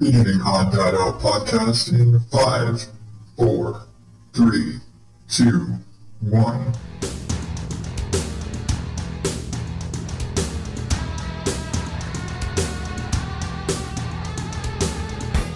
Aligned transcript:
Beginning 0.00 0.40
Odd 0.40 0.72
Dad 0.72 0.94
Out 0.94 1.20
podcast 1.20 1.92
in 1.92 2.20
five, 2.30 2.86
four, 3.36 3.82
three, 4.32 4.78
two, 5.28 5.74
one. 6.20 6.72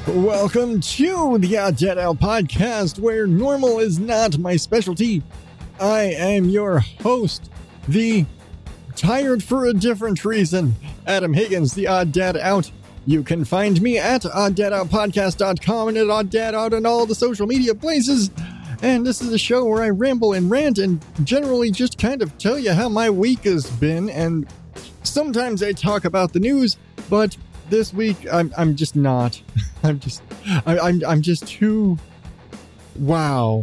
Welcome 0.06 0.82
to 0.82 1.38
the 1.38 1.56
Odd 1.56 1.78
Dad 1.78 1.96
Out 1.96 2.18
podcast, 2.18 2.98
where 2.98 3.26
normal 3.26 3.78
is 3.78 3.98
not 3.98 4.36
my 4.36 4.56
specialty. 4.56 5.22
I 5.80 6.02
am 6.02 6.50
your 6.50 6.80
host, 7.00 7.50
the 7.88 8.26
tired 8.94 9.42
for 9.42 9.64
a 9.64 9.72
different 9.72 10.22
reason, 10.22 10.74
Adam 11.06 11.32
Higgins, 11.32 11.72
the 11.72 11.86
Odd 11.86 12.12
Dad 12.12 12.36
Out. 12.36 12.70
You 13.06 13.22
can 13.22 13.44
find 13.44 13.80
me 13.82 13.98
at 13.98 14.22
oddadoutpodcast.com 14.22 15.88
and 15.88 15.96
at 15.98 16.08
Odd 16.08 16.30
Dad 16.30 16.54
on 16.54 16.86
all 16.86 17.04
the 17.04 17.14
social 17.14 17.46
media 17.46 17.74
places. 17.74 18.30
And 18.82 19.06
this 19.06 19.20
is 19.20 19.32
a 19.32 19.38
show 19.38 19.64
where 19.64 19.82
I 19.82 19.90
ramble 19.90 20.32
and 20.32 20.50
rant 20.50 20.78
and 20.78 21.04
generally 21.22 21.70
just 21.70 21.98
kind 21.98 22.22
of 22.22 22.36
tell 22.38 22.58
you 22.58 22.72
how 22.72 22.88
my 22.88 23.10
week 23.10 23.44
has 23.44 23.70
been. 23.70 24.08
And 24.10 24.46
sometimes 25.02 25.62
I 25.62 25.72
talk 25.72 26.04
about 26.04 26.32
the 26.32 26.40
news, 26.40 26.76
but 27.10 27.36
this 27.68 27.92
week 27.92 28.16
I'm, 28.32 28.52
I'm 28.56 28.74
just 28.74 28.96
not. 28.96 29.40
I'm 29.82 30.00
just 30.00 30.22
I, 30.66 30.78
I'm 30.78 31.02
I'm 31.06 31.22
just 31.22 31.46
too 31.46 31.98
wow 32.96 33.62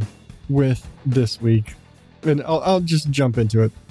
with 0.49 0.88
this 1.05 1.41
week, 1.41 1.73
and 2.23 2.41
I'll, 2.44 2.62
I'll 2.62 2.80
just 2.80 3.10
jump 3.10 3.38
into 3.38 3.63
it. 3.63 3.71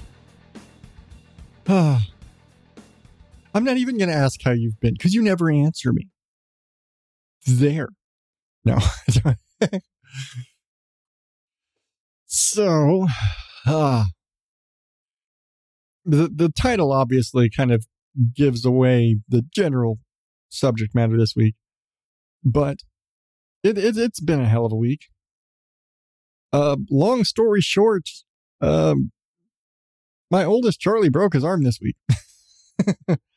Ah. 1.67 2.10
I'm 3.53 3.63
not 3.63 3.77
even 3.77 3.97
going 3.97 4.09
to 4.09 4.15
ask 4.15 4.41
how 4.43 4.51
you've 4.51 4.79
been 4.79 4.93
because 4.93 5.13
you 5.13 5.21
never 5.21 5.51
answer 5.51 5.91
me. 5.91 6.07
There, 7.45 7.89
no. 8.63 8.77
so, 12.27 13.07
uh, 13.65 14.05
the 16.05 16.29
the 16.33 16.49
title 16.49 16.91
obviously 16.91 17.49
kind 17.49 17.71
of 17.71 17.85
gives 18.35 18.65
away 18.65 19.17
the 19.27 19.43
general 19.53 19.99
subject 20.49 20.93
matter 20.93 21.17
this 21.17 21.35
week. 21.35 21.55
But 22.43 22.77
it, 23.63 23.77
it 23.77 23.95
has 23.95 24.19
been 24.23 24.41
a 24.41 24.47
hell 24.47 24.65
of 24.65 24.71
a 24.71 24.77
week. 24.77 25.07
Uh, 26.53 26.77
long 26.89 27.23
story 27.23 27.61
short, 27.61 28.09
um, 28.59 29.11
my 30.29 30.43
oldest 30.43 30.79
Charlie 30.79 31.09
broke 31.09 31.33
his 31.33 31.43
arm 31.43 31.63
this 31.63 31.79
week. 31.81 31.95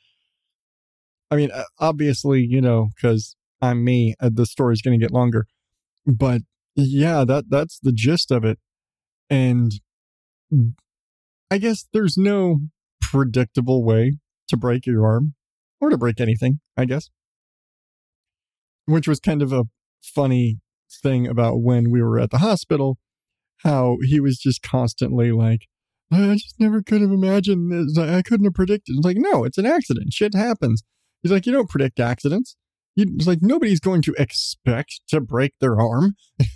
I 1.34 1.36
mean, 1.36 1.50
uh, 1.50 1.64
obviously, 1.78 2.42
you 2.42 2.60
know, 2.60 2.90
because 2.94 3.36
I'm 3.60 3.84
me, 3.84 4.14
uh, 4.20 4.30
the 4.32 4.46
story's 4.46 4.82
going 4.82 4.98
to 4.98 5.04
get 5.04 5.12
longer. 5.12 5.46
But 6.06 6.42
yeah, 6.76 7.24
that 7.24 7.46
that's 7.48 7.78
the 7.80 7.92
gist 7.92 8.30
of 8.30 8.44
it. 8.44 8.58
And 9.28 9.72
I 11.50 11.58
guess 11.58 11.86
there's 11.92 12.16
no 12.16 12.58
predictable 13.00 13.84
way 13.84 14.18
to 14.48 14.56
break 14.56 14.86
your 14.86 15.04
arm 15.04 15.34
or 15.80 15.90
to 15.90 15.98
break 15.98 16.20
anything, 16.20 16.60
I 16.76 16.84
guess 16.84 17.10
which 18.86 19.08
was 19.08 19.20
kind 19.20 19.42
of 19.42 19.52
a 19.52 19.64
funny 20.02 20.58
thing 21.02 21.26
about 21.26 21.62
when 21.62 21.90
we 21.90 22.02
were 22.02 22.18
at 22.18 22.30
the 22.30 22.38
hospital, 22.38 22.98
how 23.58 23.98
he 24.02 24.20
was 24.20 24.38
just 24.38 24.62
constantly 24.62 25.32
like, 25.32 25.66
I 26.12 26.34
just 26.34 26.60
never 26.60 26.82
could 26.82 27.00
have 27.00 27.10
imagined 27.10 27.72
this. 27.72 27.98
I 27.98 28.22
couldn't 28.22 28.44
have 28.44 28.54
predicted. 28.54 28.96
It's 28.96 29.04
like, 29.04 29.16
no, 29.18 29.44
it's 29.44 29.58
an 29.58 29.66
accident. 29.66 30.12
Shit 30.12 30.34
happens. 30.34 30.82
He's 31.24 31.32
like, 31.32 31.46
you 31.46 31.52
don't 31.52 31.68
predict 31.68 31.98
accidents. 31.98 32.54
He's 32.94 33.26
like, 33.26 33.40
nobody's 33.42 33.80
going 33.80 34.02
to 34.02 34.14
expect 34.16 35.00
to 35.08 35.20
break 35.20 35.54
their 35.60 35.80
arm. 35.80 36.14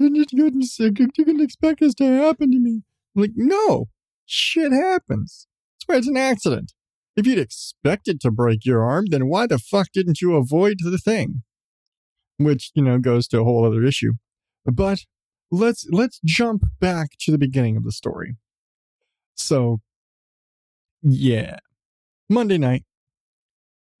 And 0.00 0.16
you 0.16 0.24
can 0.26 1.40
expect 1.40 1.80
this 1.80 1.92
to 1.94 2.04
happen 2.04 2.52
to 2.52 2.58
me. 2.60 2.82
I'm 3.16 3.22
like, 3.22 3.32
no, 3.34 3.88
shit 4.24 4.70
happens. 4.70 5.48
That's 5.74 5.88
why 5.88 5.96
it's 5.96 6.06
an 6.06 6.16
accident. 6.16 6.72
If 7.16 7.26
you'd 7.26 7.40
expected 7.40 8.20
to 8.20 8.30
break 8.30 8.64
your 8.64 8.84
arm, 8.84 9.06
then 9.10 9.26
why 9.26 9.48
the 9.48 9.58
fuck 9.58 9.88
didn't 9.92 10.20
you 10.20 10.36
avoid 10.36 10.76
the 10.84 10.98
thing? 10.98 11.42
which, 12.38 12.70
you 12.74 12.82
know, 12.82 12.98
goes 12.98 13.28
to 13.28 13.40
a 13.40 13.44
whole 13.44 13.66
other 13.66 13.84
issue. 13.84 14.14
But 14.64 15.04
let's 15.50 15.86
let's 15.90 16.20
jump 16.24 16.62
back 16.80 17.10
to 17.20 17.32
the 17.32 17.38
beginning 17.38 17.76
of 17.76 17.84
the 17.84 17.92
story. 17.92 18.36
So 19.34 19.80
yeah. 21.02 21.58
Monday 22.30 22.58
night. 22.58 22.84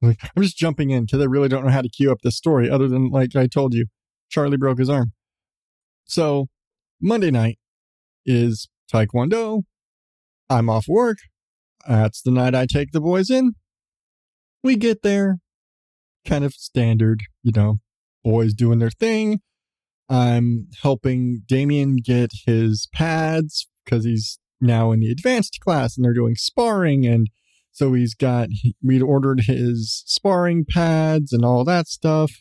Like, 0.00 0.18
I'm 0.22 0.42
just 0.42 0.56
jumping 0.56 0.90
in 0.90 1.04
because 1.04 1.20
I 1.20 1.24
really 1.24 1.48
don't 1.48 1.64
know 1.64 1.72
how 1.72 1.82
to 1.82 1.88
cue 1.88 2.12
up 2.12 2.20
this 2.22 2.36
story 2.36 2.70
other 2.70 2.88
than 2.88 3.10
like 3.10 3.34
I 3.34 3.46
told 3.46 3.74
you, 3.74 3.86
Charlie 4.28 4.56
broke 4.56 4.78
his 4.78 4.90
arm. 4.90 5.12
So 6.04 6.46
Monday 7.00 7.30
night 7.30 7.58
is 8.24 8.68
Taekwondo. 8.92 9.62
I'm 10.48 10.70
off 10.70 10.86
work. 10.88 11.18
That's 11.86 12.22
the 12.22 12.30
night 12.30 12.54
I 12.54 12.66
take 12.66 12.92
the 12.92 13.00
boys 13.00 13.30
in. 13.30 13.52
We 14.62 14.76
get 14.76 15.02
there, 15.02 15.38
kind 16.26 16.44
of 16.44 16.54
standard, 16.54 17.22
you 17.42 17.52
know, 17.54 17.78
boys 18.24 18.54
doing 18.54 18.78
their 18.78 18.90
thing. 18.90 19.40
I'm 20.08 20.68
helping 20.82 21.42
Damien 21.46 21.96
get 22.02 22.30
his 22.46 22.88
pads 22.92 23.68
because 23.84 24.04
he's 24.04 24.38
now 24.60 24.92
in 24.92 25.00
the 25.00 25.10
advanced 25.10 25.58
class 25.60 25.96
and 25.96 26.04
they're 26.04 26.14
doing 26.14 26.34
sparring. 26.34 27.06
And 27.06 27.28
so 27.72 27.92
he's 27.94 28.14
got, 28.14 28.48
we'd 28.82 29.02
ordered 29.02 29.42
his 29.46 30.02
sparring 30.06 30.64
pads 30.68 31.32
and 31.32 31.44
all 31.44 31.64
that 31.64 31.86
stuff. 31.86 32.32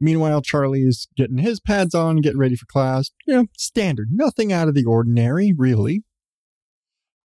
Meanwhile, 0.00 0.40
Charlie's 0.42 1.08
getting 1.16 1.38
his 1.38 1.60
pads 1.60 1.94
on, 1.94 2.22
getting 2.22 2.38
ready 2.38 2.56
for 2.56 2.64
class. 2.66 3.10
You 3.26 3.34
know, 3.34 3.46
standard, 3.58 4.08
nothing 4.10 4.52
out 4.52 4.68
of 4.68 4.74
the 4.74 4.84
ordinary, 4.84 5.52
really. 5.56 6.04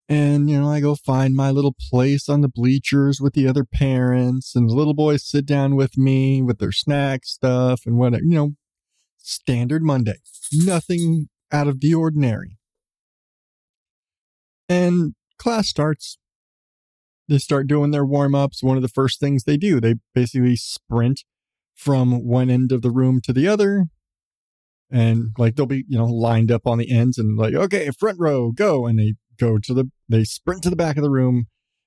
And, 0.08 0.50
you 0.50 0.60
know, 0.60 0.68
I 0.68 0.80
go 0.80 0.96
find 0.96 1.34
my 1.34 1.50
little 1.50 1.74
place 1.90 2.28
on 2.28 2.42
the 2.42 2.48
bleachers 2.48 3.20
with 3.20 3.32
the 3.32 3.46
other 3.46 3.64
parents, 3.64 4.54
and 4.54 4.68
the 4.68 4.74
little 4.74 4.92
boys 4.92 5.24
sit 5.24 5.46
down 5.46 5.76
with 5.76 5.96
me 5.96 6.42
with 6.42 6.58
their 6.58 6.72
snack 6.72 7.24
stuff 7.24 7.82
and 7.86 7.96
whatever, 7.96 8.24
you 8.24 8.34
know, 8.34 8.50
standard 9.18 9.82
Monday. 9.82 10.16
Nothing 10.52 11.28
out 11.50 11.68
of 11.68 11.80
the 11.80 11.94
ordinary. 11.94 12.58
And 14.68 15.14
class 15.38 15.68
starts. 15.68 16.18
They 17.28 17.38
start 17.38 17.66
doing 17.66 17.90
their 17.90 18.04
warm 18.04 18.34
ups. 18.34 18.62
One 18.62 18.76
of 18.76 18.82
the 18.82 18.88
first 18.88 19.18
things 19.18 19.44
they 19.44 19.56
do, 19.56 19.80
they 19.80 19.94
basically 20.14 20.56
sprint 20.56 21.22
from 21.74 22.24
one 22.24 22.50
end 22.50 22.70
of 22.70 22.82
the 22.82 22.90
room 22.90 23.20
to 23.24 23.32
the 23.32 23.48
other. 23.48 23.86
And 24.90 25.28
like 25.38 25.56
they'll 25.56 25.66
be, 25.66 25.84
you 25.88 25.98
know, 25.98 26.06
lined 26.06 26.52
up 26.52 26.66
on 26.66 26.78
the 26.78 26.90
ends 26.90 27.18
and 27.18 27.36
like, 27.36 27.54
okay, 27.54 27.90
front 27.98 28.18
row, 28.20 28.52
go. 28.52 28.86
And 28.86 28.98
they 28.98 29.14
go 29.38 29.58
to 29.58 29.74
the, 29.74 29.90
they 30.08 30.24
sprint 30.24 30.62
to 30.64 30.70
the 30.70 30.76
back 30.76 30.96
of 30.96 31.02
the 31.02 31.10
room 31.10 31.46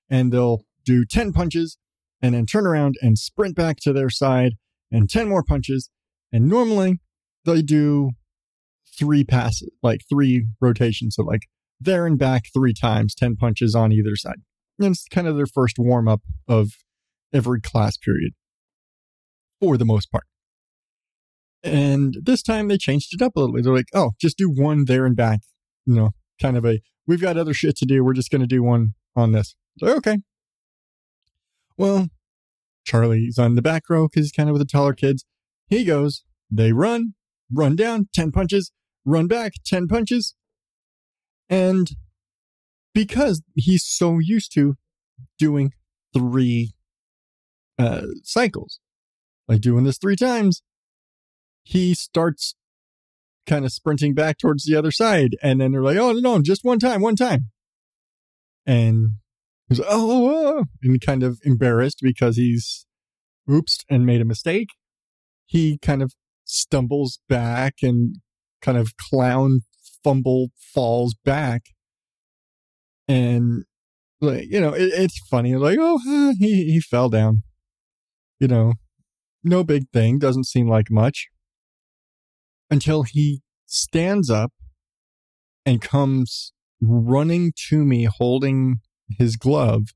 and 0.10 0.32
they'll 0.32 0.64
do 0.84 1.06
10 1.06 1.32
punches 1.34 1.78
and 2.22 2.34
then 2.34 2.46
turn 2.46 2.66
around 2.66 2.96
and 3.02 3.18
sprint 3.18 3.56
back 3.56 3.78
to 3.82 3.94
their 3.94 4.10
side 4.10 4.54
and 4.92 5.10
10 5.10 5.30
more 5.30 5.44
punches. 5.44 5.90
And 6.32 6.48
normally 6.48 7.00
they 7.46 7.62
do 7.62 8.12
three 8.98 9.24
passes, 9.24 9.70
like 9.84 10.02
three 10.10 10.48
rotations. 10.60 11.16
So 11.16 11.24
like 11.24 11.44
there 11.80 12.06
and 12.06 12.18
back 12.18 12.46
three 12.54 12.74
times, 12.74 13.14
10 13.16 13.36
punches 13.36 13.76
on 13.76 13.92
either 13.92 14.16
side. 14.16 14.42
And 14.80 14.92
it's 14.92 15.08
kind 15.08 15.28
of 15.28 15.36
their 15.36 15.48
first 15.48 15.78
warm 15.80 16.08
up 16.08 16.22
of 16.48 16.72
every 17.34 17.62
class 17.62 17.98
period 17.98 18.34
for 19.60 19.78
the 19.78 19.86
most 19.86 20.12
part. 20.12 20.26
And 21.64 22.16
this 22.22 22.44
time 22.44 22.68
they 22.68 22.78
changed 22.78 23.14
it 23.14 23.22
up 23.22 23.36
a 23.36 23.40
little 23.40 23.56
bit. 23.56 23.64
They're 23.64 23.76
like, 23.76 23.90
oh, 23.94 24.12
just 24.22 24.38
do 24.38 24.50
one 24.50 24.86
there 24.86 25.06
and 25.06 25.16
back, 25.16 25.42
you 25.86 25.96
know, 25.96 26.12
kind 26.42 26.56
of 26.56 26.66
a 26.66 26.80
we've 27.08 27.22
got 27.22 27.38
other 27.38 27.54
shit 27.54 27.76
to 27.78 27.86
do. 27.86 28.04
We're 28.04 28.14
just 28.14 28.30
going 28.30 28.42
to 28.42 28.48
do 28.48 28.62
one 28.62 28.94
on 29.16 29.32
this. 29.32 29.56
Okay. 29.82 30.20
Well, 31.78 32.08
Charlie's 32.86 33.38
on 33.38 33.56
the 33.56 33.62
back 33.62 33.84
row 33.90 34.08
because 34.08 34.26
he's 34.26 34.32
kind 34.32 34.50
of 34.50 34.54
with 34.54 34.62
the 34.62 34.72
taller 34.72 34.94
kids. 34.94 35.26
He 35.68 35.84
goes, 35.84 36.24
they 36.50 36.72
run, 36.72 37.14
run 37.52 37.76
down, 37.76 38.08
10 38.14 38.32
punches, 38.32 38.72
run 39.06 39.28
back, 39.28 39.54
10 39.66 39.88
punches. 39.88 40.36
And 41.50 41.92
because 42.98 43.44
he's 43.54 43.86
so 43.86 44.18
used 44.18 44.52
to 44.52 44.74
doing 45.38 45.72
three 46.16 46.74
uh, 47.78 48.08
cycles, 48.24 48.80
like 49.48 49.62
doing 49.62 49.84
this 49.84 50.00
three 50.00 50.16
times, 50.16 50.64
he 51.62 51.94
starts 51.94 52.56
kind 53.46 53.66
of 53.66 53.72
sprinting 53.72 54.16
back 54.16 54.40
towards 54.40 54.66
the 54.66 54.76
other 54.76 54.90
side. 54.90 55.36
And 55.44 55.62
then 55.62 55.74
they're 55.74 55.84
like, 55.84 55.98
oh, 55.98 56.14
no, 56.14 56.20
no, 56.22 56.42
just 56.42 56.66
one 56.66 56.80
time, 56.80 57.02
one 57.02 57.16
time. 57.16 57.52
And 58.66 59.10
he's 59.70 59.78
like, 59.78 59.90
oh, 59.92 60.12
oh, 60.12 60.58
oh, 60.58 60.64
and 60.82 61.00
kind 61.00 61.22
of 61.22 61.38
embarrassed 61.44 62.00
because 62.02 62.36
he's 62.36 62.88
oops 63.48 63.86
and 63.92 64.08
made 64.08 64.22
a 64.22 64.26
mistake. 64.26 64.70
He 65.46 65.78
kind 65.78 66.02
of 66.02 66.16
stumbles 66.46 67.20
back 67.30 67.76
and 67.84 68.16
kind 68.60 68.80
of 68.80 68.98
clown 68.98 69.62
fumble 70.04 70.48
falls 70.58 71.14
back. 71.24 71.62
And 73.08 73.64
like, 74.20 74.46
you 74.50 74.60
know, 74.60 74.74
it, 74.74 74.92
it's 74.94 75.20
funny. 75.30 75.56
Like, 75.56 75.78
oh, 75.80 76.34
he, 76.40 76.72
he 76.72 76.80
fell 76.80 77.10
down, 77.10 77.44
you 78.40 78.48
know, 78.48 78.74
no 79.44 79.64
big 79.64 79.90
thing, 79.94 80.20
doesn't 80.20 80.46
seem 80.46 80.68
like 80.68 80.90
much. 80.90 81.28
Until 82.70 83.04
he 83.04 83.42
stands 83.66 84.30
up 84.30 84.52
and 85.66 85.82
comes 85.82 86.54
running 86.82 87.54
to 87.70 87.84
me 87.84 88.06
holding 88.06 88.78
his 89.18 89.36
glove. 89.36 89.88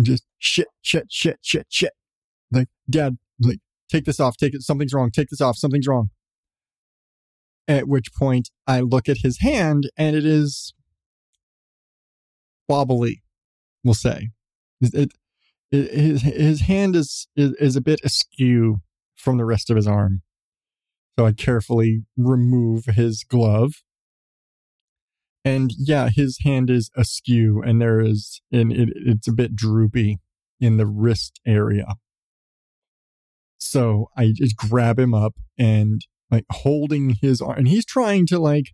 Just 0.00 0.24
shit, 0.38 0.68
shit, 0.82 1.06
shit, 1.10 1.38
shit, 1.42 1.66
shit. 1.68 1.92
Like, 2.50 2.68
dad, 2.88 3.18
like, 3.40 3.58
take 3.90 4.04
this 4.04 4.20
off, 4.20 4.36
take 4.36 4.54
it, 4.54 4.62
something's 4.62 4.94
wrong, 4.94 5.10
take 5.10 5.28
this 5.28 5.40
off, 5.40 5.56
something's 5.56 5.86
wrong. 5.86 6.10
At 7.66 7.88
which 7.88 8.14
point 8.14 8.50
I 8.66 8.80
look 8.80 9.08
at 9.08 9.18
his 9.22 9.40
hand 9.40 9.90
and 9.96 10.16
it 10.16 10.24
is 10.24 10.72
wobbly, 12.68 13.22
we'll 13.84 13.94
say. 13.94 14.30
It, 14.80 15.12
it, 15.70 15.92
his, 15.92 16.22
his 16.22 16.60
hand 16.62 16.96
is, 16.96 17.28
is, 17.36 17.52
is 17.60 17.76
a 17.76 17.80
bit 17.80 18.00
askew 18.04 18.78
from 19.16 19.36
the 19.36 19.44
rest 19.44 19.70
of 19.70 19.76
his 19.76 19.86
arm. 19.86 20.22
So 21.18 21.26
I 21.26 21.32
carefully 21.32 22.04
remove 22.16 22.84
his 22.86 23.24
glove. 23.24 23.82
And 25.44 25.72
yeah, 25.76 26.10
his 26.14 26.38
hand 26.44 26.70
is 26.70 26.90
askew 26.96 27.62
and 27.64 27.80
there 27.80 28.00
is, 28.00 28.40
and 28.52 28.72
it, 28.72 28.90
it's 28.94 29.28
a 29.28 29.32
bit 29.32 29.56
droopy 29.56 30.18
in 30.60 30.76
the 30.76 30.86
wrist 30.86 31.40
area. 31.46 31.96
So 33.58 34.10
I 34.16 34.32
just 34.34 34.56
grab 34.56 34.98
him 34.98 35.14
up 35.14 35.34
and 35.58 36.00
like 36.30 36.44
holding 36.50 37.16
his 37.20 37.40
arm, 37.40 37.58
and 37.58 37.68
he's 37.68 37.84
trying 37.84 38.26
to 38.28 38.38
like 38.38 38.66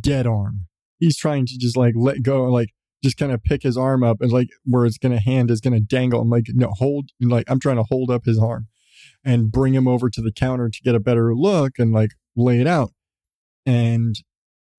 dead 0.00 0.26
arm. 0.26 0.66
He's 1.02 1.16
trying 1.16 1.46
to 1.46 1.58
just 1.58 1.76
like 1.76 1.94
let 1.96 2.22
go, 2.22 2.44
like 2.44 2.68
just 3.02 3.16
kind 3.16 3.32
of 3.32 3.42
pick 3.42 3.64
his 3.64 3.76
arm 3.76 4.04
up 4.04 4.18
and 4.20 4.30
like 4.30 4.48
where 4.64 4.86
it's 4.86 4.98
gonna 4.98 5.20
hand 5.20 5.50
is 5.50 5.60
gonna 5.60 5.80
dangle. 5.80 6.20
I'm 6.20 6.30
like, 6.30 6.46
no, 6.48 6.70
hold 6.70 7.10
like 7.20 7.50
I'm 7.50 7.60
trying 7.60 7.76
to 7.76 7.86
hold 7.90 8.10
up 8.10 8.24
his 8.24 8.38
arm 8.38 8.68
and 9.24 9.50
bring 9.50 9.74
him 9.74 9.88
over 9.88 10.08
to 10.10 10.22
the 10.22 10.32
counter 10.32 10.68
to 10.68 10.82
get 10.84 10.94
a 10.94 11.00
better 11.00 11.34
look 11.34 11.72
and 11.78 11.92
like 11.92 12.10
lay 12.36 12.60
it 12.60 12.66
out. 12.66 12.92
And 13.66 14.14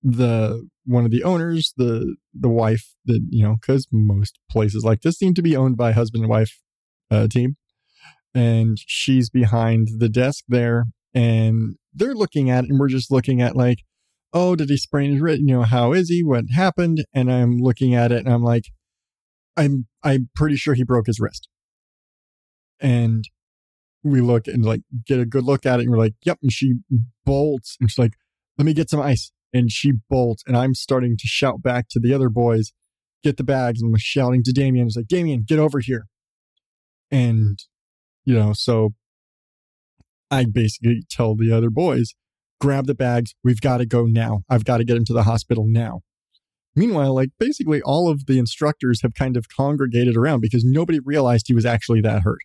the 0.02 0.68
one 0.86 1.06
of 1.06 1.12
the 1.12 1.24
owners, 1.24 1.74
the 1.78 2.16
the 2.34 2.50
wife 2.50 2.94
that 3.06 3.26
you 3.30 3.44
know, 3.44 3.58
because 3.60 3.88
most 3.92 4.40
places 4.50 4.84
like 4.84 5.02
this 5.02 5.18
seem 5.18 5.34
to 5.34 5.42
be 5.42 5.56
owned 5.56 5.78
by 5.78 5.92
husband 5.92 6.24
and 6.24 6.30
wife 6.30 6.62
uh, 7.10 7.28
team, 7.28 7.56
and 8.34 8.78
she's 8.80 9.30
behind 9.30 9.88
the 10.00 10.10
desk 10.10 10.44
there, 10.48 10.86
and 11.14 11.76
they're 11.94 12.16
looking 12.16 12.50
at 12.50 12.66
it, 12.66 12.70
and 12.70 12.80
we're 12.80 12.88
just 12.88 13.12
looking 13.12 13.42
at 13.42 13.56
like, 13.56 13.80
oh, 14.34 14.56
did 14.56 14.70
he 14.70 14.78
sprain 14.78 15.12
his 15.12 15.22
wrist? 15.22 15.42
You 15.42 15.56
know, 15.56 15.64
how 15.64 15.94
is 15.94 16.10
he? 16.10 16.24
What 16.24 16.46
happened? 16.54 17.06
And 17.14 17.32
I'm 17.32 17.60
looking 17.60 17.94
at 17.94 18.12
it 18.12 18.26
and 18.26 18.34
I'm 18.34 18.44
like, 18.44 18.66
I'm 19.56 19.88
I'm 20.04 20.30
pretty 20.36 20.56
sure 20.56 20.74
he 20.74 20.84
broke 20.84 21.08
his 21.08 21.20
wrist. 21.20 21.48
And 22.80 23.24
we 24.04 24.20
look 24.20 24.48
and 24.48 24.66
like 24.66 24.82
get 25.06 25.20
a 25.20 25.26
good 25.26 25.44
look 25.44 25.66
at 25.66 25.80
it 25.80 25.84
and 25.84 25.92
we're 25.92 25.98
like, 25.98 26.16
yep. 26.26 26.40
And 26.42 26.52
she 26.52 26.76
bolts 27.26 27.78
and 27.80 27.90
she's 27.90 28.00
like, 28.00 28.14
let 28.58 28.66
me 28.66 28.74
get 28.74 28.90
some 28.90 29.00
ice. 29.02 29.32
And 29.54 29.72
she 29.72 29.94
bolts 30.10 30.44
and 30.48 30.58
I'm 30.58 30.74
starting 30.74 31.16
to 31.18 31.28
shout 31.28 31.62
back 31.62 31.88
to 31.92 32.00
the 32.00 32.14
other 32.14 32.30
boys, 32.30 32.74
get 33.24 33.38
the 33.38 33.44
bags. 33.44 33.82
And 33.82 33.94
I'm 33.94 34.00
shouting 34.00 34.44
to 34.44 34.52
Damien. 34.52 34.88
It's 34.88 34.98
like, 34.98 35.08
Damien, 35.08 35.46
get 35.48 35.60
over 35.60 35.80
here. 35.80 36.08
And, 37.12 37.60
you 38.26 38.34
know, 38.34 38.54
so 38.54 38.96
I 40.32 40.46
basically 40.52 41.04
tell 41.10 41.36
the 41.36 41.52
other 41.52 41.70
boys, 41.70 42.16
grab 42.60 42.88
the 42.88 42.96
bags. 42.96 43.36
We've 43.44 43.62
got 43.62 43.78
to 43.78 43.86
go 43.86 44.06
now. 44.06 44.44
I've 44.50 44.66
got 44.66 44.78
to 44.78 44.84
get 44.84 44.98
him 44.98 45.06
to 45.06 45.14
the 45.14 45.24
hospital 45.24 45.66
now. 45.68 46.02
Meanwhile, 46.76 47.14
like 47.14 47.30
basically 47.40 47.82
all 47.82 48.10
of 48.10 48.26
the 48.26 48.40
instructors 48.40 49.02
have 49.02 49.14
kind 49.14 49.38
of 49.38 49.48
congregated 49.50 50.18
around 50.18 50.42
because 50.42 50.64
nobody 50.64 51.00
realized 51.00 51.46
he 51.48 51.54
was 51.54 51.66
actually 51.66 52.02
that 52.02 52.24
hurt. 52.24 52.40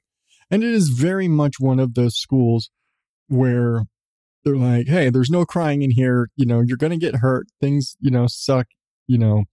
And 0.51 0.63
it 0.63 0.73
is 0.73 0.91
very 0.91 1.29
much 1.29 1.55
one 1.59 1.81
of 1.81 1.95
those 1.95 2.17
schools 2.17 2.71
where 3.29 3.85
they're 4.45 4.57
like, 4.57 4.89
hey, 4.89 5.11
there's 5.11 5.31
no 5.31 5.45
crying 5.45 5.83
in 5.83 5.91
here. 5.91 6.29
You 6.37 6.47
know, 6.47 6.61
you're 6.61 6.77
going 6.77 6.93
to 6.93 6.99
get 6.99 7.17
hurt. 7.17 7.47
Things, 7.61 7.97
you 8.01 8.11
know, 8.11 8.27
suck, 8.29 8.67
you 9.07 9.19
know. 9.19 9.45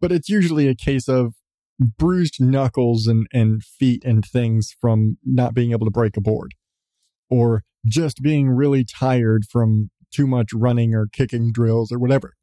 But 0.00 0.12
it's 0.12 0.28
usually 0.28 0.68
a 0.68 0.74
case 0.74 1.08
of 1.08 1.34
bruised 1.78 2.40
knuckles 2.40 3.06
and, 3.06 3.26
and 3.32 3.62
feet 3.62 4.04
and 4.04 4.24
things 4.24 4.74
from 4.80 5.18
not 5.24 5.54
being 5.54 5.72
able 5.72 5.86
to 5.86 5.90
break 5.90 6.16
a 6.16 6.20
board 6.20 6.54
or 7.28 7.62
just 7.86 8.22
being 8.22 8.50
really 8.50 8.84
tired 8.84 9.44
from 9.50 9.90
too 10.12 10.26
much 10.26 10.48
running 10.52 10.94
or 10.94 11.06
kicking 11.12 11.52
drills 11.52 11.92
or 11.92 11.98
whatever. 11.98 12.34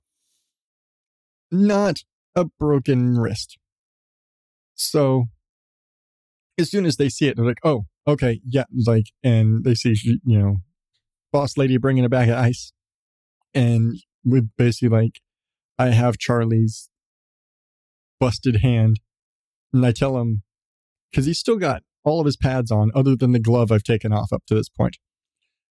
Not 1.52 1.98
a 2.36 2.46
broken 2.46 3.18
wrist. 3.18 3.58
So 4.76 5.26
as 6.58 6.70
soon 6.70 6.86
as 6.86 6.98
they 6.98 7.10
see 7.10 7.28
it, 7.28 7.36
they're 7.36 7.46
like, 7.46 7.60
oh, 7.64 7.86
okay, 8.08 8.42
yeah, 8.46 8.66
like, 8.86 9.08
and 9.24 9.64
they 9.64 9.76
see, 9.76 9.96
you 10.04 10.40
know, 10.40 10.58
boss 11.32 11.58
lady 11.58 11.78
bringing 11.78 12.06
a 12.06 12.10
bag 12.10 12.30
of 12.30 12.38
ice. 12.38 12.72
And 13.54 13.96
we 14.24 14.42
basically 14.58 14.90
like, 14.90 15.20
I 15.78 15.90
have 15.90 16.18
Charlie's 16.18 16.90
busted 18.20 18.58
hand. 18.58 19.00
And 19.74 19.86
I 19.86 19.92
tell 19.92 20.18
him, 20.18 20.44
because 21.12 21.26
he's 21.26 21.40
still 21.40 21.58
got 21.58 21.84
all 22.04 22.20
of 22.20 22.26
his 22.26 22.38
pads 22.38 22.72
on, 22.72 22.92
other 22.96 23.16
than 23.16 23.32
the 23.32 23.40
glove 23.40 23.72
I've 23.72 23.84
taken 23.84 24.14
off 24.14 24.32
up 24.32 24.44
to 24.48 24.56
this 24.56 24.70
point. 24.70 24.98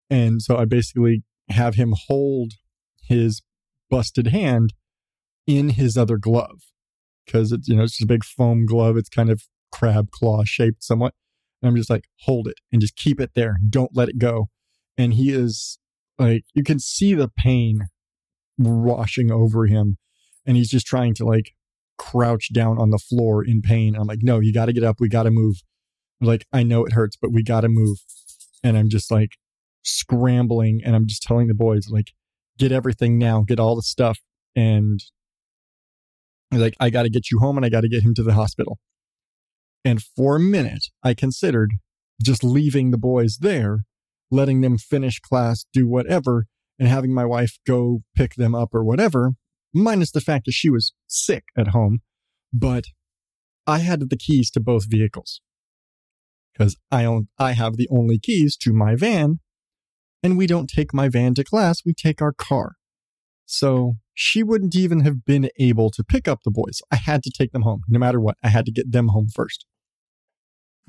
And 0.09 0.41
so 0.41 0.57
I 0.57 0.65
basically 0.65 1.23
have 1.49 1.75
him 1.75 1.93
hold 2.07 2.53
his 3.01 3.41
busted 3.89 4.27
hand 4.27 4.73
in 5.45 5.69
his 5.69 5.97
other 5.97 6.17
glove 6.17 6.61
because 7.25 7.51
it's, 7.51 7.67
you 7.67 7.75
know, 7.75 7.83
it's 7.83 7.93
just 7.93 8.03
a 8.03 8.07
big 8.07 8.23
foam 8.23 8.65
glove. 8.65 8.97
It's 8.97 9.09
kind 9.09 9.29
of 9.29 9.43
crab 9.71 10.11
claw 10.11 10.43
shaped 10.45 10.83
somewhat. 10.83 11.13
And 11.61 11.69
I'm 11.69 11.75
just 11.75 11.89
like, 11.89 12.05
hold 12.21 12.47
it 12.47 12.55
and 12.71 12.81
just 12.81 12.95
keep 12.95 13.19
it 13.19 13.31
there. 13.35 13.57
Don't 13.69 13.95
let 13.95 14.09
it 14.09 14.17
go. 14.17 14.49
And 14.97 15.13
he 15.13 15.31
is 15.31 15.79
like, 16.17 16.43
you 16.53 16.63
can 16.63 16.79
see 16.79 17.13
the 17.13 17.29
pain 17.29 17.87
washing 18.57 19.31
over 19.31 19.65
him. 19.65 19.97
And 20.45 20.57
he's 20.57 20.69
just 20.69 20.85
trying 20.85 21.13
to 21.15 21.25
like 21.25 21.51
crouch 21.97 22.51
down 22.53 22.77
on 22.77 22.89
the 22.89 22.97
floor 22.97 23.43
in 23.43 23.61
pain. 23.61 23.95
I'm 23.95 24.07
like, 24.07 24.19
no, 24.21 24.39
you 24.39 24.53
got 24.53 24.65
to 24.65 24.73
get 24.73 24.83
up. 24.83 24.97
We 24.99 25.09
got 25.09 25.23
to 25.23 25.31
move. 25.31 25.57
I'm 26.21 26.27
like, 26.27 26.45
I 26.51 26.63
know 26.63 26.85
it 26.85 26.93
hurts, 26.93 27.17
but 27.19 27.31
we 27.31 27.43
got 27.43 27.61
to 27.61 27.69
move. 27.69 27.97
And 28.63 28.77
I'm 28.77 28.89
just 28.89 29.11
like 29.11 29.31
scrambling. 29.83 30.81
And 30.83 30.95
I'm 30.95 31.07
just 31.07 31.23
telling 31.23 31.47
the 31.47 31.53
boys, 31.53 31.87
like, 31.89 32.11
get 32.57 32.71
everything 32.71 33.17
now, 33.17 33.41
get 33.41 33.59
all 33.59 33.75
the 33.75 33.81
stuff. 33.81 34.19
And 34.55 34.99
like, 36.51 36.75
I 36.79 36.89
got 36.89 37.03
to 37.03 37.09
get 37.09 37.31
you 37.31 37.39
home 37.39 37.57
and 37.57 37.65
I 37.65 37.69
got 37.69 37.81
to 37.81 37.89
get 37.89 38.03
him 38.03 38.13
to 38.15 38.23
the 38.23 38.33
hospital. 38.33 38.79
And 39.85 40.01
for 40.01 40.35
a 40.35 40.39
minute, 40.39 40.85
I 41.03 41.13
considered 41.13 41.71
just 42.23 42.43
leaving 42.43 42.91
the 42.91 42.97
boys 42.97 43.39
there, 43.41 43.85
letting 44.31 44.61
them 44.61 44.77
finish 44.77 45.19
class, 45.19 45.65
do 45.73 45.87
whatever, 45.87 46.45
and 46.79 46.87
having 46.87 47.13
my 47.13 47.25
wife 47.25 47.57
go 47.67 48.03
pick 48.15 48.35
them 48.35 48.55
up 48.55 48.69
or 48.73 48.83
whatever, 48.83 49.31
minus 49.73 50.11
the 50.11 50.21
fact 50.21 50.45
that 50.45 50.53
she 50.53 50.69
was 50.69 50.93
sick 51.07 51.45
at 51.57 51.69
home. 51.69 51.99
But 52.53 52.85
I 53.65 53.79
had 53.79 54.09
the 54.09 54.17
keys 54.17 54.49
to 54.51 54.59
both 54.59 54.89
vehicles 54.89 55.41
because 56.53 56.77
I 56.91 57.05
own, 57.05 57.27
I 57.37 57.53
have 57.53 57.77
the 57.77 57.87
only 57.91 58.19
keys 58.19 58.55
to 58.57 58.73
my 58.73 58.95
van 58.95 59.39
and 60.23 60.37
we 60.37 60.47
don't 60.47 60.69
take 60.69 60.93
my 60.93 61.09
van 61.09 61.33
to 61.35 61.43
class. 61.43 61.81
We 61.85 61.93
take 61.93 62.21
our 62.21 62.33
car. 62.33 62.77
So 63.45 63.95
she 64.13 64.41
wouldn't 64.41 64.75
even 64.75 65.01
have 65.01 65.25
been 65.25 65.49
able 65.59 65.89
to 65.91 66.03
pick 66.03 66.27
up 66.27 66.39
the 66.43 66.51
boys. 66.51 66.81
I 66.91 66.95
had 66.95 67.21
to 67.23 67.31
take 67.31 67.51
them 67.51 67.63
home 67.63 67.81
no 67.89 67.99
matter 67.99 68.19
what. 68.19 68.37
I 68.41 68.47
had 68.47 68.65
to 68.65 68.71
get 68.71 68.91
them 68.91 69.09
home 69.09 69.27
first. 69.27 69.65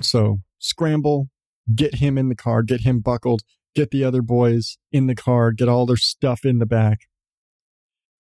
So 0.00 0.38
scramble, 0.58 1.28
get 1.74 1.96
him 1.96 2.16
in 2.16 2.28
the 2.28 2.36
car, 2.36 2.62
get 2.62 2.82
him 2.82 3.00
buckled, 3.00 3.42
get 3.74 3.90
the 3.90 4.04
other 4.04 4.22
boys 4.22 4.78
in 4.92 5.08
the 5.08 5.14
car, 5.14 5.52
get 5.52 5.68
all 5.68 5.86
their 5.86 5.96
stuff 5.96 6.40
in 6.44 6.58
the 6.58 6.66
back, 6.66 7.00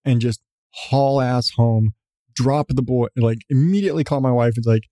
and 0.04 0.20
just 0.20 0.40
haul 0.70 1.20
ass 1.20 1.50
home, 1.56 1.94
drop 2.34 2.68
the 2.68 2.82
boy, 2.82 3.06
like 3.16 3.38
immediately 3.48 4.04
call 4.04 4.20
my 4.20 4.32
wife. 4.32 4.54
It's 4.56 4.66
like, 4.66 4.84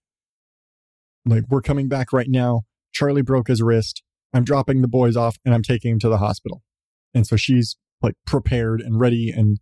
like 1.25 1.45
we're 1.49 1.63
coming 1.63 1.89
back 1.89 2.13
right 2.13 2.29
now. 2.29 2.63
Charlie 2.93 3.23
broke 3.23 3.49
his 3.49 3.63
wrist. 3.63 4.03
I'm 4.33 4.45
dropping 4.45 4.83
the 4.83 4.89
boys 4.89 5.17
off 5.17 5.37
and 5.45 5.55
I'm 5.55 5.63
taking 5.63 5.93
him 5.93 5.99
to 6.01 6.09
the 6.09 6.19
hospital. 6.19 6.63
And 7.15 7.27
so 7.27 7.37
she's 7.37 7.77
like 8.01 8.15
prepared 8.27 8.81
and 8.81 8.99
ready 8.99 9.31
and 9.31 9.59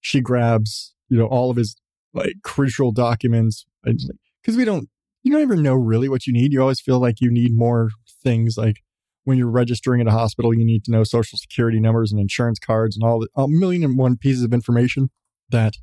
she 0.00 0.20
grabs, 0.20 0.94
you 1.08 1.18
know, 1.18 1.26
all 1.26 1.50
of 1.50 1.56
his 1.56 1.76
like 2.12 2.34
crucial 2.42 2.92
documents 2.92 3.66
because 3.84 4.56
we 4.56 4.64
don't 4.64 4.88
you 5.22 5.32
don't 5.32 5.42
ever 5.42 5.56
know 5.56 5.74
really 5.74 6.08
what 6.08 6.26
you 6.26 6.32
need. 6.32 6.52
You 6.52 6.60
always 6.60 6.80
feel 6.80 7.00
like 7.00 7.20
you 7.20 7.30
need 7.30 7.56
more 7.56 7.90
things 8.22 8.56
like 8.56 8.76
when 9.24 9.38
you're 9.38 9.50
registering 9.50 10.00
at 10.00 10.06
a 10.06 10.12
hospital, 10.12 10.54
you 10.54 10.64
need 10.64 10.84
to 10.84 10.90
know 10.90 11.02
social 11.02 11.38
security 11.38 11.80
numbers 11.80 12.12
and 12.12 12.20
insurance 12.20 12.58
cards 12.58 12.96
and 12.96 13.02
all 13.02 13.20
the 13.20 13.28
a 13.34 13.48
million 13.48 13.82
and 13.82 13.98
one 13.98 14.16
pieces 14.16 14.42
of 14.42 14.52
information 14.52 15.10
that 15.50 15.74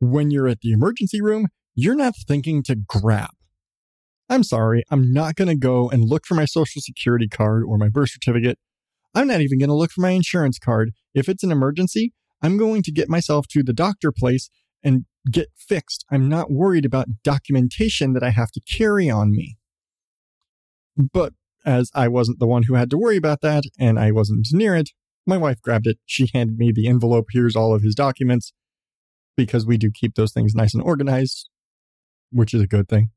when 0.00 0.30
you're 0.30 0.48
at 0.48 0.60
the 0.60 0.72
emergency 0.72 1.20
room, 1.20 1.48
you're 1.74 1.96
not 1.96 2.14
thinking 2.28 2.62
to 2.64 2.76
grab. 2.76 3.30
I'm 4.30 4.44
sorry, 4.44 4.84
I'm 4.90 5.12
not 5.12 5.34
going 5.34 5.48
to 5.48 5.56
go 5.56 5.90
and 5.90 6.04
look 6.04 6.24
for 6.24 6.36
my 6.36 6.44
social 6.44 6.80
security 6.80 7.26
card 7.26 7.64
or 7.66 7.76
my 7.76 7.88
birth 7.88 8.10
certificate. 8.10 8.58
I'm 9.12 9.26
not 9.26 9.40
even 9.40 9.58
going 9.58 9.70
to 9.70 9.74
look 9.74 9.90
for 9.90 10.02
my 10.02 10.10
insurance 10.10 10.56
card. 10.56 10.92
If 11.14 11.28
it's 11.28 11.42
an 11.42 11.50
emergency, 11.50 12.12
I'm 12.40 12.56
going 12.56 12.84
to 12.84 12.92
get 12.92 13.08
myself 13.08 13.48
to 13.48 13.64
the 13.64 13.72
doctor 13.72 14.12
place 14.12 14.48
and 14.84 15.04
get 15.30 15.48
fixed. 15.56 16.04
I'm 16.12 16.28
not 16.28 16.50
worried 16.50 16.84
about 16.84 17.08
documentation 17.24 18.12
that 18.12 18.22
I 18.22 18.30
have 18.30 18.52
to 18.52 18.60
carry 18.60 19.10
on 19.10 19.32
me. 19.32 19.58
But 20.96 21.32
as 21.66 21.90
I 21.92 22.06
wasn't 22.06 22.38
the 22.38 22.46
one 22.46 22.62
who 22.68 22.74
had 22.74 22.88
to 22.90 22.98
worry 22.98 23.16
about 23.16 23.40
that 23.40 23.64
and 23.80 23.98
I 23.98 24.12
wasn't 24.12 24.46
near 24.52 24.76
it, 24.76 24.90
my 25.26 25.38
wife 25.38 25.60
grabbed 25.60 25.88
it. 25.88 25.98
She 26.06 26.30
handed 26.32 26.56
me 26.56 26.70
the 26.72 26.86
envelope. 26.86 27.26
Here's 27.32 27.56
all 27.56 27.74
of 27.74 27.82
his 27.82 27.96
documents 27.96 28.52
because 29.36 29.66
we 29.66 29.76
do 29.76 29.90
keep 29.92 30.14
those 30.14 30.32
things 30.32 30.54
nice 30.54 30.72
and 30.72 30.82
organized, 30.82 31.48
which 32.30 32.54
is 32.54 32.62
a 32.62 32.66
good 32.68 32.88
thing. 32.88 33.10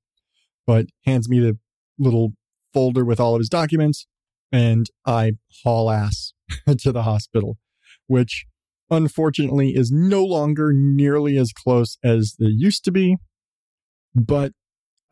But 0.65 0.88
hands 1.05 1.29
me 1.29 1.39
the 1.39 1.58
little 2.00 2.34
folder 2.74 3.05
with 3.05 3.20
all 3.20 3.36
of 3.36 3.39
his 3.39 3.50
documents 3.50 4.08
and 4.53 4.86
I 5.05 5.34
haul 5.63 5.89
ass 5.89 6.34
to 6.79 6.91
the 6.91 7.03
hospital, 7.03 7.58
which 8.08 8.46
unfortunately 8.89 9.72
is 9.75 9.91
no 9.91 10.24
longer 10.24 10.72
nearly 10.74 11.38
as 11.38 11.51
close 11.51 11.98
as 12.03 12.36
they 12.39 12.48
used 12.48 12.86
to 12.86 12.91
be. 12.91 13.17
But 14.13 14.51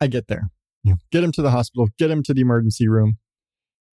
I 0.00 0.06
get 0.06 0.28
there. 0.28 0.44
Know, 0.84 0.96
get 1.10 1.24
him 1.24 1.32
to 1.32 1.42
the 1.42 1.50
hospital, 1.50 1.88
get 1.98 2.10
him 2.10 2.22
to 2.24 2.34
the 2.34 2.40
emergency 2.40 2.88
room. 2.88 3.18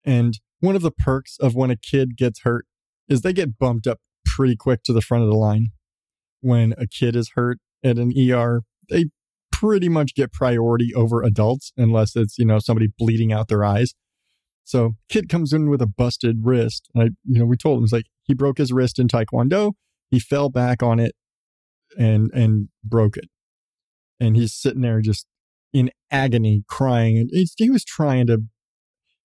And 0.05 0.39
one 0.59 0.75
of 0.75 0.81
the 0.81 0.91
perks 0.91 1.37
of 1.39 1.55
when 1.55 1.71
a 1.71 1.75
kid 1.75 2.15
gets 2.15 2.41
hurt 2.41 2.65
is 3.07 3.21
they 3.21 3.33
get 3.33 3.57
bumped 3.57 3.87
up 3.87 3.99
pretty 4.25 4.55
quick 4.55 4.83
to 4.83 4.93
the 4.93 5.01
front 5.01 5.23
of 5.23 5.29
the 5.29 5.35
line. 5.35 5.67
When 6.41 6.73
a 6.77 6.87
kid 6.87 7.15
is 7.15 7.31
hurt 7.35 7.59
at 7.83 7.97
an 7.97 8.13
ER, 8.17 8.61
they 8.89 9.05
pretty 9.59 9.89
much 9.89 10.15
get 10.15 10.31
priority 10.31 10.93
over 10.95 11.21
adults 11.21 11.73
unless 11.75 12.15
it's, 12.15 12.37
you 12.37 12.45
know, 12.45 12.59
somebody 12.59 12.87
bleeding 12.97 13.33
out 13.33 13.47
their 13.47 13.63
eyes. 13.63 13.93
So 14.63 14.95
kid 15.09 15.29
comes 15.29 15.51
in 15.51 15.69
with 15.69 15.81
a 15.81 15.87
busted 15.87 16.41
wrist. 16.43 16.89
I, 16.95 17.09
you 17.25 17.39
know, 17.39 17.45
we 17.45 17.57
told 17.57 17.79
him 17.79 17.83
it's 17.83 17.93
like 17.93 18.05
he 18.23 18.33
broke 18.33 18.57
his 18.57 18.71
wrist 18.71 18.99
in 18.99 19.07
Taekwondo. 19.07 19.73
He 20.11 20.19
fell 20.19 20.49
back 20.49 20.81
on 20.81 20.99
it 20.99 21.13
and 21.97 22.29
and 22.33 22.69
broke 22.83 23.17
it. 23.17 23.25
And 24.19 24.35
he's 24.35 24.53
sitting 24.53 24.81
there 24.81 25.01
just 25.01 25.25
in 25.73 25.91
agony, 26.11 26.63
crying. 26.67 27.17
And 27.17 27.29
he 27.57 27.69
was 27.69 27.83
trying 27.83 28.27
to 28.27 28.43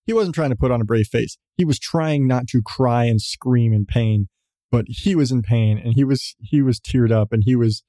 he 0.06 0.12
wasn't 0.12 0.34
trying 0.34 0.50
to 0.50 0.56
put 0.56 0.70
on 0.70 0.80
a 0.80 0.84
brave 0.84 1.06
face. 1.06 1.36
He 1.56 1.64
was 1.64 1.78
trying 1.78 2.26
not 2.26 2.46
to 2.48 2.62
cry 2.62 3.04
and 3.04 3.20
scream 3.20 3.72
in 3.72 3.86
pain, 3.86 4.28
but 4.70 4.86
he 4.88 5.14
was 5.14 5.30
in 5.30 5.42
pain 5.42 5.78
and 5.78 5.94
he 5.94 6.04
was 6.04 6.34
he 6.40 6.62
was 6.62 6.80
teared 6.80 7.12
up 7.12 7.32
and 7.32 7.42
he 7.44 7.54
was 7.54 7.82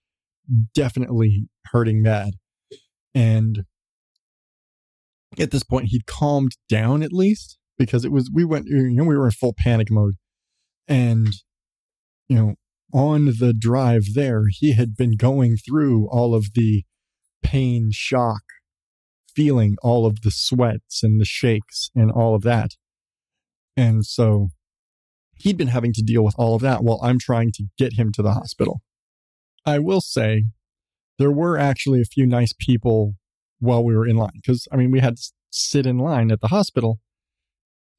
definitely 0.74 1.48
hurting 1.72 2.04
bad. 2.04 2.34
And 3.14 3.64
at 5.40 5.52
this 5.52 5.64
point 5.64 5.88
he'd 5.90 6.06
calmed 6.06 6.54
down 6.70 7.04
at 7.04 7.12
least 7.12 7.58
because 7.78 8.06
it 8.06 8.12
was 8.12 8.30
we 8.34 8.46
went 8.46 8.68
you 8.68 8.90
know 8.92 9.04
we 9.04 9.18
were 9.18 9.26
in 9.26 9.32
full 9.32 9.54
panic 9.58 9.90
mode. 9.92 10.16
And 10.88 11.28
you 12.28 12.36
know, 12.36 12.56
on 12.94 13.26
the 13.40 13.54
drive 13.58 14.14
there, 14.14 14.44
he 14.50 14.74
had 14.74 14.96
been 14.96 15.16
going 15.18 15.58
through 15.58 16.08
all 16.10 16.34
of 16.34 16.54
the 16.54 16.84
pain, 17.44 17.90
shock, 17.92 18.42
feeling 19.36 19.76
all 19.82 20.06
of 20.06 20.22
the 20.22 20.32
sweats 20.32 21.04
and 21.04 21.20
the 21.20 21.26
shakes 21.26 21.90
and 21.96 22.12
all 22.12 22.36
of 22.36 22.42
that. 22.44 22.72
And 23.78 24.06
so 24.06 24.50
he'd 25.36 25.58
been 25.58 25.68
having 25.68 25.94
to 25.94 26.02
deal 26.02 26.24
with 26.24 26.36
all 26.38 26.56
of 26.56 26.62
that 26.62 26.84
while 26.84 27.00
I'm 27.04 27.20
trying 27.20 27.52
to 27.56 27.66
get 27.78 27.94
him 27.94 28.12
to 28.14 28.22
the 28.22 28.34
hospital. 28.34 28.82
I 29.66 29.80
will 29.80 30.02
say 30.02 30.46
there 31.18 31.32
were 31.32 31.58
actually 31.58 32.02
a 32.02 32.06
few 32.06 32.26
nice 32.26 32.54
people 32.58 33.16
while 33.60 33.84
we 33.84 33.96
were 33.96 34.08
in 34.08 34.18
line 34.18 34.32
because, 34.36 34.68
I 34.72 34.76
mean, 34.76 34.92
we 34.92 35.00
had 35.00 35.18
to 35.18 35.32
sit 35.50 35.86
in 35.86 35.98
line 35.98 36.32
at 36.32 36.42
the 36.42 36.50
hospital 36.50 37.00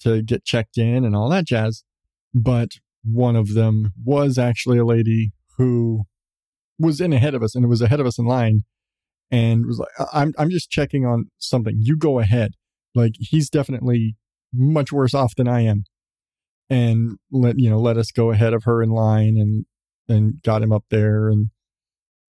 to 0.00 0.22
get 0.22 0.44
checked 0.44 0.76
in 0.78 1.04
and 1.04 1.16
all 1.16 1.28
that 1.30 1.46
jazz. 1.46 1.82
But 2.34 2.72
one 3.02 3.36
of 3.36 3.54
them 3.54 3.92
was 4.04 4.38
actually 4.38 4.78
a 4.78 4.84
lady 4.84 5.32
who 5.56 6.04
was 6.78 7.00
in 7.00 7.12
ahead 7.12 7.34
of 7.34 7.42
us 7.42 7.54
and 7.54 7.64
it 7.64 7.68
was 7.68 7.80
ahead 7.80 8.00
of 8.00 8.06
us 8.06 8.18
in 8.18 8.26
line 8.26 8.64
and 9.30 9.66
was 9.66 9.78
like, 9.78 10.08
I'm, 10.12 10.34
I'm 10.38 10.50
just 10.50 10.70
checking 10.70 11.06
on 11.06 11.30
something. 11.38 11.76
You 11.80 11.96
go 11.96 12.18
ahead. 12.18 12.52
Like 12.94 13.12
he's 13.18 13.48
definitely 13.48 14.16
much 14.52 14.92
worse 14.92 15.14
off 15.14 15.34
than 15.34 15.48
I 15.48 15.62
am. 15.62 15.84
And 16.68 17.18
let, 17.30 17.58
you 17.58 17.70
know, 17.70 17.78
let 17.78 17.96
us 17.96 18.10
go 18.10 18.30
ahead 18.30 18.52
of 18.52 18.64
her 18.64 18.82
in 18.82 18.90
line 18.90 19.36
and, 19.38 19.66
and 20.08 20.42
got 20.42 20.62
him 20.62 20.72
up 20.72 20.84
there. 20.90 21.28
And 21.28 21.50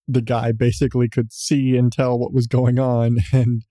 the 0.10 0.22
guy 0.22 0.52
basically 0.52 1.08
could 1.08 1.32
see 1.32 1.78
and 1.78 1.92
tell 1.92 2.18
what 2.18 2.34
was 2.34 2.48
going 2.48 2.80
on 2.80 3.20
and 3.34 3.64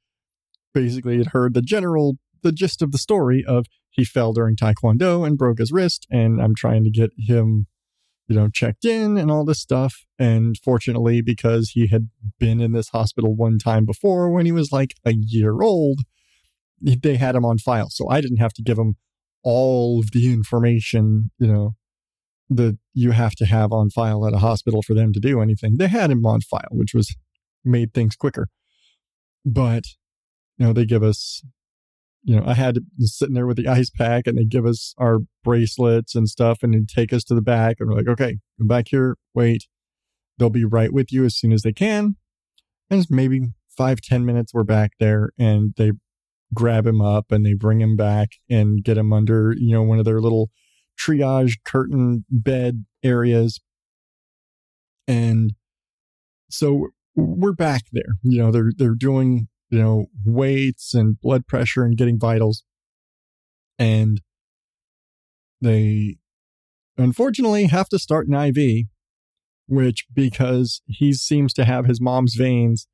basically 0.72 1.18
had 1.18 1.28
heard 1.28 1.54
the 1.54 1.62
general, 1.62 2.16
the 2.42 2.52
gist 2.52 2.82
of 2.82 2.92
the 2.92 2.98
story 2.98 3.44
of 3.46 3.66
he 3.90 4.04
fell 4.04 4.32
during 4.32 4.54
Taekwondo 4.54 5.26
and 5.26 5.36
broke 5.36 5.58
his 5.58 5.72
wrist. 5.72 6.06
And 6.10 6.40
I'm 6.40 6.54
trying 6.54 6.84
to 6.84 6.90
get 6.90 7.10
him 7.18 7.66
you 8.28 8.36
know, 8.36 8.48
checked 8.48 8.84
in 8.84 9.16
and 9.16 9.30
all 9.30 9.44
this 9.44 9.60
stuff. 9.60 10.04
And 10.18 10.56
fortunately, 10.62 11.22
because 11.22 11.70
he 11.70 11.88
had 11.88 12.10
been 12.38 12.60
in 12.60 12.72
this 12.72 12.90
hospital 12.90 13.34
one 13.34 13.58
time 13.58 13.86
before 13.86 14.30
when 14.30 14.44
he 14.44 14.52
was 14.52 14.70
like 14.70 14.94
a 15.04 15.14
year 15.14 15.62
old, 15.62 16.00
they 16.80 17.16
had 17.16 17.34
him 17.34 17.44
on 17.44 17.58
file. 17.58 17.88
So 17.90 18.08
I 18.08 18.20
didn't 18.20 18.36
have 18.36 18.52
to 18.54 18.62
give 18.62 18.78
him 18.78 18.96
all 19.42 20.00
of 20.00 20.10
the 20.12 20.30
information, 20.30 21.30
you 21.38 21.46
know, 21.46 21.74
that 22.50 22.78
you 22.94 23.10
have 23.10 23.34
to 23.36 23.46
have 23.46 23.72
on 23.72 23.90
file 23.90 24.26
at 24.26 24.34
a 24.34 24.38
hospital 24.38 24.82
for 24.82 24.94
them 24.94 25.12
to 25.12 25.20
do 25.20 25.40
anything. 25.40 25.76
They 25.76 25.88
had 25.88 26.10
him 26.10 26.24
on 26.24 26.40
file, 26.40 26.68
which 26.70 26.94
was 26.94 27.14
made 27.64 27.92
things 27.92 28.16
quicker. 28.16 28.48
But, 29.44 29.84
you 30.56 30.66
know, 30.66 30.72
they 30.72 30.86
give 30.86 31.02
us 31.02 31.42
you 32.28 32.36
know, 32.36 32.42
I 32.46 32.54
had 32.54 32.74
to 32.74 32.82
sitting 32.98 33.34
there 33.34 33.46
with 33.46 33.56
the 33.56 33.68
ice 33.68 33.88
pack 33.88 34.26
and 34.26 34.36
they 34.36 34.44
give 34.44 34.66
us 34.66 34.94
our 34.98 35.20
bracelets 35.42 36.14
and 36.14 36.28
stuff 36.28 36.58
and 36.62 36.74
they'd 36.74 36.88
take 36.88 37.12
us 37.12 37.24
to 37.24 37.34
the 37.34 37.40
back 37.40 37.76
and 37.78 37.88
we're 37.88 37.96
like, 37.96 38.08
okay, 38.08 38.38
go 38.60 38.66
back 38.66 38.88
here, 38.88 39.16
wait. 39.34 39.64
They'll 40.36 40.50
be 40.50 40.64
right 40.64 40.92
with 40.92 41.10
you 41.10 41.24
as 41.24 41.36
soon 41.36 41.52
as 41.52 41.62
they 41.62 41.72
can. 41.72 42.16
And 42.90 43.00
it's 43.00 43.10
maybe 43.10 43.48
five, 43.74 44.00
ten 44.00 44.26
minutes 44.26 44.52
we're 44.52 44.64
back 44.64 44.92
there 45.00 45.30
and 45.38 45.74
they 45.78 45.92
grab 46.54 46.86
him 46.86 47.00
up 47.00 47.32
and 47.32 47.46
they 47.46 47.54
bring 47.54 47.80
him 47.80 47.96
back 47.96 48.32
and 48.48 48.84
get 48.84 48.98
him 48.98 49.12
under, 49.12 49.54
you 49.56 49.72
know, 49.72 49.82
one 49.82 49.98
of 49.98 50.04
their 50.04 50.20
little 50.20 50.50
triage 51.00 51.54
curtain 51.64 52.24
bed 52.30 52.84
areas. 53.02 53.60
And 55.06 55.54
so 56.50 56.88
we're 57.14 57.52
back 57.52 57.84
there. 57.92 58.14
You 58.22 58.38
know, 58.38 58.50
they're 58.50 58.72
they're 58.76 58.94
doing 58.94 59.48
you 59.70 59.78
know, 59.78 60.06
weights 60.24 60.94
and 60.94 61.20
blood 61.20 61.46
pressure 61.46 61.84
and 61.84 61.96
getting 61.96 62.18
vitals. 62.18 62.64
And 63.78 64.20
they 65.60 66.16
unfortunately 66.96 67.66
have 67.66 67.88
to 67.90 67.98
start 67.98 68.28
an 68.28 68.34
IV, 68.34 68.86
which 69.66 70.06
because 70.12 70.80
he 70.86 71.12
seems 71.12 71.52
to 71.54 71.64
have 71.64 71.86
his 71.86 72.00
mom's 72.00 72.34
veins, 72.34 72.86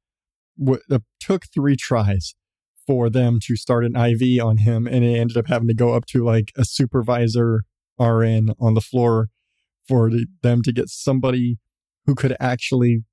w- 0.59 0.83
uh, 0.91 0.99
took 1.21 1.45
three 1.53 1.77
tries 1.77 2.35
for 2.87 3.09
them 3.09 3.39
to 3.43 3.57
start 3.57 3.85
an 3.85 3.97
IV 3.97 4.43
on 4.43 4.59
him. 4.59 4.87
And 4.87 5.05
it 5.05 5.19
ended 5.19 5.37
up 5.37 5.47
having 5.47 5.69
to 5.69 5.75
go 5.75 5.95
up 5.95 6.07
to 6.07 6.25
like 6.25 6.51
a 6.57 6.65
supervisor 6.65 7.65
RN 7.99 8.51
on 8.61 8.75
the 8.75 8.81
floor 8.81 9.29
for 9.87 10.11
the, 10.11 10.27
them 10.43 10.63
to 10.63 10.73
get 10.73 10.89
somebody 10.89 11.59
who 12.07 12.15
could 12.15 12.37
actually 12.41 13.05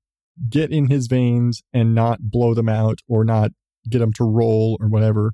get 0.48 0.70
in 0.70 0.90
his 0.90 1.06
veins 1.06 1.62
and 1.72 1.94
not 1.94 2.30
blow 2.30 2.54
them 2.54 2.68
out 2.68 3.00
or 3.08 3.24
not 3.24 3.52
get 3.88 4.00
him 4.00 4.12
to 4.14 4.24
roll 4.24 4.76
or 4.80 4.88
whatever. 4.88 5.32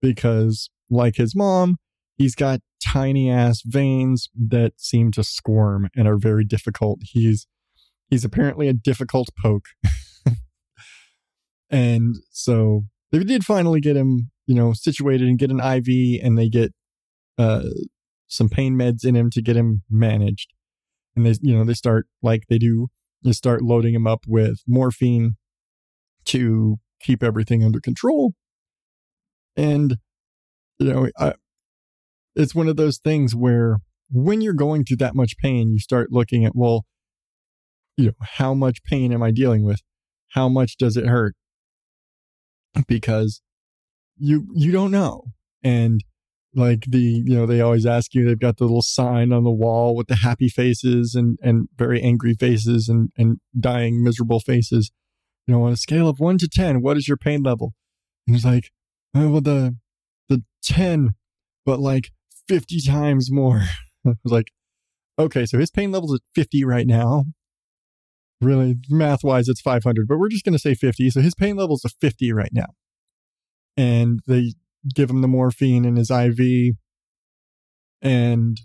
Because, 0.00 0.68
like 0.90 1.16
his 1.16 1.34
mom, 1.34 1.76
he's 2.16 2.34
got 2.34 2.60
tiny 2.84 3.30
ass 3.30 3.62
veins 3.64 4.28
that 4.34 4.72
seem 4.76 5.10
to 5.12 5.24
squirm 5.24 5.88
and 5.96 6.06
are 6.06 6.18
very 6.18 6.44
difficult. 6.44 7.00
He's 7.02 7.46
he's 8.10 8.24
apparently 8.24 8.68
a 8.68 8.74
difficult 8.74 9.28
poke. 9.42 9.66
and 11.70 12.16
so 12.30 12.84
they 13.12 13.18
did 13.20 13.44
finally 13.44 13.80
get 13.80 13.96
him, 13.96 14.30
you 14.46 14.54
know, 14.54 14.72
situated 14.72 15.26
and 15.26 15.38
get 15.38 15.50
an 15.50 15.60
IV 15.60 16.20
and 16.22 16.36
they 16.36 16.48
get 16.48 16.72
uh 17.38 17.64
some 18.26 18.48
pain 18.48 18.74
meds 18.74 19.04
in 19.04 19.14
him 19.14 19.30
to 19.30 19.42
get 19.42 19.56
him 19.56 19.82
managed. 19.90 20.52
And 21.16 21.24
they 21.24 21.34
you 21.40 21.56
know, 21.56 21.64
they 21.64 21.74
start 21.74 22.06
like 22.22 22.44
they 22.48 22.58
do 22.58 22.88
they 23.24 23.32
start 23.32 23.62
loading 23.62 23.94
him 23.94 24.06
up 24.06 24.24
with 24.28 24.62
morphine 24.66 25.36
to 26.26 26.76
keep 27.00 27.22
everything 27.22 27.64
under 27.64 27.80
control. 27.80 28.34
And, 29.56 29.96
you 30.78 30.92
know, 30.92 31.08
I, 31.18 31.34
it's 32.36 32.54
one 32.54 32.68
of 32.68 32.76
those 32.76 32.98
things 32.98 33.34
where 33.34 33.78
when 34.10 34.40
you're 34.40 34.52
going 34.52 34.84
through 34.84 34.98
that 34.98 35.14
much 35.14 35.36
pain, 35.38 35.70
you 35.70 35.78
start 35.78 36.12
looking 36.12 36.44
at, 36.44 36.54
well, 36.54 36.84
you 37.96 38.06
know, 38.06 38.14
how 38.20 38.54
much 38.54 38.82
pain 38.84 39.12
am 39.12 39.22
I 39.22 39.30
dealing 39.30 39.64
with? 39.64 39.80
How 40.32 40.48
much 40.48 40.76
does 40.76 40.96
it 40.96 41.06
hurt? 41.06 41.34
Because 42.88 43.40
you, 44.16 44.48
you 44.54 44.72
don't 44.72 44.90
know. 44.90 45.24
And 45.62 46.02
like 46.54 46.84
the, 46.88 47.22
you 47.24 47.34
know, 47.34 47.46
they 47.46 47.60
always 47.60 47.86
ask 47.86 48.14
you, 48.14 48.24
they've 48.24 48.38
got 48.38 48.58
the 48.58 48.64
little 48.64 48.82
sign 48.82 49.32
on 49.32 49.44
the 49.44 49.50
wall 49.50 49.96
with 49.96 50.06
the 50.06 50.16
happy 50.16 50.48
faces 50.48 51.14
and, 51.14 51.38
and 51.42 51.68
very 51.76 52.00
angry 52.02 52.34
faces 52.34 52.88
and, 52.88 53.10
and 53.16 53.38
dying 53.58 54.02
miserable 54.02 54.40
faces 54.40 54.90
you 55.46 55.54
know, 55.54 55.62
on 55.64 55.72
a 55.72 55.76
scale 55.76 56.08
of 56.08 56.20
one 56.20 56.38
to 56.38 56.48
10, 56.48 56.80
what 56.80 56.96
is 56.96 57.06
your 57.06 57.16
pain 57.16 57.42
level? 57.42 57.74
And 58.26 58.36
he's 58.36 58.44
like, 58.44 58.70
oh, 59.14 59.28
well, 59.28 59.40
the, 59.40 59.76
the 60.28 60.42
10, 60.62 61.10
but 61.66 61.80
like 61.80 62.10
50 62.48 62.80
times 62.80 63.30
more. 63.30 63.62
I 64.06 64.12
was 64.22 64.32
like, 64.32 64.50
okay, 65.18 65.46
so 65.46 65.58
his 65.58 65.70
pain 65.70 65.92
level 65.92 66.12
is 66.14 66.20
at 66.20 66.34
50 66.34 66.64
right 66.64 66.86
now. 66.86 67.24
Really, 68.40 68.76
math 68.88 69.22
wise, 69.22 69.48
it's 69.48 69.60
500, 69.60 70.06
but 70.08 70.18
we're 70.18 70.28
just 70.28 70.44
going 70.44 70.54
to 70.54 70.58
say 70.58 70.74
50. 70.74 71.10
So 71.10 71.20
his 71.20 71.34
pain 71.34 71.56
level 71.56 71.76
is 71.76 71.84
a 71.84 71.88
50 71.88 72.32
right 72.32 72.50
now. 72.52 72.66
And 73.76 74.20
they, 74.26 74.52
give 74.94 75.10
him 75.10 75.20
the 75.20 75.28
morphine 75.28 75.84
in 75.84 75.96
his 75.96 76.10
IV. 76.10 76.74
And 78.02 78.60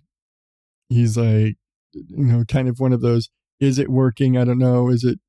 he's 0.89 1.17
like, 1.17 1.55
you 1.93 2.25
know, 2.25 2.43
kind 2.45 2.67
of 2.67 2.79
one 2.79 2.93
of 2.93 3.01
those, 3.01 3.29
is 3.59 3.79
it 3.79 3.89
working? 3.89 4.37
I 4.37 4.43
don't 4.43 4.57
know. 4.57 4.89
Is 4.89 5.03
it, 5.03 5.19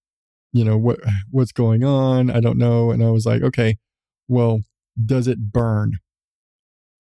you 0.53 0.65
know, 0.65 0.77
what 0.77 0.99
what's 1.31 1.53
going 1.53 1.85
on? 1.85 2.31
I 2.31 2.41
don't 2.41 2.59
know. 2.59 2.91
And 2.91 3.03
I 3.03 3.11
was 3.11 3.25
like, 3.27 3.43
okay, 3.43 3.77
well, 4.29 4.61
does 5.05 5.29
it 5.29 5.53
burn? 5.53 5.99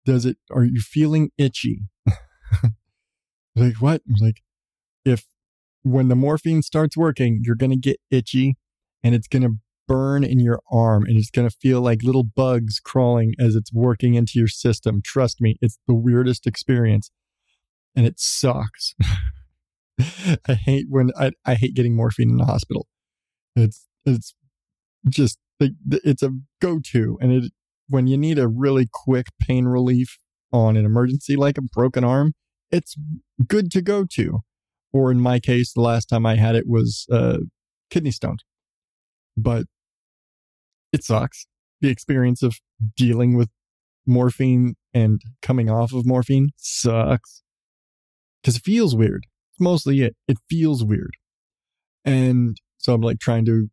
Does 0.04 0.24
it 0.24 0.38
are 0.50 0.64
you 0.64 0.80
feeling 0.80 1.30
itchy? 1.36 1.82
like 3.56 3.76
what? 3.80 4.02
like, 4.20 4.42
if 5.04 5.24
when 5.82 6.08
the 6.08 6.16
morphine 6.16 6.62
starts 6.62 6.96
working, 6.96 7.40
you're 7.42 7.56
gonna 7.56 7.76
get 7.76 8.00
itchy 8.10 8.56
and 9.02 9.14
it's 9.14 9.28
gonna 9.28 9.50
burn 9.90 10.22
in 10.22 10.38
your 10.38 10.60
arm 10.70 11.04
and 11.04 11.18
it's 11.18 11.32
going 11.32 11.48
to 11.48 11.56
feel 11.60 11.80
like 11.80 12.04
little 12.04 12.22
bugs 12.22 12.78
crawling 12.78 13.34
as 13.40 13.56
it's 13.56 13.72
working 13.72 14.14
into 14.14 14.34
your 14.36 14.46
system. 14.46 15.02
Trust 15.04 15.40
me, 15.40 15.56
it's 15.60 15.80
the 15.88 15.94
weirdest 15.94 16.46
experience 16.46 17.10
and 17.96 18.06
it 18.06 18.20
sucks. 18.20 18.94
I 20.48 20.54
hate 20.54 20.86
when 20.88 21.10
I, 21.18 21.32
I 21.44 21.56
hate 21.56 21.74
getting 21.74 21.96
morphine 21.96 22.30
in 22.30 22.36
the 22.36 22.44
hospital. 22.44 22.86
It's 23.56 23.88
it's 24.06 24.32
just 25.08 25.38
it's 25.58 26.22
a 26.22 26.30
go-to 26.62 27.18
and 27.20 27.32
it 27.32 27.52
when 27.88 28.06
you 28.06 28.16
need 28.16 28.38
a 28.38 28.46
really 28.46 28.86
quick 28.92 29.26
pain 29.42 29.64
relief 29.64 30.18
on 30.52 30.76
an 30.76 30.84
emergency 30.84 31.34
like 31.34 31.58
a 31.58 31.62
broken 31.62 32.04
arm, 32.04 32.32
it's 32.70 32.94
good 33.48 33.72
to 33.72 33.82
go 33.82 34.04
to. 34.12 34.38
Or 34.92 35.10
in 35.10 35.20
my 35.20 35.40
case, 35.40 35.72
the 35.72 35.80
last 35.80 36.06
time 36.06 36.24
I 36.24 36.36
had 36.36 36.54
it 36.54 36.68
was 36.68 37.06
uh, 37.10 37.38
kidney 37.90 38.12
stones. 38.12 38.44
But 39.36 39.66
it 40.92 41.04
sucks. 41.04 41.46
The 41.80 41.88
experience 41.88 42.42
of 42.42 42.56
dealing 42.96 43.36
with 43.36 43.48
morphine 44.06 44.74
and 44.92 45.20
coming 45.42 45.70
off 45.70 45.92
of 45.92 46.06
morphine 46.06 46.50
sucks 46.56 47.42
because 48.42 48.56
it 48.56 48.62
feels 48.62 48.94
weird. 48.94 49.26
It's 49.52 49.60
mostly 49.60 50.02
it. 50.02 50.16
It 50.28 50.38
feels 50.48 50.84
weird. 50.84 51.12
And 52.04 52.56
so 52.78 52.94
I'm 52.94 53.00
like 53.00 53.18
trying 53.18 53.44
to 53.46 53.68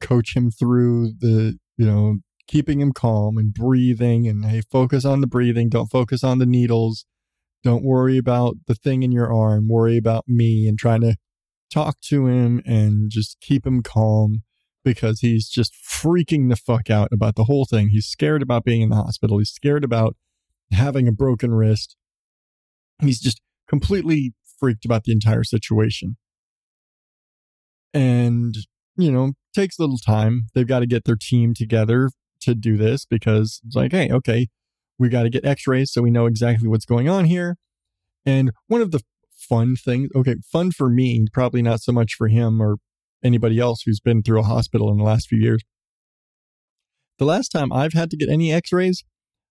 coach 0.00 0.36
him 0.36 0.50
through 0.50 1.12
the, 1.18 1.58
you 1.76 1.86
know, 1.86 2.18
keeping 2.46 2.80
him 2.80 2.92
calm 2.92 3.36
and 3.36 3.52
breathing 3.52 4.26
and 4.26 4.44
hey, 4.44 4.62
focus 4.70 5.04
on 5.04 5.20
the 5.20 5.26
breathing. 5.26 5.68
Don't 5.68 5.90
focus 5.90 6.24
on 6.24 6.38
the 6.38 6.46
needles. 6.46 7.04
Don't 7.62 7.84
worry 7.84 8.18
about 8.18 8.56
the 8.66 8.74
thing 8.74 9.02
in 9.02 9.12
your 9.12 9.32
arm. 9.32 9.68
Worry 9.68 9.96
about 9.96 10.24
me 10.26 10.68
and 10.68 10.78
trying 10.78 11.00
to 11.02 11.16
talk 11.72 12.00
to 12.00 12.26
him 12.26 12.62
and 12.64 13.10
just 13.10 13.38
keep 13.40 13.66
him 13.66 13.82
calm 13.82 14.42
because 14.88 15.20
he's 15.20 15.50
just 15.50 15.74
freaking 15.74 16.48
the 16.48 16.56
fuck 16.56 16.88
out 16.88 17.10
about 17.12 17.36
the 17.36 17.44
whole 17.44 17.66
thing. 17.66 17.90
He's 17.90 18.06
scared 18.06 18.40
about 18.40 18.64
being 18.64 18.80
in 18.80 18.88
the 18.88 18.96
hospital. 18.96 19.36
He's 19.36 19.50
scared 19.50 19.84
about 19.84 20.16
having 20.72 21.06
a 21.06 21.12
broken 21.12 21.52
wrist. 21.52 21.94
He's 23.02 23.20
just 23.20 23.42
completely 23.68 24.32
freaked 24.58 24.86
about 24.86 25.04
the 25.04 25.12
entire 25.12 25.44
situation. 25.44 26.16
And, 27.92 28.54
you 28.96 29.12
know, 29.12 29.32
takes 29.54 29.78
a 29.78 29.82
little 29.82 29.98
time. 29.98 30.44
They've 30.54 30.66
got 30.66 30.78
to 30.78 30.86
get 30.86 31.04
their 31.04 31.18
team 31.20 31.52
together 31.52 32.08
to 32.40 32.54
do 32.54 32.78
this 32.78 33.04
because 33.04 33.60
it's 33.66 33.76
like, 33.76 33.92
hey, 33.92 34.10
okay, 34.10 34.48
we 34.98 35.10
got 35.10 35.24
to 35.24 35.30
get 35.30 35.44
x 35.44 35.66
rays 35.66 35.92
so 35.92 36.00
we 36.00 36.10
know 36.10 36.24
exactly 36.24 36.66
what's 36.66 36.86
going 36.86 37.10
on 37.10 37.26
here. 37.26 37.56
And 38.24 38.52
one 38.68 38.80
of 38.80 38.90
the 38.90 39.02
fun 39.36 39.76
things, 39.76 40.08
okay, 40.14 40.36
fun 40.50 40.70
for 40.70 40.88
me, 40.88 41.26
probably 41.30 41.60
not 41.60 41.82
so 41.82 41.92
much 41.92 42.14
for 42.14 42.28
him 42.28 42.62
or 42.62 42.78
anybody 43.24 43.58
else 43.58 43.82
who's 43.84 44.00
been 44.00 44.22
through 44.22 44.40
a 44.40 44.44
hospital 44.44 44.90
in 44.90 44.98
the 44.98 45.04
last 45.04 45.28
few 45.28 45.40
years. 45.40 45.62
The 47.18 47.24
last 47.24 47.48
time 47.48 47.72
I've 47.72 47.94
had 47.94 48.10
to 48.10 48.16
get 48.16 48.28
any 48.28 48.52
x 48.52 48.72
rays, 48.72 49.04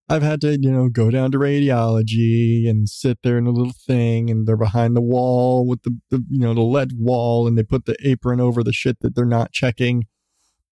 I've 0.09 0.23
had 0.23 0.39
to, 0.41 0.57
you 0.57 0.71
know, 0.71 0.87
go 0.87 1.11
down 1.11 1.31
to 1.31 1.37
radiology 1.37 2.69
and 2.69 2.87
sit 2.87 3.19
there 3.23 3.37
in 3.37 3.45
a 3.45 3.51
little 3.51 3.73
thing 3.85 4.29
and 4.29 4.47
they're 4.47 4.55
behind 4.55 4.95
the 4.95 5.01
wall 5.01 5.67
with 5.67 5.81
the, 5.81 5.99
the, 6.09 6.23
you 6.29 6.39
know, 6.39 6.53
the 6.53 6.61
lead 6.61 6.93
wall 6.97 7.45
and 7.45 7.57
they 7.57 7.63
put 7.63 7.85
the 7.85 7.97
apron 8.03 8.39
over 8.39 8.63
the 8.63 8.71
shit 8.71 8.97
that 9.01 9.15
they're 9.15 9.25
not 9.25 9.51
checking. 9.51 10.05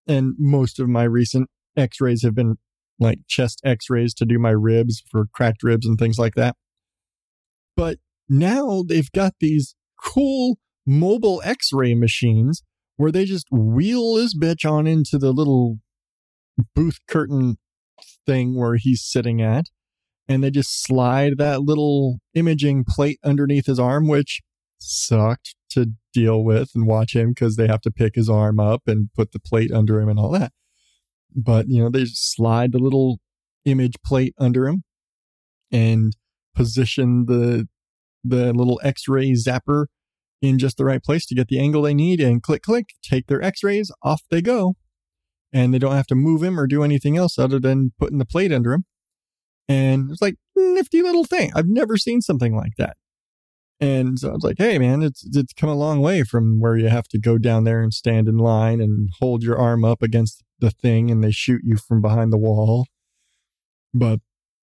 And 0.07 0.33
most 0.39 0.79
of 0.79 0.89
my 0.89 1.03
recent 1.03 1.49
x 1.77 2.01
rays 2.01 2.23
have 2.23 2.33
been 2.33 2.55
like 2.99 3.19
chest 3.27 3.61
x 3.63 3.85
rays 3.89 4.13
to 4.15 4.25
do 4.25 4.39
my 4.39 4.49
ribs 4.49 5.03
for 5.09 5.27
cracked 5.31 5.61
ribs 5.61 5.85
and 5.85 5.99
things 5.99 6.17
like 6.17 6.33
that. 6.33 6.55
But 7.77 7.99
now 8.27 8.83
they've 8.85 9.11
got 9.11 9.33
these 9.39 9.75
cool 10.03 10.57
mobile 10.87 11.39
x 11.45 11.69
ray 11.71 11.93
machines 11.93 12.63
where 12.99 13.13
they 13.13 13.23
just 13.23 13.47
wheel 13.49 14.15
this 14.15 14.35
bitch 14.35 14.69
on 14.69 14.85
into 14.85 15.17
the 15.17 15.31
little 15.31 15.77
booth 16.75 16.97
curtain 17.07 17.55
thing 18.25 18.59
where 18.59 18.75
he's 18.75 19.01
sitting 19.01 19.41
at. 19.41 19.67
And 20.27 20.43
they 20.43 20.51
just 20.51 20.83
slide 20.83 21.37
that 21.37 21.61
little 21.61 22.19
imaging 22.33 22.83
plate 22.83 23.17
underneath 23.23 23.67
his 23.67 23.79
arm, 23.79 24.09
which 24.09 24.41
sucked 24.79 25.55
to 25.69 25.93
deal 26.13 26.43
with 26.43 26.71
and 26.75 26.85
watch 26.85 27.15
him 27.15 27.29
because 27.29 27.55
they 27.55 27.67
have 27.67 27.79
to 27.81 27.91
pick 27.91 28.15
his 28.15 28.29
arm 28.29 28.59
up 28.59 28.81
and 28.85 29.13
put 29.15 29.31
the 29.31 29.39
plate 29.39 29.71
under 29.71 30.01
him 30.01 30.09
and 30.09 30.19
all 30.19 30.31
that. 30.31 30.51
But, 31.33 31.69
you 31.69 31.81
know, 31.81 31.89
they 31.89 32.03
just 32.03 32.35
slide 32.35 32.73
the 32.73 32.79
little 32.79 33.19
image 33.63 33.95
plate 34.05 34.35
under 34.37 34.67
him 34.67 34.83
and 35.71 36.17
position 36.53 37.27
the 37.27 37.69
the 38.25 38.51
little 38.51 38.81
x-ray 38.83 39.31
zapper 39.31 39.85
in 40.41 40.57
just 40.57 40.77
the 40.77 40.85
right 40.85 41.03
place 41.03 41.25
to 41.27 41.35
get 41.35 41.47
the 41.47 41.59
angle 41.59 41.81
they 41.81 41.93
need 41.93 42.19
and 42.19 42.41
click, 42.41 42.61
click, 42.61 42.89
take 43.01 43.27
their 43.27 43.41
x 43.41 43.63
rays, 43.63 43.91
off 44.03 44.21
they 44.29 44.41
go. 44.41 44.75
And 45.51 45.73
they 45.73 45.79
don't 45.79 45.95
have 45.95 46.07
to 46.07 46.15
move 46.15 46.43
him 46.43 46.59
or 46.59 46.67
do 46.67 46.83
anything 46.83 47.17
else 47.17 47.39
other 47.39 47.59
than 47.59 47.91
putting 47.99 48.19
the 48.19 48.25
plate 48.25 48.51
under 48.51 48.71
him. 48.73 48.85
And 49.67 50.11
it's 50.11 50.21
like, 50.21 50.35
nifty 50.55 51.01
little 51.01 51.23
thing. 51.23 51.51
I've 51.55 51.67
never 51.67 51.97
seen 51.97 52.21
something 52.21 52.55
like 52.55 52.73
that. 52.77 52.97
And 53.79 54.19
so 54.19 54.29
I 54.29 54.33
was 54.33 54.43
like, 54.43 54.57
hey, 54.57 54.77
man, 54.77 55.01
it's, 55.01 55.25
it's 55.35 55.53
come 55.53 55.69
a 55.69 55.75
long 55.75 56.01
way 56.01 56.23
from 56.23 56.59
where 56.59 56.75
you 56.75 56.89
have 56.89 57.07
to 57.09 57.19
go 57.19 57.37
down 57.37 57.63
there 57.63 57.81
and 57.81 57.93
stand 57.93 58.27
in 58.27 58.37
line 58.37 58.81
and 58.81 59.09
hold 59.19 59.41
your 59.41 59.57
arm 59.57 59.85
up 59.85 60.01
against 60.01 60.43
the 60.59 60.69
thing 60.69 61.09
and 61.09 61.23
they 61.23 61.31
shoot 61.31 61.61
you 61.63 61.77
from 61.77 62.01
behind 62.01 62.33
the 62.33 62.37
wall. 62.37 62.87
But 63.93 64.19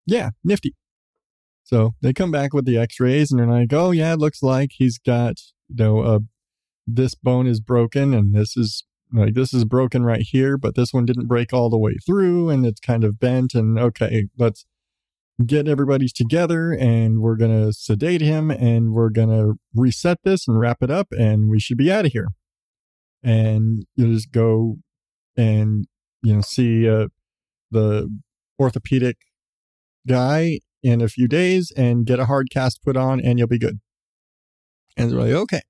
yeah, 0.08 0.32
nifty. 0.44 0.76
So 1.64 1.94
they 2.02 2.14
come 2.14 2.32
back 2.32 2.54
with 2.54 2.66
the 2.66 2.78
x 2.78 3.00
rays 3.00 3.32
and 3.32 3.40
they're 3.40 3.48
like, 3.48 3.74
oh, 3.74 3.92
yeah, 3.92 4.14
it 4.14 4.20
looks 4.20 4.42
like 4.42 4.72
he's 4.74 4.98
got 4.98 5.36
you 5.70 5.76
know, 5.76 6.00
uh, 6.02 6.20
this 6.88 7.16
bone 7.16 7.48
is 7.48 7.60
broken 7.60 8.14
and 8.14 8.34
this 8.34 8.56
is 8.56 8.84
like 9.14 9.34
this 9.34 9.54
is 9.54 9.66
broken 9.66 10.04
right 10.04 10.22
here, 10.22 10.58
but 10.58 10.76
this 10.76 10.94
one 10.94 11.06
didn't 11.06 11.28
break 11.28 11.54
all 11.54 11.70
the 11.70 11.78
way 11.78 11.96
through 12.06 12.50
and 12.50 12.66
it's 12.66 12.80
kind 12.80 13.04
of 13.04 13.20
bent. 13.20 13.54
And 13.54 13.80
okay, 13.80 14.28
let's 14.38 14.66
get 15.46 15.68
everybody's 15.68 16.14
together 16.14 16.72
and 16.72 17.20
we're 17.22 17.36
going 17.36 17.66
to 17.66 17.74
sedate 17.74 18.22
him 18.22 18.50
and 18.50 18.94
we're 18.94 19.10
going 19.10 19.30
to 19.30 19.56
reset 19.74 20.20
this 20.24 20.48
and 20.48 20.60
wrap 20.60 20.82
it 20.82 20.90
up 20.90 21.08
and 21.12 21.50
we 21.50 21.60
should 21.60 21.78
be 21.78 21.92
out 21.92 22.06
of 22.06 22.12
here. 22.12 22.28
And 23.24 23.86
you 23.96 24.14
just 24.14 24.32
go 24.32 24.78
and, 25.36 25.88
you 26.22 26.36
know, 26.36 26.42
see 26.42 26.88
uh, 26.88 27.08
the 27.72 28.10
orthopedic 28.60 29.18
guy 30.08 30.60
in 30.84 31.02
a 31.02 31.08
few 31.08 31.28
days 31.28 31.72
and 31.76 32.06
get 32.06 32.20
a 32.20 32.26
hard 32.26 32.50
cast 32.52 32.84
put 32.84 32.96
on 32.96 33.20
and 33.20 33.40
you'll 33.40 33.48
be 33.48 33.60
good. 33.60 33.80
And 34.98 35.12
they're 35.12 35.20
like, 35.20 35.32
okay, 35.32 35.62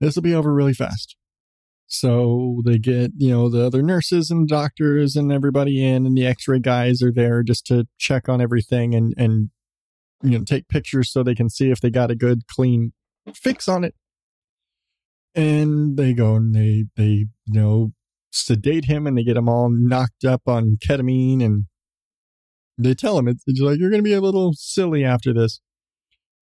this 0.00 0.14
will 0.14 0.22
be 0.22 0.34
over 0.34 0.52
really 0.52 0.74
fast. 0.74 1.16
So 1.86 2.62
they 2.64 2.78
get, 2.78 3.12
you 3.16 3.30
know, 3.30 3.48
the 3.48 3.64
other 3.64 3.82
nurses 3.82 4.30
and 4.30 4.48
doctors 4.48 5.16
and 5.16 5.30
everybody 5.30 5.84
in, 5.84 6.06
and 6.06 6.16
the 6.16 6.26
x 6.26 6.48
ray 6.48 6.58
guys 6.58 7.02
are 7.02 7.12
there 7.12 7.42
just 7.42 7.66
to 7.66 7.86
check 7.98 8.28
on 8.28 8.40
everything 8.40 8.94
and, 8.94 9.12
and, 9.16 9.50
you 10.22 10.38
know, 10.38 10.44
take 10.44 10.68
pictures 10.68 11.12
so 11.12 11.22
they 11.22 11.34
can 11.34 11.50
see 11.50 11.70
if 11.70 11.80
they 11.80 11.90
got 11.90 12.10
a 12.10 12.16
good, 12.16 12.46
clean 12.46 12.92
fix 13.34 13.68
on 13.68 13.84
it. 13.84 13.94
And 15.34 15.96
they 15.96 16.14
go 16.14 16.36
and 16.36 16.54
they, 16.54 16.86
they, 16.96 17.26
you 17.46 17.60
know, 17.60 17.92
sedate 18.30 18.86
him 18.86 19.06
and 19.06 19.16
they 19.18 19.24
get 19.24 19.36
him 19.36 19.48
all 19.48 19.68
knocked 19.70 20.24
up 20.24 20.42
on 20.46 20.78
ketamine 20.84 21.44
and 21.44 21.64
they 22.78 22.94
tell 22.94 23.18
him 23.18 23.28
it's, 23.28 23.44
it's 23.46 23.60
like, 23.60 23.78
you're 23.78 23.90
going 23.90 24.02
to 24.02 24.08
be 24.08 24.14
a 24.14 24.20
little 24.20 24.52
silly 24.54 25.04
after 25.04 25.32
this, 25.32 25.60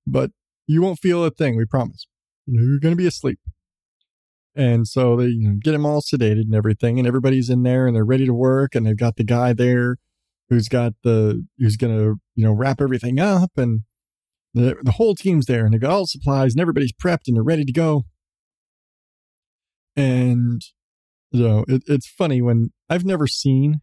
but 0.07 0.31
you 0.67 0.81
won't 0.81 1.01
feel 1.01 1.25
a 1.25 1.31
thing. 1.31 1.57
We 1.57 1.65
promise 1.65 2.07
you're 2.47 2.81
going 2.81 2.93
to 2.93 2.97
be 2.97 3.07
asleep. 3.07 3.39
And 4.55 4.87
so 4.87 5.17
they 5.17 5.29
you 5.29 5.49
know, 5.49 5.57
get 5.63 5.75
him 5.75 5.87
all 5.87 6.03
sedated 6.03 6.43
and 6.43 6.55
everything, 6.55 6.99
and 6.99 7.09
everybody's 7.09 7.49
in 7.49 7.63
there 7.63 7.87
and 7.87 7.97
they're 7.97 8.05
ready 8.05 8.27
to 8.27 8.35
work, 8.35 8.75
and 8.75 8.87
they've 8.87 8.97
got 8.97 9.17
the 9.17 9.25
guy 9.25 9.53
there 9.53 9.97
who's 10.51 10.69
got 10.69 10.93
the 11.03 11.47
who's 11.59 11.77
going 11.77 11.97
to 11.97 12.17
you 12.35 12.45
know 12.45 12.53
wrap 12.53 12.81
everything 12.81 13.19
up, 13.19 13.53
and 13.57 13.81
the 14.53 14.77
the 14.83 14.93
whole 14.93 15.15
team's 15.15 15.47
there, 15.47 15.65
and 15.65 15.73
they've 15.73 15.81
got 15.81 15.91
all 15.91 16.03
the 16.03 16.09
supplies, 16.09 16.53
and 16.53 16.61
everybody's 16.61 16.93
prepped 16.93 17.27
and 17.27 17.37
they're 17.37 17.43
ready 17.43 17.65
to 17.65 17.73
go. 17.73 18.03
And 19.97 20.63
you 21.31 21.49
know, 21.49 21.65
it, 21.69 21.83
it's 21.87 22.07
funny 22.07 22.43
when 22.43 22.71
I've 22.91 23.05
never 23.05 23.27
seen 23.27 23.81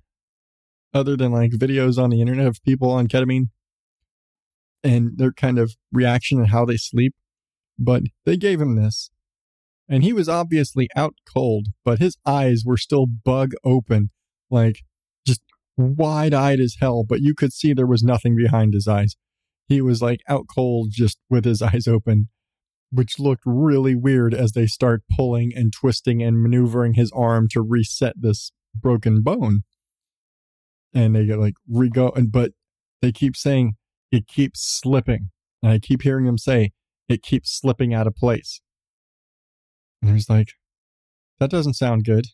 other 0.94 1.16
than 1.16 1.32
like 1.32 1.52
videos 1.52 2.02
on 2.02 2.10
the 2.10 2.22
internet 2.22 2.48
of 2.48 2.62
people 2.64 2.92
on 2.92 3.08
ketamine 3.08 3.50
and 4.84 5.18
their 5.18 5.32
kind 5.32 5.60
of 5.60 5.76
reaction 5.92 6.40
and 6.40 6.50
how 6.50 6.66
they 6.66 6.78
sleep 6.78 7.14
but 7.80 8.04
they 8.26 8.38
gave 8.38 8.62
him 8.62 8.76
this. 8.76 9.10
And 9.88 10.04
he 10.04 10.14
was 10.14 10.30
obviously 10.30 10.88
out 10.96 11.16
cold, 11.34 11.68
but 11.84 11.98
his 11.98 12.16
eyes 12.26 12.62
were 12.64 12.78
still 12.78 13.08
bug 13.08 13.54
open, 13.64 14.12
like 14.52 14.84
just 15.26 15.42
wide 15.78 16.34
eyed 16.34 16.60
as 16.60 16.76
hell, 16.80 17.04
but 17.04 17.22
you 17.22 17.34
could 17.34 17.54
see 17.54 17.74
there 17.74 17.88
was 17.88 18.04
nothing 18.04 18.36
behind 18.36 18.74
his 18.74 18.88
eyes. 18.88 19.16
He 19.68 19.82
was 19.82 20.02
like 20.02 20.20
out 20.28 20.46
cold, 20.54 20.90
just 20.92 21.18
with 21.30 21.46
his 21.46 21.62
eyes 21.64 21.88
open, 21.88 22.30
which 22.92 23.18
looked 23.18 23.44
really 23.46 23.96
weird 23.96 24.34
as 24.36 24.52
they 24.52 24.68
start 24.68 25.02
pulling 25.16 25.54
and 25.56 25.74
twisting 25.74 26.22
and 26.22 26.42
maneuvering 26.44 26.94
his 26.94 27.12
arm 27.16 27.48
to 27.52 27.62
reset 27.62 28.14
this 28.18 28.52
broken 28.76 29.22
bone. 29.22 29.62
And 30.94 31.16
they 31.16 31.26
get 31.26 31.40
like 31.40 31.56
rego, 31.72 32.16
and 32.16 32.32
but 32.32 32.52
they 33.02 33.12
keep 33.12 33.36
saying 33.36 33.74
it 34.12 34.28
keeps 34.28 34.62
slipping. 34.62 35.30
And 35.64 35.72
I 35.72 35.80
keep 35.80 36.04
hearing 36.04 36.26
them 36.26 36.38
say 36.38 36.72
it 37.10 37.24
keeps 37.24 37.52
slipping 37.52 37.94
out 37.94 38.08
of 38.08 38.16
place. 38.16 38.62
And 40.02 40.12
he's 40.12 40.30
like, 40.30 40.54
that 41.40 41.50
doesn't 41.50 41.74
sound 41.74 42.06
good. 42.06 42.28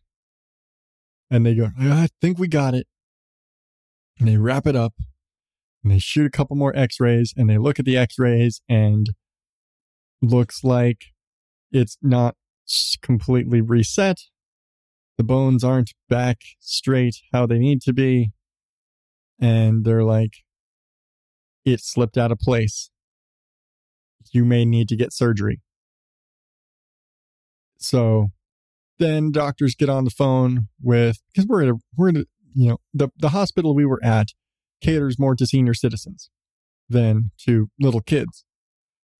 And 1.31 1.45
they 1.45 1.55
go, 1.55 1.69
I 1.79 2.09
think 2.21 2.37
we 2.37 2.47
got 2.47 2.75
it. 2.75 2.87
And 4.19 4.27
they 4.27 4.37
wrap 4.37 4.67
it 4.67 4.75
up 4.75 4.93
and 5.83 5.91
they 5.91 5.99
shoot 5.99 6.25
a 6.25 6.29
couple 6.29 6.55
more 6.55 6.75
x 6.75 6.99
rays 6.99 7.33
and 7.35 7.49
they 7.49 7.57
look 7.57 7.79
at 7.79 7.85
the 7.85 7.97
x 7.97 8.19
rays 8.19 8.61
and 8.69 9.07
looks 10.21 10.63
like 10.63 11.05
it's 11.71 11.97
not 12.01 12.35
completely 13.01 13.61
reset. 13.61 14.17
The 15.17 15.23
bones 15.23 15.63
aren't 15.63 15.93
back 16.09 16.37
straight 16.59 17.17
how 17.33 17.45
they 17.45 17.59
need 17.59 17.81
to 17.83 17.93
be. 17.93 18.31
And 19.39 19.83
they're 19.83 20.03
like, 20.03 20.31
it 21.65 21.81
slipped 21.81 22.17
out 22.17 22.31
of 22.31 22.39
place. 22.39 22.89
You 24.35 24.45
may 24.45 24.65
need 24.65 24.89
to 24.89 24.95
get 24.95 25.13
surgery. 25.13 25.61
So 27.77 28.29
then 28.99 29.31
doctors 29.31 29.75
get 29.75 29.89
on 29.89 30.05
the 30.05 30.09
phone 30.09 30.67
with 30.81 31.17
because 31.33 31.47
we're 31.47 31.63
at 31.63 31.69
a 31.69 31.75
we're 31.95 32.09
at 32.09 32.17
a, 32.17 32.25
you 32.53 32.69
know 32.69 32.77
the 32.93 33.09
the 33.17 33.29
hospital 33.29 33.75
we 33.75 33.85
were 33.85 34.03
at 34.03 34.29
caters 34.81 35.19
more 35.19 35.35
to 35.35 35.45
senior 35.45 35.73
citizens 35.73 36.29
than 36.89 37.31
to 37.45 37.69
little 37.79 38.01
kids. 38.01 38.45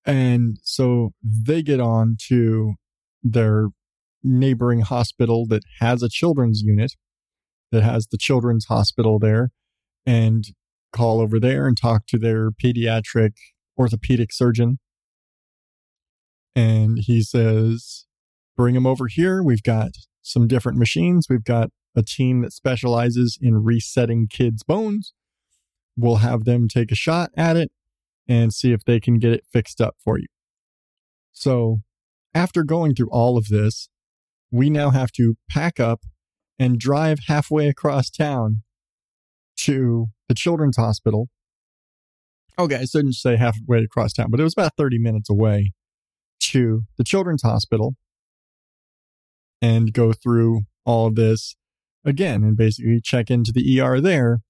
And 0.04 0.58
so 0.62 1.10
they 1.22 1.62
get 1.62 1.80
on 1.80 2.16
to 2.28 2.74
their 3.22 3.68
neighboring 4.22 4.82
hospital 4.82 5.46
that 5.48 5.62
has 5.80 6.02
a 6.02 6.08
children's 6.08 6.62
unit 6.62 6.92
that 7.72 7.82
has 7.82 8.06
the 8.06 8.18
children's 8.18 8.66
hospital 8.66 9.18
there 9.18 9.50
and 10.04 10.44
call 10.92 11.20
over 11.20 11.40
there 11.40 11.66
and 11.66 11.76
talk 11.76 12.06
to 12.06 12.18
their 12.18 12.50
pediatric 12.50 13.32
orthopedic 13.78 14.32
surgeon. 14.32 14.78
And 16.56 16.98
he 16.98 17.22
says, 17.22 18.06
bring 18.56 18.74
him 18.74 18.86
over 18.86 19.08
here. 19.08 19.42
We've 19.42 19.62
got 19.62 19.90
some 20.22 20.48
different 20.48 20.78
machines. 20.78 21.26
We've 21.28 21.44
got 21.44 21.68
a 21.94 22.02
team 22.02 22.40
that 22.40 22.52
specializes 22.52 23.38
in 23.40 23.62
resetting 23.62 24.26
kids' 24.28 24.62
bones. 24.62 25.12
We'll 25.98 26.16
have 26.16 26.44
them 26.44 26.66
take 26.66 26.90
a 26.90 26.96
shot 26.96 27.30
at 27.36 27.56
it 27.56 27.70
and 28.26 28.52
see 28.52 28.72
if 28.72 28.84
they 28.84 29.00
can 29.00 29.18
get 29.18 29.32
it 29.32 29.44
fixed 29.52 29.82
up 29.82 29.96
for 30.02 30.18
you. 30.18 30.26
So, 31.32 31.80
after 32.34 32.64
going 32.64 32.94
through 32.94 33.10
all 33.10 33.36
of 33.36 33.48
this, 33.48 33.88
we 34.50 34.70
now 34.70 34.90
have 34.90 35.12
to 35.12 35.36
pack 35.50 35.78
up 35.78 36.00
and 36.58 36.78
drive 36.78 37.20
halfway 37.26 37.68
across 37.68 38.08
town 38.08 38.62
to 39.58 40.06
the 40.28 40.34
children's 40.34 40.76
hospital. 40.76 41.28
Okay, 42.58 42.76
I 42.76 42.84
shouldn't 42.84 43.14
say 43.14 43.36
halfway 43.36 43.84
across 43.84 44.14
town, 44.14 44.30
but 44.30 44.40
it 44.40 44.44
was 44.44 44.54
about 44.54 44.72
30 44.76 44.98
minutes 44.98 45.28
away 45.28 45.72
to 46.40 46.82
the 46.96 47.04
children's 47.04 47.42
hospital 47.42 47.96
and 49.60 49.92
go 49.92 50.12
through 50.12 50.62
all 50.84 51.06
of 51.06 51.14
this 51.14 51.56
again 52.04 52.42
and 52.42 52.56
basically 52.56 53.00
check 53.02 53.30
into 53.30 53.52
the 53.52 53.80
ER 53.80 54.00
there. 54.00 54.40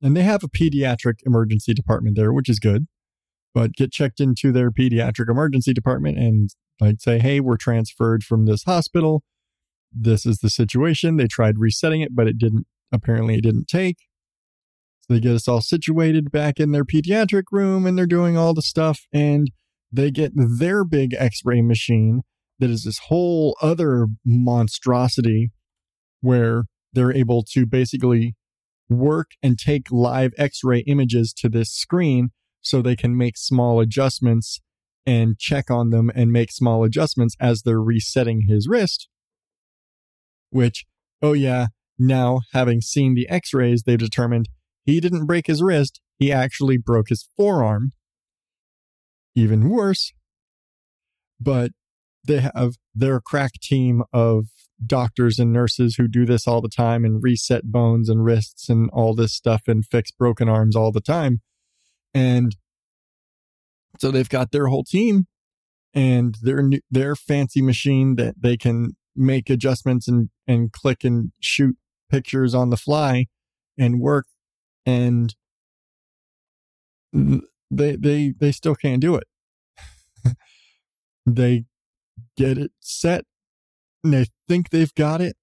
And 0.00 0.16
they 0.16 0.22
have 0.22 0.42
a 0.42 0.48
pediatric 0.48 1.16
emergency 1.24 1.74
department 1.74 2.16
there, 2.16 2.32
which 2.32 2.48
is 2.48 2.58
good. 2.58 2.86
But 3.54 3.74
get 3.74 3.92
checked 3.92 4.18
into 4.18 4.50
their 4.50 4.70
pediatric 4.70 5.30
emergency 5.30 5.72
department 5.74 6.18
and 6.18 6.50
like 6.80 6.96
say, 7.00 7.18
hey, 7.18 7.38
we're 7.38 7.58
transferred 7.58 8.24
from 8.24 8.46
this 8.46 8.64
hospital. 8.64 9.22
This 9.92 10.24
is 10.24 10.38
the 10.38 10.50
situation. 10.50 11.16
They 11.16 11.26
tried 11.26 11.58
resetting 11.58 12.00
it, 12.00 12.16
but 12.16 12.26
it 12.26 12.38
didn't, 12.38 12.66
apparently, 12.90 13.36
it 13.36 13.42
didn't 13.42 13.68
take. 13.68 13.98
So 15.00 15.14
they 15.14 15.20
get 15.20 15.34
us 15.34 15.46
all 15.46 15.60
situated 15.60 16.32
back 16.32 16.58
in 16.58 16.72
their 16.72 16.84
pediatric 16.84 17.44
room 17.52 17.86
and 17.86 17.98
they're 17.98 18.06
doing 18.06 18.36
all 18.36 18.54
the 18.54 18.62
stuff. 18.62 19.02
And 19.12 19.50
they 19.92 20.10
get 20.10 20.32
their 20.34 20.84
big 20.84 21.14
x 21.14 21.40
ray 21.44 21.60
machine 21.60 22.22
that 22.58 22.70
is 22.70 22.84
this 22.84 22.98
whole 23.08 23.56
other 23.60 24.06
monstrosity 24.24 25.50
where 26.20 26.62
they're 26.92 27.12
able 27.12 27.42
to 27.42 27.66
basically 27.66 28.34
work 28.88 29.32
and 29.42 29.58
take 29.58 29.90
live 29.90 30.32
x-ray 30.38 30.80
images 30.86 31.32
to 31.32 31.48
this 31.48 31.72
screen 31.72 32.30
so 32.60 32.80
they 32.80 32.96
can 32.96 33.16
make 33.16 33.36
small 33.36 33.80
adjustments 33.80 34.60
and 35.04 35.38
check 35.38 35.70
on 35.70 35.90
them 35.90 36.10
and 36.14 36.30
make 36.30 36.52
small 36.52 36.84
adjustments 36.84 37.34
as 37.40 37.62
they're 37.62 37.80
resetting 37.80 38.42
his 38.48 38.68
wrist 38.68 39.08
which 40.50 40.84
oh 41.20 41.32
yeah 41.32 41.66
now 41.98 42.40
having 42.52 42.80
seen 42.80 43.14
the 43.14 43.28
x-rays 43.28 43.82
they've 43.84 43.98
determined 43.98 44.48
he 44.84 45.00
didn't 45.00 45.26
break 45.26 45.46
his 45.46 45.62
wrist 45.62 46.00
he 46.18 46.30
actually 46.30 46.76
broke 46.76 47.08
his 47.08 47.28
forearm 47.36 47.90
even 49.34 49.68
worse 49.68 50.12
but 51.40 51.72
they 52.24 52.40
have 52.40 52.74
their 52.94 53.20
crack 53.20 53.52
team 53.60 54.02
of 54.12 54.46
doctors 54.84 55.38
and 55.38 55.52
nurses 55.52 55.96
who 55.96 56.08
do 56.08 56.24
this 56.24 56.46
all 56.46 56.60
the 56.60 56.68
time 56.68 57.04
and 57.04 57.22
reset 57.22 57.64
bones 57.64 58.08
and 58.08 58.24
wrists 58.24 58.68
and 58.68 58.90
all 58.92 59.14
this 59.14 59.32
stuff 59.32 59.62
and 59.66 59.84
fix 59.86 60.10
broken 60.10 60.48
arms 60.48 60.76
all 60.76 60.92
the 60.92 61.00
time. 61.00 61.40
And 62.14 62.56
so 63.98 64.10
they've 64.10 64.28
got 64.28 64.50
their 64.50 64.68
whole 64.68 64.84
team 64.84 65.26
and 65.94 66.36
their 66.42 66.62
their 66.90 67.14
fancy 67.14 67.62
machine 67.62 68.16
that 68.16 68.36
they 68.40 68.56
can 68.56 68.96
make 69.14 69.50
adjustments 69.50 70.08
and 70.08 70.30
and 70.46 70.72
click 70.72 71.04
and 71.04 71.32
shoot 71.40 71.76
pictures 72.10 72.54
on 72.54 72.70
the 72.70 72.76
fly 72.76 73.26
and 73.78 74.00
work 74.00 74.26
and 74.86 75.34
they 77.72 77.96
they 77.96 78.34
they 78.38 78.52
still 78.52 78.74
can't 78.74 79.00
do 79.00 79.16
it. 79.16 79.24
they 81.26 81.64
get 82.36 82.58
it 82.58 82.72
set 82.80 83.24
and 84.04 84.12
they 84.12 84.26
think 84.48 84.70
they've 84.70 84.94
got 84.94 85.20
it. 85.20 85.36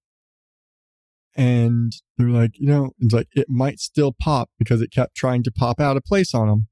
And 1.36 1.92
they're 2.18 2.28
like, 2.28 2.52
you 2.54 2.66
know, 2.66 2.90
it's 2.98 3.14
like 3.14 3.28
it 3.32 3.48
might 3.48 3.78
still 3.78 4.14
pop 4.20 4.50
because 4.58 4.82
it 4.82 4.90
kept 4.92 5.14
trying 5.14 5.42
to 5.44 5.52
pop 5.52 5.80
out 5.80 5.96
of 5.96 6.04
place 6.04 6.34
on 6.34 6.48
them. 6.48 6.66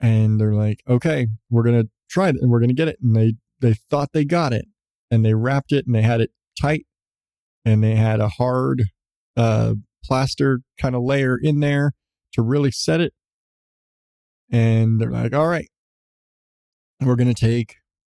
And 0.00 0.40
they're 0.40 0.54
like, 0.54 0.80
okay, 0.88 1.28
we're 1.50 1.64
to 1.64 1.88
try 2.10 2.28
it 2.28 2.36
and 2.40 2.50
we're 2.50 2.60
to 2.60 2.74
get 2.74 2.88
it. 2.88 2.98
And 3.02 3.16
they, 3.16 3.34
they 3.60 3.74
thought 3.74 4.10
they 4.12 4.24
got 4.24 4.52
it 4.52 4.66
and 5.10 5.24
they 5.24 5.34
wrapped 5.34 5.72
it 5.72 5.86
and 5.86 5.94
they 5.94 6.02
had 6.02 6.20
it 6.20 6.30
tight 6.60 6.86
and 7.64 7.82
they 7.82 7.96
had 7.96 8.20
a 8.20 8.28
hard, 8.28 8.84
uh, 9.36 9.74
plaster 10.04 10.60
kind 10.80 10.94
of 10.94 11.02
layer 11.02 11.38
in 11.40 11.60
there 11.60 11.92
to 12.34 12.42
really 12.42 12.70
set 12.70 13.00
it. 13.00 13.14
And 14.52 15.00
they're 15.00 15.10
like, 15.10 15.34
all 15.34 15.48
right, 15.48 15.68
we're 17.00 17.16
going 17.16 17.32
to 17.32 17.34
take 17.34 17.76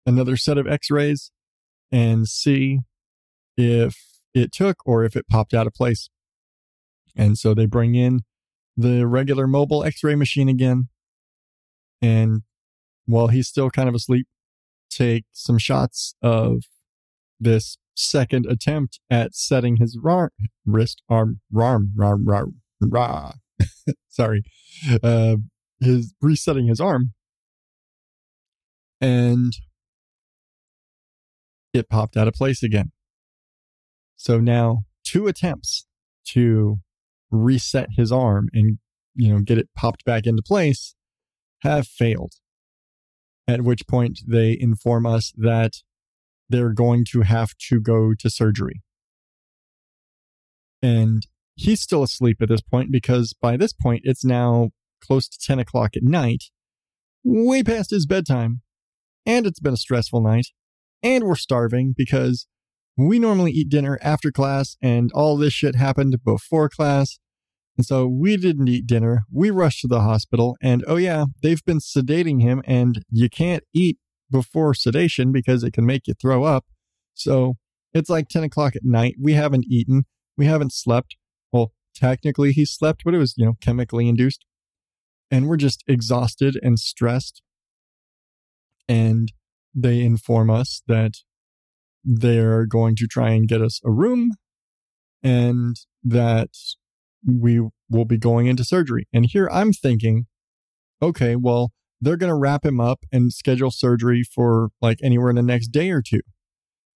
another 0.06 0.36
set 0.36 0.58
of 0.58 0.66
x 0.66 0.90
rays 0.90 1.30
and 1.92 2.26
see 2.26 2.80
if 3.56 3.96
it 4.34 4.50
took 4.50 4.78
or 4.86 5.04
if 5.04 5.14
it 5.14 5.28
popped 5.28 5.54
out 5.54 5.66
of 5.66 5.74
place. 5.74 6.08
And 7.14 7.36
so 7.36 7.54
they 7.54 7.66
bring 7.66 7.94
in 7.94 8.20
the 8.76 9.06
regular 9.06 9.46
mobile 9.46 9.84
x 9.84 10.02
ray 10.02 10.14
machine 10.14 10.48
again. 10.48 10.88
And 12.00 12.42
while 13.06 13.28
he's 13.28 13.48
still 13.48 13.70
kind 13.70 13.88
of 13.88 13.94
asleep, 13.94 14.26
take 14.90 15.24
some 15.32 15.58
shots 15.58 16.14
of 16.22 16.62
this 17.38 17.76
second 17.94 18.46
attempt 18.46 19.00
at 19.10 19.34
setting 19.34 19.76
his 19.76 19.98
rar- 20.02 20.32
wrist, 20.64 21.02
arm, 21.08 21.40
arm, 21.54 21.92
arm, 22.00 22.28
arm, 22.28 22.54
rah. 22.80 23.32
sorry, 24.08 24.42
uh, 25.02 25.36
his 25.82 26.14
resetting 26.20 26.68
his 26.68 26.80
arm. 26.80 27.12
And 29.00 29.52
it 31.72 31.88
popped 31.88 32.16
out 32.16 32.28
of 32.28 32.34
place 32.34 32.62
again. 32.62 32.92
So 34.16 34.38
now 34.38 34.84
two 35.04 35.26
attempts 35.26 35.86
to 36.28 36.78
reset 37.30 37.88
his 37.96 38.12
arm 38.12 38.48
and 38.52 38.78
you 39.14 39.32
know 39.32 39.40
get 39.40 39.58
it 39.58 39.68
popped 39.74 40.04
back 40.04 40.26
into 40.26 40.42
place 40.42 40.94
have 41.62 41.86
failed. 41.86 42.34
At 43.48 43.62
which 43.62 43.86
point 43.88 44.20
they 44.26 44.56
inform 44.58 45.06
us 45.06 45.32
that 45.36 45.78
they're 46.48 46.72
going 46.72 47.04
to 47.10 47.22
have 47.22 47.56
to 47.68 47.80
go 47.80 48.14
to 48.18 48.30
surgery. 48.30 48.82
And 50.80 51.26
he's 51.54 51.80
still 51.80 52.02
asleep 52.02 52.38
at 52.40 52.48
this 52.48 52.60
point 52.60 52.92
because 52.92 53.32
by 53.32 53.56
this 53.56 53.72
point 53.72 54.02
it's 54.04 54.24
now 54.24 54.70
close 55.06 55.28
to 55.28 55.38
10 55.38 55.58
o'clock 55.58 55.96
at 55.96 56.02
night, 56.02 56.44
way 57.24 57.62
past 57.62 57.90
his 57.90 58.06
bedtime, 58.06 58.60
and 59.26 59.46
it's 59.46 59.60
been 59.60 59.74
a 59.74 59.78
stressful 59.78 60.22
night 60.22 60.46
and 61.02 61.24
we're 61.24 61.34
starving 61.34 61.94
because 61.96 62.46
we 62.96 63.18
normally 63.18 63.50
eat 63.50 63.68
dinner 63.68 63.98
after 64.02 64.30
class 64.30 64.76
and 64.80 65.10
all 65.12 65.36
this 65.36 65.52
shit 65.52 65.74
happened 65.74 66.16
before 66.24 66.68
class. 66.68 67.18
And 67.76 67.86
so 67.86 68.06
we 68.06 68.36
didn't 68.36 68.68
eat 68.68 68.86
dinner. 68.86 69.22
We 69.32 69.50
rushed 69.50 69.80
to 69.80 69.88
the 69.88 70.02
hospital, 70.02 70.56
and 70.62 70.84
oh, 70.86 70.96
yeah, 70.96 71.24
they've 71.42 71.64
been 71.64 71.78
sedating 71.78 72.42
him, 72.42 72.60
and 72.66 73.02
you 73.10 73.30
can't 73.30 73.64
eat 73.72 73.96
before 74.30 74.74
sedation 74.74 75.32
because 75.32 75.64
it 75.64 75.72
can 75.72 75.86
make 75.86 76.06
you 76.06 76.12
throw 76.12 76.44
up. 76.44 76.66
So 77.14 77.54
it's 77.94 78.10
like 78.10 78.28
10 78.28 78.44
o'clock 78.44 78.76
at 78.76 78.84
night. 78.84 79.14
We 79.18 79.32
haven't 79.32 79.64
eaten. 79.70 80.04
We 80.36 80.44
haven't 80.44 80.74
slept. 80.74 81.16
Well, 81.50 81.72
technically 81.94 82.52
he 82.52 82.66
slept, 82.66 83.04
but 83.06 83.14
it 83.14 83.18
was, 83.18 83.34
you 83.38 83.46
know, 83.46 83.54
chemically 83.62 84.06
induced. 84.06 84.44
And 85.32 85.48
we're 85.48 85.56
just 85.56 85.82
exhausted 85.88 86.56
and 86.62 86.78
stressed. 86.78 87.42
And 88.88 89.32
they 89.74 90.02
inform 90.02 90.50
us 90.50 90.82
that 90.86 91.14
they're 92.04 92.66
going 92.66 92.94
to 92.96 93.06
try 93.06 93.30
and 93.30 93.48
get 93.48 93.62
us 93.62 93.80
a 93.84 93.90
room 93.90 94.32
and 95.22 95.76
that 96.04 96.50
we 97.26 97.60
will 97.88 98.04
be 98.04 98.18
going 98.18 98.46
into 98.46 98.64
surgery. 98.64 99.06
And 99.12 99.26
here 99.26 99.48
I'm 99.52 99.72
thinking, 99.72 100.26
okay, 101.00 101.36
well, 101.36 101.72
they're 102.00 102.16
going 102.16 102.32
to 102.32 102.38
wrap 102.38 102.64
him 102.66 102.80
up 102.80 103.04
and 103.12 103.32
schedule 103.32 103.70
surgery 103.70 104.22
for 104.24 104.70
like 104.80 104.98
anywhere 105.02 105.30
in 105.30 105.36
the 105.36 105.42
next 105.42 105.68
day 105.68 105.90
or 105.90 106.02
two. 106.02 106.20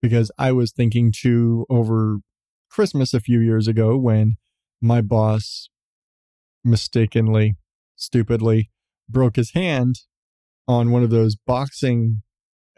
Because 0.01 0.31
I 0.37 0.51
was 0.51 0.71
thinking 0.71 1.13
too 1.15 1.65
over 1.69 2.17
Christmas 2.69 3.13
a 3.13 3.19
few 3.19 3.39
years 3.39 3.67
ago 3.67 3.97
when 3.97 4.35
my 4.81 5.01
boss 5.01 5.69
mistakenly, 6.63 7.55
stupidly 7.95 8.69
broke 9.09 9.35
his 9.35 9.51
hand 9.53 9.95
on 10.67 10.91
one 10.91 11.03
of 11.03 11.09
those 11.09 11.35
boxing 11.35 12.21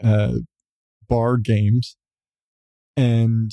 uh, 0.04 0.34
bar 1.08 1.38
games 1.38 1.96
and 2.96 3.52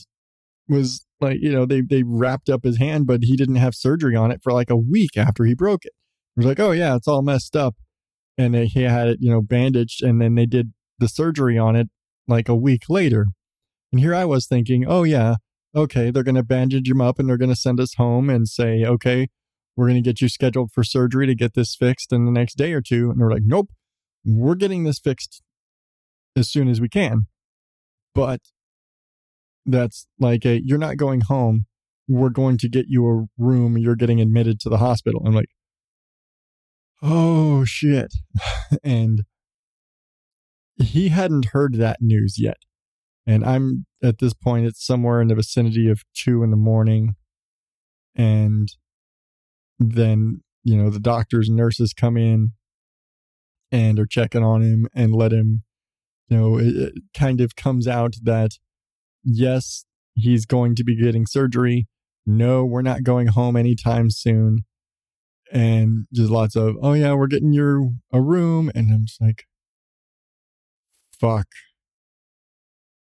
was 0.68 1.06
like, 1.20 1.38
you 1.40 1.52
know, 1.52 1.66
they, 1.66 1.82
they 1.82 2.02
wrapped 2.02 2.48
up 2.48 2.64
his 2.64 2.78
hand, 2.78 3.06
but 3.06 3.20
he 3.22 3.36
didn't 3.36 3.56
have 3.56 3.74
surgery 3.74 4.16
on 4.16 4.30
it 4.30 4.40
for 4.42 4.52
like 4.52 4.70
a 4.70 4.76
week 4.76 5.16
after 5.16 5.44
he 5.44 5.54
broke 5.54 5.84
it. 5.84 5.92
It 6.36 6.40
was 6.40 6.46
like, 6.46 6.60
oh, 6.60 6.72
yeah, 6.72 6.96
it's 6.96 7.06
all 7.06 7.22
messed 7.22 7.54
up. 7.54 7.76
And 8.36 8.54
they, 8.54 8.66
he 8.66 8.82
had 8.82 9.08
it, 9.08 9.18
you 9.20 9.30
know, 9.30 9.40
bandaged, 9.40 10.02
and 10.02 10.20
then 10.20 10.34
they 10.34 10.46
did 10.46 10.72
the 10.98 11.08
surgery 11.08 11.56
on 11.56 11.76
it 11.76 11.88
like 12.26 12.48
a 12.48 12.56
week 12.56 12.82
later. 12.88 13.26
And 13.92 14.00
here 14.00 14.14
I 14.14 14.24
was 14.24 14.46
thinking, 14.46 14.84
oh, 14.88 15.04
yeah, 15.04 15.36
okay, 15.74 16.10
they're 16.10 16.24
going 16.24 16.34
to 16.34 16.42
bandage 16.42 16.90
him 16.90 17.00
up 17.00 17.18
and 17.18 17.28
they're 17.28 17.36
going 17.36 17.50
to 17.50 17.56
send 17.56 17.78
us 17.78 17.94
home 17.94 18.28
and 18.28 18.48
say, 18.48 18.84
okay, 18.84 19.28
we're 19.76 19.86
going 19.86 20.02
to 20.02 20.08
get 20.08 20.20
you 20.20 20.28
scheduled 20.28 20.72
for 20.72 20.84
surgery 20.84 21.26
to 21.26 21.34
get 21.34 21.54
this 21.54 21.74
fixed 21.74 22.12
in 22.12 22.26
the 22.26 22.32
next 22.32 22.56
day 22.56 22.72
or 22.72 22.80
two. 22.80 23.10
And 23.10 23.20
they're 23.20 23.30
like, 23.30 23.42
nope, 23.44 23.70
we're 24.24 24.54
getting 24.54 24.84
this 24.84 24.98
fixed 24.98 25.42
as 26.36 26.50
soon 26.50 26.68
as 26.68 26.80
we 26.80 26.88
can. 26.88 27.26
But 28.14 28.40
that's 29.66 30.06
like 30.18 30.44
a 30.44 30.60
you're 30.62 30.78
not 30.78 30.96
going 30.96 31.22
home. 31.22 31.66
We're 32.06 32.30
going 32.30 32.58
to 32.58 32.68
get 32.68 32.86
you 32.88 33.06
a 33.08 33.24
room. 33.42 33.78
You're 33.78 33.96
getting 33.96 34.20
admitted 34.20 34.60
to 34.60 34.68
the 34.68 34.76
hospital. 34.76 35.22
I'm 35.24 35.34
like, 35.34 35.48
oh 37.02 37.64
shit. 37.64 38.14
and 38.84 39.24
he 40.76 41.08
hadn't 41.08 41.46
heard 41.46 41.74
that 41.74 41.98
news 42.00 42.36
yet. 42.38 42.58
And 43.26 43.44
I'm 43.44 43.86
at 44.02 44.18
this 44.18 44.34
point, 44.34 44.66
it's 44.66 44.84
somewhere 44.84 45.20
in 45.20 45.28
the 45.28 45.34
vicinity 45.34 45.88
of 45.88 46.02
two 46.14 46.42
in 46.42 46.50
the 46.50 46.56
morning. 46.56 47.14
And 48.14 48.68
then, 49.78 50.40
you 50.62 50.76
know, 50.76 50.90
the 50.90 51.00
doctors 51.00 51.48
and 51.48 51.56
nurses 51.56 51.92
come 51.92 52.16
in 52.16 52.52
and 53.72 53.98
are 53.98 54.06
checking 54.06 54.42
on 54.42 54.62
him 54.62 54.86
and 54.94 55.14
let 55.14 55.32
him, 55.32 55.62
you 56.28 56.36
know, 56.36 56.58
it, 56.58 56.76
it 56.76 56.92
kind 57.16 57.40
of 57.40 57.56
comes 57.56 57.86
out 57.86 58.14
that 58.22 58.52
yes, 59.24 59.84
he's 60.14 60.46
going 60.46 60.74
to 60.76 60.84
be 60.84 61.00
getting 61.00 61.26
surgery. 61.26 61.86
No, 62.26 62.64
we're 62.64 62.82
not 62.82 63.02
going 63.02 63.28
home 63.28 63.56
anytime 63.56 64.10
soon. 64.10 64.64
And 65.52 66.06
just 66.12 66.30
lots 66.30 66.56
of, 66.56 66.76
oh 66.82 66.94
yeah, 66.94 67.14
we're 67.14 67.26
getting 67.26 67.52
you 67.52 67.96
a 68.12 68.20
room. 68.20 68.70
And 68.74 68.92
I'm 68.92 69.06
just 69.06 69.20
like, 69.20 69.44
fuck. 71.20 71.46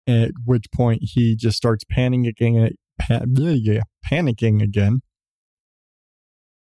At 0.08 0.32
which 0.44 0.66
point 0.74 1.00
he 1.02 1.36
just 1.36 1.56
starts 1.56 1.84
panicking, 1.84 2.28
again. 2.28 3.82
panicking 4.10 4.62
again. 4.62 5.00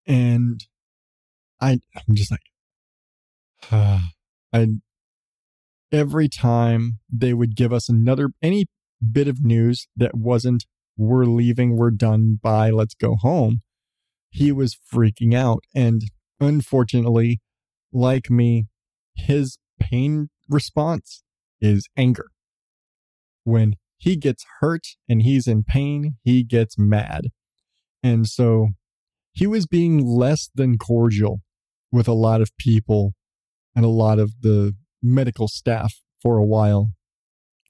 And 0.05 0.63
I, 1.61 1.79
I'm 1.95 2.15
just 2.15 2.31
like, 2.31 2.41
uh, 3.71 3.99
I, 4.51 4.67
every 5.91 6.27
time 6.27 6.99
they 7.11 7.33
would 7.33 7.55
give 7.55 7.71
us 7.71 7.89
another, 7.89 8.29
any 8.41 8.65
bit 9.11 9.27
of 9.27 9.43
news 9.43 9.87
that 9.95 10.15
wasn't, 10.15 10.65
we're 10.97 11.25
leaving, 11.25 11.75
we're 11.75 11.91
done, 11.91 12.39
bye, 12.41 12.69
let's 12.69 12.93
go 12.93 13.15
home, 13.15 13.61
he 14.29 14.51
was 14.51 14.77
freaking 14.93 15.33
out. 15.33 15.63
And 15.73 16.01
unfortunately, 16.39 17.39
like 17.91 18.29
me, 18.29 18.65
his 19.15 19.57
pain 19.79 20.29
response 20.49 21.23
is 21.61 21.87
anger. 21.95 22.27
When 23.43 23.75
he 23.97 24.15
gets 24.15 24.45
hurt 24.59 24.87
and 25.07 25.21
he's 25.21 25.47
in 25.47 25.63
pain, 25.63 26.17
he 26.23 26.43
gets 26.43 26.77
mad. 26.77 27.29
And 28.01 28.27
so 28.27 28.69
he 29.33 29.47
was 29.47 29.65
being 29.65 30.05
less 30.05 30.49
than 30.53 30.77
cordial 30.77 31.41
with 31.91 32.07
a 32.07 32.13
lot 32.13 32.41
of 32.41 32.55
people 32.57 33.13
and 33.75 33.83
a 33.83 33.89
lot 33.89 34.19
of 34.19 34.41
the 34.41 34.73
medical 35.01 35.47
staff 35.47 35.95
for 36.21 36.37
a 36.37 36.45
while 36.45 36.91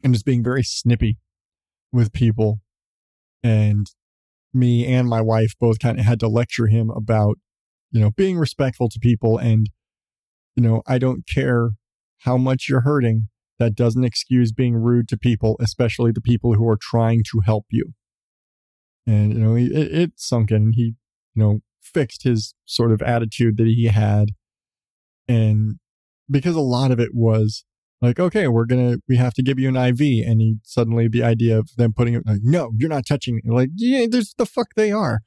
and 0.04 0.14
just 0.14 0.26
being 0.26 0.44
very 0.44 0.64
snippy 0.64 1.18
with 1.92 2.12
people. 2.12 2.60
And 3.42 3.88
me 4.54 4.86
and 4.86 5.08
my 5.08 5.22
wife 5.22 5.54
both 5.60 5.80
kind 5.80 6.00
of 6.00 6.06
had 6.06 6.20
to 6.20 6.28
lecture 6.28 6.68
him 6.68 6.90
about, 6.90 7.38
you 7.92 8.00
know, 8.00 8.12
being 8.12 8.38
respectful 8.38 8.90
to 8.90 9.00
people. 9.00 9.38
And, 9.38 9.70
you 10.56 10.64
know, 10.64 10.84
I 10.86 10.98
don't 10.98 11.26
care 11.28 11.72
how 12.20 12.38
much 12.38 12.68
you're 12.70 12.82
hurting. 12.82 13.28
That 13.60 13.76
doesn't 13.76 14.04
excuse 14.04 14.52
being 14.52 14.76
rude 14.76 15.08
to 15.10 15.18
people, 15.18 15.56
especially 15.60 16.12
the 16.12 16.22
people 16.22 16.56
who 16.56 16.68
are 16.68 16.78
trying 16.80 17.24
to 17.32 17.42
help 17.46 17.66
you. 17.70 17.94
And, 19.06 19.34
you 19.34 19.40
know, 19.40 19.56
it, 19.56 19.72
it 19.72 20.12
sunk 20.18 20.52
in. 20.52 20.74
He, 20.74 20.96
you 21.34 21.44
know, 21.44 21.60
fixed 21.82 22.24
his 22.24 22.54
sort 22.66 22.92
of 22.92 23.02
attitude 23.02 23.58
that 23.58 23.68
he 23.68 23.86
had. 23.86 24.30
And 25.28 25.80
because 26.30 26.56
a 26.56 26.62
lot 26.62 26.92
of 26.92 27.00
it 27.00 27.12
was, 27.14 27.66
like, 28.02 28.20
okay, 28.20 28.50
we're 28.50 28.66
gonna, 28.66 28.98
we 29.08 29.16
have 29.16 29.34
to 29.36 29.42
give 29.42 29.58
you 29.58 29.70
an 29.70 29.78
IV, 29.78 30.28
and 30.28 30.42
he 30.42 30.58
suddenly 30.64 31.08
the 31.08 31.24
idea 31.24 31.58
of 31.58 31.70
them 31.78 31.94
putting 31.94 32.16
it, 32.16 32.24
like, 32.26 32.42
no, 32.44 32.72
you're 32.78 32.90
not 32.90 33.06
touching 33.06 33.36
me. 33.36 33.44
Like, 33.46 33.70
yeah, 33.78 34.06
there's 34.10 34.34
the 34.38 34.46
fuck 34.46 34.74
they 34.76 34.92
are. 34.92 35.22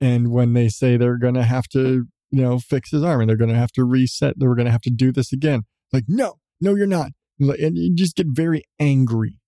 And 0.00 0.32
when 0.32 0.54
they 0.54 0.68
say 0.68 0.96
they're 0.96 1.18
gonna 1.18 1.44
have 1.44 1.68
to, 1.68 2.06
you 2.30 2.42
know, 2.42 2.58
fix 2.58 2.90
his 2.90 3.04
arm 3.04 3.20
and 3.20 3.30
they're 3.30 3.36
gonna 3.36 3.54
have 3.54 3.70
to 3.72 3.84
reset, 3.84 4.34
they're 4.36 4.54
gonna 4.56 4.72
have 4.72 4.80
to 4.82 4.90
do 4.90 5.12
this 5.12 5.32
again. 5.32 5.62
Like, 5.92 6.04
no, 6.08 6.40
no, 6.60 6.74
you're 6.74 6.86
not. 6.86 7.12
And 7.38 7.78
you 7.78 7.94
just 7.94 8.16
get 8.16 8.26
very 8.30 8.64
angry 8.80 9.38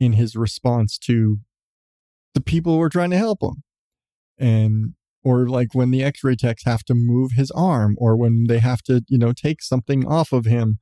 in 0.00 0.14
his 0.14 0.34
response 0.34 0.96
to 0.98 1.38
the 2.34 2.40
people 2.40 2.74
who 2.74 2.82
are 2.82 2.88
trying 2.88 3.10
to 3.10 3.18
help 3.18 3.42
him. 3.42 3.62
And 4.38 4.94
or 5.26 5.48
like 5.48 5.74
when 5.74 5.90
the 5.90 6.04
x-ray 6.04 6.36
techs 6.36 6.64
have 6.64 6.84
to 6.84 6.94
move 6.94 7.32
his 7.32 7.50
arm 7.50 7.96
or 7.98 8.16
when 8.16 8.44
they 8.46 8.60
have 8.60 8.80
to 8.80 9.02
you 9.08 9.18
know 9.18 9.32
take 9.32 9.60
something 9.60 10.06
off 10.06 10.32
of 10.32 10.44
him 10.46 10.78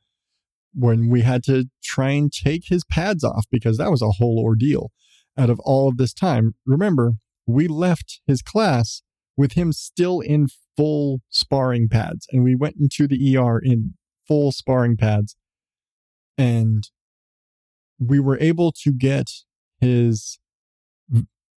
when 0.74 1.08
we 1.08 1.22
had 1.22 1.42
to 1.42 1.64
try 1.82 2.10
and 2.10 2.30
take 2.30 2.64
his 2.66 2.84
pads 2.84 3.24
off 3.24 3.46
because 3.50 3.78
that 3.78 3.90
was 3.90 4.02
a 4.02 4.16
whole 4.18 4.38
ordeal 4.38 4.90
out 5.38 5.48
of 5.48 5.58
all 5.60 5.88
of 5.88 5.96
this 5.96 6.12
time. 6.12 6.54
Remember, 6.66 7.14
we 7.46 7.68
left 7.68 8.20
his 8.26 8.42
class 8.42 9.02
with 9.36 9.52
him 9.52 9.72
still 9.72 10.20
in 10.20 10.48
full 10.76 11.20
sparring 11.30 11.88
pads 11.88 12.26
and 12.30 12.42
we 12.44 12.54
went 12.54 12.76
into 12.78 13.06
the 13.06 13.36
ER 13.36 13.58
in 13.58 13.94
full 14.26 14.52
sparring 14.52 14.96
pads 14.96 15.36
and 16.36 16.90
we 17.98 18.18
were 18.18 18.38
able 18.40 18.72
to 18.72 18.92
get 18.92 19.30
his 19.80 20.38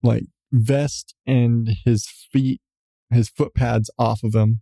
like 0.04 0.26
vest 0.52 1.15
and 1.26 1.78
his 1.86 2.08
feet 2.08 2.62
his 3.12 3.30
foot 3.30 3.54
pads 3.54 3.89
off 3.98 4.24
of 4.24 4.34
him 4.34 4.62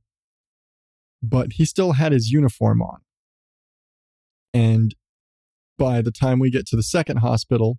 but 1.21 1.53
he 1.53 1.65
still 1.65 1.93
had 1.93 2.11
his 2.11 2.31
uniform 2.31 2.81
on 2.81 2.99
and 4.53 4.95
by 5.77 6.01
the 6.01 6.11
time 6.11 6.39
we 6.39 6.51
get 6.51 6.67
to 6.67 6.75
the 6.75 6.83
second 6.83 7.17
hospital, 7.17 7.77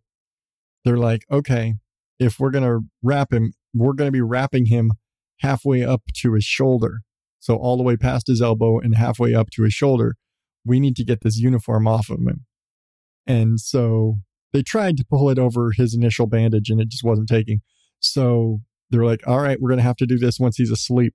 they're 0.85 0.99
like, 0.99 1.23
okay, 1.31 1.75
if 2.19 2.39
we're 2.39 2.51
going 2.51 2.65
to 2.65 2.87
wrap 3.03 3.33
him, 3.33 3.53
we're 3.73 3.93
going 3.93 4.09
to 4.09 4.13
be 4.13 4.21
wrapping 4.21 4.67
him 4.67 4.93
halfway 5.41 5.85
up 5.85 6.03
to 6.17 6.35
his 6.35 6.45
shoulder. 6.45 7.01
So 7.41 7.57
all 7.57 7.77
the 7.77 7.83
way 7.83 7.97
past 7.97 8.27
his 8.27 8.41
elbow 8.41 8.79
and 8.79 8.95
halfway 8.95 9.35
up 9.35 9.51
to 9.51 9.63
his 9.63 9.75
shoulder. 9.75 10.17
We 10.65 10.81
need 10.81 10.97
to 10.97 11.05
get 11.05 11.23
this 11.23 11.39
uniform 11.39 11.87
off 11.87 12.09
of 12.09 12.19
him. 12.19 12.47
And 13.27 13.61
so 13.61 14.17
they 14.53 14.63
tried 14.63 14.97
to 14.97 15.05
pull 15.09 15.29
it 15.31 15.39
over 15.39 15.73
his 15.73 15.95
initial 15.95 16.27
bandage 16.27 16.71
and 16.71 16.81
it 16.81 16.89
just 16.89 17.05
wasn't 17.05 17.29
taking. 17.29 17.61
So 18.01 18.61
they're 18.95 19.05
like, 19.05 19.27
all 19.27 19.41
right, 19.41 19.61
we're 19.61 19.71
going 19.71 19.79
to 19.79 19.85
have 19.85 19.97
to 19.97 20.07
do 20.07 20.19
this 20.19 20.39
once 20.39 20.57
he's 20.57 20.71
asleep. 20.71 21.15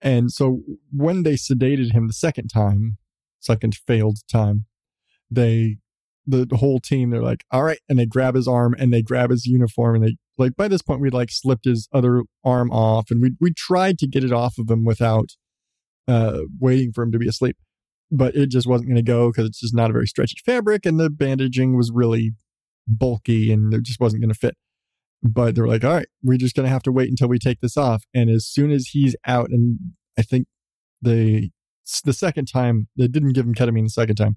And 0.00 0.30
so 0.30 0.60
when 0.92 1.22
they 1.22 1.34
sedated 1.34 1.92
him 1.92 2.06
the 2.06 2.12
second 2.12 2.48
time, 2.48 2.98
second 3.40 3.74
failed 3.74 4.18
time, 4.30 4.66
they 5.30 5.78
the 6.28 6.56
whole 6.56 6.78
team, 6.78 7.10
they're 7.10 7.22
like, 7.22 7.44
all 7.50 7.62
right. 7.62 7.78
And 7.88 7.98
they 7.98 8.06
grab 8.06 8.34
his 8.34 8.46
arm 8.46 8.74
and 8.78 8.92
they 8.92 9.02
grab 9.02 9.30
his 9.30 9.46
uniform. 9.46 9.96
And 9.96 10.04
they, 10.04 10.16
like, 10.36 10.56
by 10.56 10.68
this 10.68 10.82
point, 10.82 11.00
we'd 11.00 11.14
like 11.14 11.30
slipped 11.30 11.64
his 11.64 11.88
other 11.92 12.22
arm 12.44 12.70
off 12.70 13.10
and 13.10 13.22
we, 13.22 13.32
we 13.40 13.52
tried 13.54 13.98
to 13.98 14.06
get 14.06 14.24
it 14.24 14.32
off 14.32 14.58
of 14.58 14.70
him 14.70 14.84
without 14.84 15.30
uh, 16.06 16.40
waiting 16.60 16.92
for 16.92 17.02
him 17.02 17.12
to 17.12 17.18
be 17.18 17.28
asleep. 17.28 17.56
But 18.10 18.36
it 18.36 18.50
just 18.50 18.66
wasn't 18.66 18.88
going 18.90 18.96
to 18.96 19.02
go 19.02 19.30
because 19.30 19.46
it's 19.46 19.60
just 19.60 19.74
not 19.74 19.90
a 19.90 19.92
very 19.92 20.06
stretchy 20.06 20.36
fabric. 20.44 20.84
And 20.84 21.00
the 21.00 21.10
bandaging 21.10 21.76
was 21.76 21.90
really 21.90 22.32
bulky 22.86 23.52
and 23.52 23.72
it 23.72 23.82
just 23.82 24.00
wasn't 24.00 24.22
going 24.22 24.32
to 24.32 24.38
fit. 24.38 24.56
But 25.22 25.54
they're 25.54 25.66
like, 25.66 25.84
all 25.84 25.94
right, 25.94 26.08
we're 26.22 26.38
just 26.38 26.54
going 26.54 26.64
to 26.64 26.72
have 26.72 26.82
to 26.84 26.92
wait 26.92 27.08
until 27.08 27.28
we 27.28 27.38
take 27.38 27.60
this 27.60 27.76
off. 27.76 28.04
And 28.14 28.30
as 28.30 28.46
soon 28.46 28.70
as 28.70 28.88
he's 28.92 29.16
out, 29.26 29.50
and 29.50 29.78
I 30.16 30.22
think 30.22 30.46
the 31.02 31.50
the 32.04 32.12
second 32.12 32.46
time 32.46 32.88
they 32.96 33.08
didn't 33.08 33.32
give 33.32 33.46
him 33.46 33.54
ketamine 33.54 33.84
the 33.84 33.90
second 33.90 34.16
time. 34.16 34.36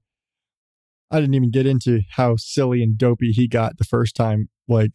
I 1.12 1.20
didn't 1.20 1.36
even 1.36 1.52
get 1.52 1.66
into 1.66 2.02
how 2.12 2.38
silly 2.38 2.82
and 2.82 2.98
dopey 2.98 3.32
he 3.32 3.48
got 3.48 3.78
the 3.78 3.84
first 3.84 4.16
time. 4.16 4.48
Like, 4.70 4.92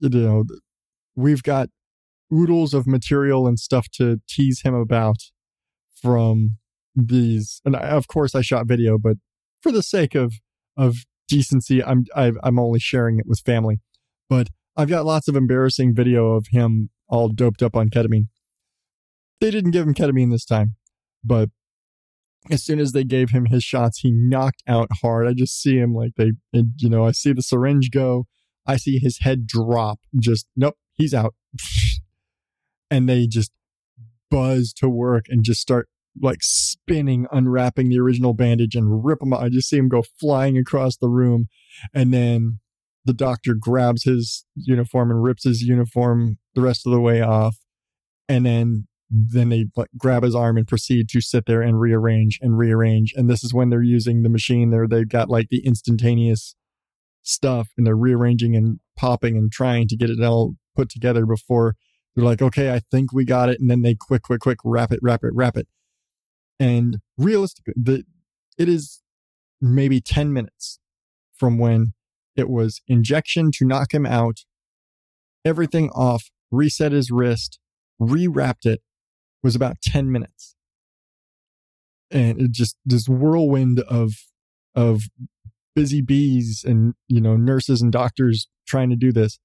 you 0.00 0.08
know, 0.08 0.44
we've 1.14 1.44
got 1.44 1.68
oodles 2.32 2.74
of 2.74 2.86
material 2.86 3.46
and 3.46 3.58
stuff 3.58 3.88
to 3.94 4.20
tease 4.28 4.62
him 4.62 4.74
about 4.74 5.18
from 6.02 6.56
these. 6.94 7.60
And 7.64 7.76
I, 7.76 7.90
of 7.90 8.08
course, 8.08 8.34
I 8.34 8.40
shot 8.40 8.66
video, 8.66 8.98
but 8.98 9.16
for 9.62 9.72
the 9.72 9.82
sake 9.82 10.14
of 10.14 10.34
of 10.76 10.96
decency, 11.28 11.82
I'm 11.82 12.04
i 12.14 12.32
am 12.42 12.58
only 12.58 12.80
sharing 12.80 13.18
it 13.18 13.26
with 13.26 13.40
family. 13.40 13.80
But 14.28 14.48
I've 14.78 14.88
got 14.88 15.04
lots 15.04 15.26
of 15.26 15.34
embarrassing 15.34 15.92
video 15.96 16.34
of 16.34 16.46
him 16.52 16.90
all 17.08 17.28
doped 17.30 17.64
up 17.64 17.74
on 17.74 17.90
ketamine. 17.90 18.28
They 19.40 19.50
didn't 19.50 19.72
give 19.72 19.84
him 19.84 19.92
ketamine 19.92 20.30
this 20.30 20.44
time, 20.44 20.76
but 21.24 21.50
as 22.48 22.64
soon 22.64 22.78
as 22.78 22.92
they 22.92 23.02
gave 23.02 23.30
him 23.30 23.46
his 23.46 23.64
shots, 23.64 23.98
he 23.98 24.12
knocked 24.12 24.62
out 24.68 24.88
hard. 25.02 25.26
I 25.26 25.32
just 25.32 25.60
see 25.60 25.78
him 25.78 25.94
like 25.94 26.12
they, 26.16 26.30
you 26.52 26.88
know, 26.88 27.04
I 27.04 27.10
see 27.10 27.32
the 27.32 27.42
syringe 27.42 27.90
go. 27.90 28.26
I 28.66 28.76
see 28.76 29.00
his 29.00 29.18
head 29.22 29.48
drop. 29.48 29.98
Just, 30.16 30.46
nope, 30.54 30.76
he's 30.94 31.12
out. 31.12 31.34
and 32.90 33.08
they 33.08 33.26
just 33.26 33.50
buzz 34.30 34.72
to 34.74 34.88
work 34.88 35.24
and 35.28 35.42
just 35.42 35.60
start 35.60 35.88
like 36.20 36.38
spinning, 36.42 37.26
unwrapping 37.32 37.88
the 37.88 37.98
original 37.98 38.32
bandage 38.32 38.76
and 38.76 39.04
rip 39.04 39.22
him 39.22 39.32
out. 39.32 39.42
I 39.42 39.48
just 39.48 39.68
see 39.68 39.76
him 39.76 39.88
go 39.88 40.04
flying 40.20 40.56
across 40.56 40.96
the 40.96 41.08
room. 41.08 41.48
And 41.92 42.14
then 42.14 42.60
the 43.08 43.14
doctor 43.14 43.54
grabs 43.54 44.04
his 44.04 44.44
uniform 44.54 45.10
and 45.10 45.22
rips 45.22 45.44
his 45.44 45.62
uniform 45.62 46.36
the 46.54 46.60
rest 46.60 46.86
of 46.86 46.92
the 46.92 47.00
way 47.00 47.22
off. 47.22 47.56
And 48.28 48.44
then 48.44 48.86
then 49.10 49.48
they 49.48 49.64
like 49.74 49.88
grab 49.96 50.22
his 50.22 50.34
arm 50.34 50.58
and 50.58 50.68
proceed 50.68 51.08
to 51.08 51.22
sit 51.22 51.46
there 51.46 51.62
and 51.62 51.80
rearrange 51.80 52.38
and 52.42 52.58
rearrange. 52.58 53.14
And 53.16 53.30
this 53.30 53.42
is 53.42 53.54
when 53.54 53.70
they're 53.70 53.80
using 53.80 54.22
the 54.22 54.28
machine 54.28 54.68
there. 54.68 54.86
They've 54.86 55.08
got 55.08 55.30
like 55.30 55.48
the 55.48 55.64
instantaneous 55.64 56.54
stuff 57.22 57.70
and 57.78 57.86
they're 57.86 57.96
rearranging 57.96 58.54
and 58.54 58.80
popping 58.94 59.38
and 59.38 59.50
trying 59.50 59.88
to 59.88 59.96
get 59.96 60.10
it 60.10 60.22
all 60.22 60.56
put 60.76 60.90
together 60.90 61.24
before 61.24 61.74
they're 62.14 62.26
like, 62.26 62.42
okay, 62.42 62.74
I 62.74 62.82
think 62.90 63.14
we 63.14 63.24
got 63.24 63.48
it. 63.48 63.58
And 63.58 63.70
then 63.70 63.80
they 63.80 63.94
quick, 63.94 64.22
quick, 64.22 64.42
quick, 64.42 64.58
wrap 64.62 64.92
it, 64.92 65.00
wrap 65.00 65.24
it, 65.24 65.30
wrap 65.32 65.56
it. 65.56 65.66
And 66.60 66.98
realistically, 67.16 67.72
the, 67.74 68.04
it 68.58 68.68
is 68.68 69.00
maybe 69.62 70.02
10 70.02 70.34
minutes 70.34 70.80
from 71.34 71.56
when 71.56 71.94
it 72.38 72.48
was 72.48 72.80
injection 72.86 73.50
to 73.54 73.66
knock 73.66 73.92
him 73.92 74.06
out, 74.06 74.40
everything 75.44 75.90
off, 75.90 76.30
reset 76.50 76.92
his 76.92 77.10
wrist, 77.10 77.58
rewrapped 78.00 78.64
it, 78.64 78.80
was 79.42 79.56
about 79.56 79.80
10 79.82 80.10
minutes. 80.10 80.54
And 82.10 82.40
it 82.40 82.52
just 82.52 82.76
this 82.86 83.06
whirlwind 83.06 83.80
of 83.80 84.12
of 84.74 85.02
busy 85.74 86.00
bees 86.00 86.64
and 86.66 86.94
you 87.06 87.20
know 87.20 87.36
nurses 87.36 87.82
and 87.82 87.92
doctors 87.92 88.48
trying 88.66 88.88
to 88.88 88.96
do 88.96 89.12
this. 89.12 89.38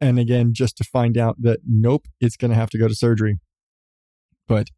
And 0.00 0.18
again, 0.18 0.52
just 0.54 0.76
to 0.78 0.84
find 0.84 1.18
out 1.18 1.36
that 1.42 1.60
nope, 1.66 2.06
it's 2.18 2.36
going 2.36 2.50
to 2.50 2.56
have 2.56 2.70
to 2.70 2.78
go 2.78 2.88
to 2.88 2.94
surgery. 2.94 3.38
But 4.48 4.68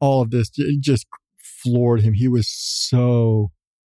all 0.00 0.22
of 0.22 0.30
this 0.30 0.50
it 0.56 0.80
just 0.80 1.06
floored 1.36 2.02
him. 2.02 2.14
He 2.14 2.28
was 2.28 2.48
so 2.48 3.50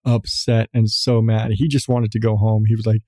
upset 0.06 0.70
and 0.72 0.88
so 0.88 1.20
mad. 1.20 1.50
He 1.54 1.68
just 1.68 1.88
wanted 1.88 2.12
to 2.12 2.20
go 2.20 2.36
home. 2.36 2.64
He 2.66 2.74
was 2.74 2.86
like, 2.86 3.02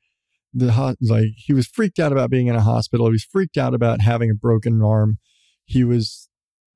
the 0.52 0.96
like 1.02 1.28
he 1.36 1.52
was 1.52 1.66
freaked 1.66 1.98
out 1.98 2.10
about 2.12 2.30
being 2.30 2.48
in 2.48 2.56
a 2.56 2.62
hospital. 2.62 3.06
He 3.06 3.12
was 3.12 3.24
freaked 3.30 3.56
out 3.56 3.74
about 3.74 4.00
having 4.00 4.30
a 4.30 4.34
broken 4.34 4.82
arm. 4.82 5.18
He 5.64 5.84
was 5.84 6.28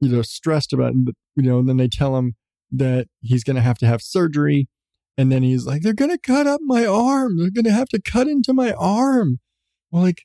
you 0.03 0.09
know, 0.09 0.23
stressed 0.23 0.73
about, 0.73 0.95
you 1.37 1.43
know, 1.43 1.61
and 1.61 1.69
then 1.69 1.77
they 1.77 1.87
tell 1.87 2.17
him 2.17 2.35
that 2.73 3.07
he's 3.21 3.45
going 3.45 3.55
to 3.55 3.63
have 3.63 3.79
to 3.79 3.87
have 3.87 4.03
surgery. 4.03 4.69
And 5.17 5.31
then 5.31 5.45
he's 5.45 5.65
like, 5.65 5.83
they're 5.83 5.95
going 5.95 6.11
to 6.11 6.19
cut 6.19 6.49
up 6.49 6.61
my 6.65 6.85
arm. 6.85 7.39
They're 7.39 7.53
going 7.53 7.67
to 7.67 7.73
have 7.73 7.89
to 7.91 8.03
cut 8.03 8.27
into 8.27 8.53
my 8.53 8.73
arm. 8.73 9.39
Like, 9.93 10.23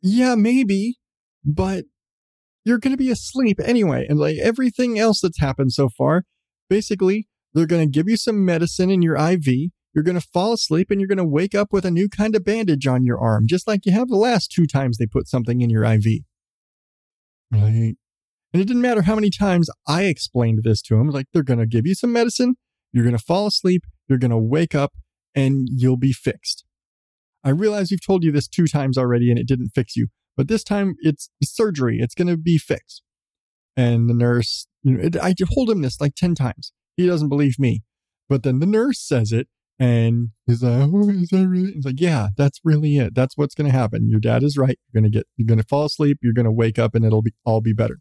yeah, 0.00 0.36
maybe, 0.36 0.96
but 1.44 1.84
you're 2.64 2.78
going 2.78 2.94
to 2.94 2.96
be 2.96 3.10
asleep 3.10 3.60
anyway. 3.62 4.06
And 4.08 4.18
like 4.18 4.38
everything 4.38 4.98
else 4.98 5.20
that's 5.20 5.40
happened 5.40 5.72
so 5.72 5.90
far, 5.90 6.24
basically, 6.70 7.28
they're 7.54 7.66
going 7.66 7.86
to 7.86 7.90
give 7.90 8.08
you 8.08 8.16
some 8.16 8.44
medicine 8.44 8.90
in 8.90 9.00
your 9.02 9.16
IV. 9.16 9.46
You're 9.94 10.04
going 10.04 10.18
to 10.18 10.26
fall 10.32 10.52
asleep 10.52 10.90
and 10.90 11.00
you're 11.00 11.08
going 11.08 11.18
to 11.18 11.24
wake 11.24 11.54
up 11.54 11.72
with 11.72 11.84
a 11.84 11.90
new 11.90 12.08
kind 12.08 12.34
of 12.34 12.44
bandage 12.44 12.86
on 12.86 13.04
your 13.04 13.18
arm, 13.20 13.46
just 13.46 13.68
like 13.68 13.86
you 13.86 13.92
have 13.92 14.08
the 14.08 14.16
last 14.16 14.50
two 14.50 14.66
times 14.66 14.98
they 14.98 15.06
put 15.06 15.28
something 15.28 15.60
in 15.60 15.70
your 15.70 15.84
IV. 15.84 16.04
Like, 17.52 17.96
and 18.52 18.62
it 18.62 18.66
didn't 18.66 18.82
matter 18.82 19.02
how 19.02 19.14
many 19.14 19.30
times 19.30 19.70
I 19.86 20.04
explained 20.04 20.60
this 20.64 20.82
to 20.82 20.96
him. 20.96 21.10
Like, 21.10 21.26
they're 21.32 21.44
going 21.44 21.60
to 21.60 21.66
give 21.66 21.86
you 21.86 21.94
some 21.94 22.12
medicine, 22.12 22.56
you're 22.92 23.04
going 23.04 23.16
to 23.16 23.22
fall 23.22 23.46
asleep, 23.46 23.84
you're 24.08 24.18
going 24.18 24.32
to 24.32 24.38
wake 24.38 24.74
up, 24.74 24.92
and 25.34 25.68
you'll 25.70 25.96
be 25.96 26.12
fixed. 26.12 26.64
I 27.44 27.50
realize 27.50 27.90
we've 27.90 28.04
told 28.04 28.24
you 28.24 28.32
this 28.32 28.48
two 28.48 28.66
times 28.66 28.96
already 28.96 29.30
and 29.30 29.38
it 29.38 29.46
didn't 29.46 29.70
fix 29.74 29.96
you, 29.96 30.08
but 30.36 30.48
this 30.48 30.64
time 30.64 30.94
it's 31.00 31.28
surgery. 31.42 31.98
It's 32.00 32.14
going 32.14 32.28
to 32.28 32.36
be 32.36 32.58
fixed. 32.58 33.02
And 33.76 34.08
the 34.08 34.14
nurse, 34.14 34.66
you 34.82 34.92
know, 34.92 35.04
it, 35.04 35.16
I 35.16 35.34
told 35.34 35.68
him 35.68 35.82
this 35.82 36.00
like 36.00 36.14
10 36.14 36.34
times. 36.34 36.72
He 36.96 37.06
doesn't 37.06 37.28
believe 37.28 37.58
me. 37.58 37.82
But 38.28 38.42
then 38.42 38.60
the 38.60 38.66
nurse 38.66 39.00
says 39.00 39.32
it 39.32 39.48
and 39.78 40.30
he's 40.46 40.62
like, 40.62 40.88
oh, 40.92 41.10
is 41.10 41.28
that 41.28 41.46
really? 41.46 41.72
He's 41.72 41.84
like, 41.84 42.00
yeah, 42.00 42.28
that's 42.36 42.60
really 42.64 42.96
it. 42.96 43.14
That's 43.14 43.36
what's 43.36 43.54
going 43.54 43.70
to 43.70 43.76
happen. 43.76 44.08
Your 44.08 44.20
dad 44.20 44.42
is 44.42 44.56
right. 44.56 44.78
You're 44.86 45.00
going 45.00 45.10
to 45.10 45.16
get, 45.16 45.26
you're 45.36 45.46
going 45.46 45.60
to 45.60 45.66
fall 45.66 45.86
asleep. 45.86 46.18
You're 46.22 46.32
going 46.32 46.44
to 46.46 46.52
wake 46.52 46.78
up 46.78 46.94
and 46.94 47.04
it'll 47.04 47.22
be 47.22 47.34
all 47.44 47.60
be 47.60 47.72
better 47.72 47.98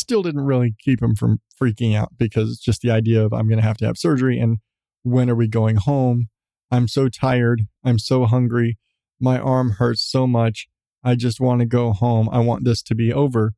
still 0.00 0.22
didn't 0.22 0.46
really 0.46 0.74
keep 0.80 1.02
him 1.02 1.14
from 1.14 1.40
freaking 1.60 1.96
out 1.96 2.12
because 2.16 2.50
it's 2.50 2.62
just 2.62 2.80
the 2.82 2.90
idea 2.90 3.22
of 3.22 3.32
I'm 3.32 3.48
going 3.48 3.60
to 3.60 3.66
have 3.66 3.76
to 3.78 3.86
have 3.86 3.98
surgery 3.98 4.38
and 4.38 4.58
when 5.02 5.30
are 5.30 5.34
we 5.34 5.48
going 5.48 5.76
home? 5.76 6.28
I'm 6.70 6.88
so 6.88 7.08
tired. 7.08 7.62
I'm 7.84 7.98
so 7.98 8.26
hungry. 8.26 8.78
My 9.20 9.38
arm 9.38 9.72
hurts 9.72 10.02
so 10.02 10.26
much. 10.26 10.68
I 11.02 11.14
just 11.14 11.40
want 11.40 11.60
to 11.60 11.66
go 11.66 11.92
home. 11.92 12.28
I 12.30 12.40
want 12.40 12.64
this 12.64 12.82
to 12.84 12.94
be 12.94 13.12
over. 13.12 13.52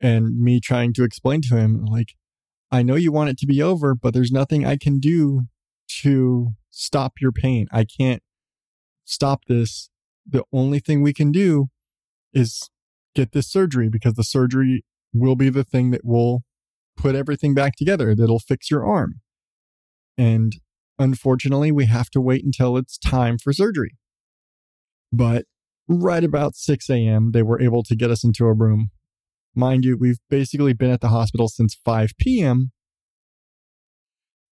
And 0.00 0.38
me 0.38 0.60
trying 0.60 0.92
to 0.94 1.04
explain 1.04 1.40
to 1.42 1.56
him, 1.56 1.84
like, 1.84 2.14
I 2.70 2.82
know 2.82 2.94
you 2.94 3.12
want 3.12 3.30
it 3.30 3.38
to 3.38 3.46
be 3.46 3.62
over, 3.62 3.94
but 3.94 4.12
there's 4.12 4.32
nothing 4.32 4.66
I 4.66 4.76
can 4.76 4.98
do 4.98 5.42
to 6.02 6.50
stop 6.70 7.14
your 7.20 7.32
pain. 7.32 7.66
I 7.72 7.84
can't 7.84 8.22
stop 9.04 9.44
this. 9.46 9.88
The 10.26 10.44
only 10.52 10.80
thing 10.80 11.02
we 11.02 11.12
can 11.12 11.30
do 11.30 11.68
is 12.32 12.68
get 13.14 13.32
this 13.32 13.48
surgery 13.48 13.88
because 13.88 14.14
the 14.14 14.24
surgery 14.24 14.84
will 15.14 15.36
be 15.36 15.48
the 15.48 15.64
thing 15.64 15.90
that 15.92 16.04
will 16.04 16.42
put 16.96 17.14
everything 17.14 17.54
back 17.54 17.76
together, 17.76 18.14
that'll 18.14 18.38
fix 18.38 18.70
your 18.70 18.84
arm. 18.84 19.20
And 20.18 20.54
unfortunately, 20.98 21.70
we 21.70 21.86
have 21.86 22.10
to 22.10 22.20
wait 22.20 22.44
until 22.44 22.76
it's 22.76 22.98
time 22.98 23.38
for 23.38 23.52
surgery. 23.52 23.96
But 25.12 25.44
right 25.88 26.24
about 26.24 26.56
6 26.56 26.90
a.m., 26.90 27.32
they 27.32 27.42
were 27.42 27.60
able 27.60 27.82
to 27.84 27.94
get 27.94 28.10
us 28.10 28.24
into 28.24 28.46
a 28.46 28.52
room. 28.52 28.90
Mind 29.56 29.86
you, 29.86 29.96
we've 29.98 30.18
basically 30.28 30.74
been 30.74 30.90
at 30.90 31.00
the 31.00 31.08
hospital 31.08 31.48
since 31.48 31.74
5 31.74 32.12
p.m. 32.18 32.72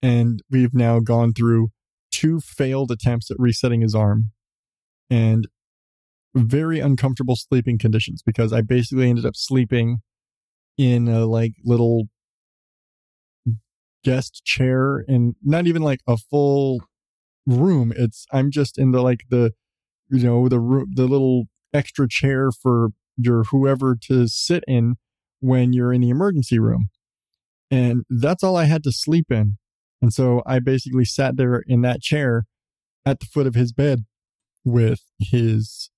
And 0.03 0.43
we've 0.51 0.73
now 0.73 1.01
gone 1.01 1.35
through 1.35 1.69
two 2.11 2.41
failed 2.41 2.91
attempts 2.91 3.31
at 3.31 3.37
resetting 3.39 3.83
his 3.83 3.95
arm 3.95 4.31
and 5.11 5.47
very 6.35 6.81
uncomfortable 6.81 7.37
sleeping 7.37 7.79
conditions 7.79 8.23
because 8.25 8.53
I 8.53 8.63
basically 8.63 9.11
ended 9.11 9.27
up 9.27 9.37
sleeping 9.37 9.99
in 10.79 11.07
a 11.07 11.27
like 11.27 11.53
little 11.65 12.05
guest 14.05 14.43
chair 14.45 15.05
and 15.07 15.35
not 15.43 15.67
even 15.67 15.83
like 15.83 16.01
a 16.09 16.17
full 16.17 16.81
room. 17.47 17.93
It's 17.95 18.27
I'm 18.33 18.51
just 18.51 18.79
in 18.79 18.93
the 18.93 19.03
like 19.03 19.25
the 19.29 19.53
you 20.11 20.25
know 20.25 20.49
the 20.49 20.61
room 20.61 20.93
the 20.95 21.07
little 21.07 21.45
extra 21.73 22.09
chair 22.09 22.51
for 22.51 22.89
your 23.17 23.45
whoever 23.45 23.97
to 24.03 24.27
sit 24.29 24.65
in 24.67 24.97
when 25.41 25.73
you're 25.73 25.93
in 25.93 26.01
the 26.01 26.11
emergency 26.11 26.59
room. 26.59 26.89
And 27.71 28.05
that's 28.09 28.43
all 28.43 28.57
I 28.57 28.65
had 28.65 28.83
to 28.85 28.93
sleep 28.93 29.31
in. 29.31 29.57
And 30.01 30.13
so 30.13 30.43
I 30.47 30.59
basically 30.59 31.05
sat 31.05 31.37
there 31.37 31.63
in 31.67 31.83
that 31.83 32.01
chair 32.01 32.45
at 33.07 33.21
the 33.21 33.27
foot 33.27 33.47
of 33.47 33.55
his 33.55 33.73
bed 33.73 34.05
with 34.65 35.01
his 35.19 35.91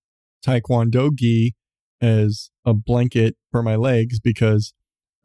taekwondo 0.45 1.15
gi 1.15 1.55
as 2.01 2.51
a 2.65 2.75
blanket 2.75 3.37
for 3.51 3.63
my 3.63 3.77
legs 3.77 4.21
because 4.21 4.75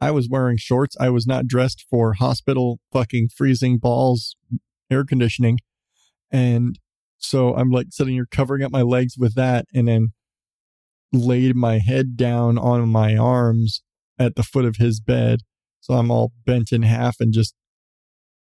I 0.00 0.10
was 0.10 0.28
wearing 0.28 0.56
shorts. 0.56 0.96
I 0.98 1.10
was 1.10 1.26
not 1.26 1.46
dressed 1.46 1.86
for 1.88 2.14
hospital 2.14 2.80
fucking 2.92 3.28
freezing 3.34 3.78
balls 3.78 4.36
air 4.90 5.04
conditioning. 5.04 5.58
And 6.30 6.78
so 7.18 7.54
I'm 7.54 7.70
like 7.70 7.88
sitting 7.90 8.14
here 8.14 8.26
covering 8.30 8.64
up 8.64 8.72
my 8.72 8.82
legs 8.82 9.16
with 9.16 9.34
that 9.36 9.66
and 9.72 9.86
then 9.86 10.12
laid 11.12 11.54
my 11.54 11.78
head 11.78 12.16
down 12.16 12.58
on 12.58 12.88
my 12.88 13.16
arms 13.16 13.82
at 14.18 14.34
the 14.34 14.42
foot 14.42 14.64
of 14.64 14.76
his 14.76 15.00
bed. 15.00 15.40
So 15.80 15.94
I'm 15.94 16.10
all 16.10 16.32
bent 16.46 16.72
in 16.72 16.82
half 16.82 17.16
and 17.20 17.32
just 17.32 17.54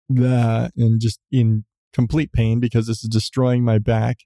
that 0.09 0.73
and 0.77 1.01
just 1.01 1.21
in 1.31 1.65
complete 1.93 2.33
pain 2.33 2.61
because 2.61 2.87
this 2.87 3.03
is 3.03 3.09
destroying 3.09 3.65
my 3.65 3.79
back. 3.79 4.19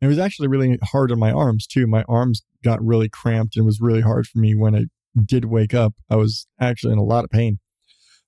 And 0.00 0.06
it 0.06 0.10
was 0.10 0.18
actually 0.18 0.48
really 0.48 0.78
hard 0.82 1.12
on 1.12 1.18
my 1.18 1.32
arms 1.32 1.66
too. 1.66 1.86
My 1.86 2.04
arms 2.08 2.42
got 2.64 2.84
really 2.84 3.08
cramped 3.08 3.56
and 3.56 3.64
it 3.64 3.66
was 3.66 3.80
really 3.80 4.00
hard 4.00 4.26
for 4.26 4.38
me 4.38 4.54
when 4.54 4.74
I 4.74 4.84
did 5.24 5.46
wake 5.46 5.74
up. 5.74 5.94
I 6.10 6.16
was 6.16 6.46
actually 6.60 6.92
in 6.92 6.98
a 6.98 7.04
lot 7.04 7.24
of 7.24 7.30
pain. 7.30 7.58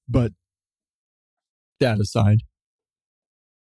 But 0.09 0.33
that 1.81 2.01
aside, 2.01 2.41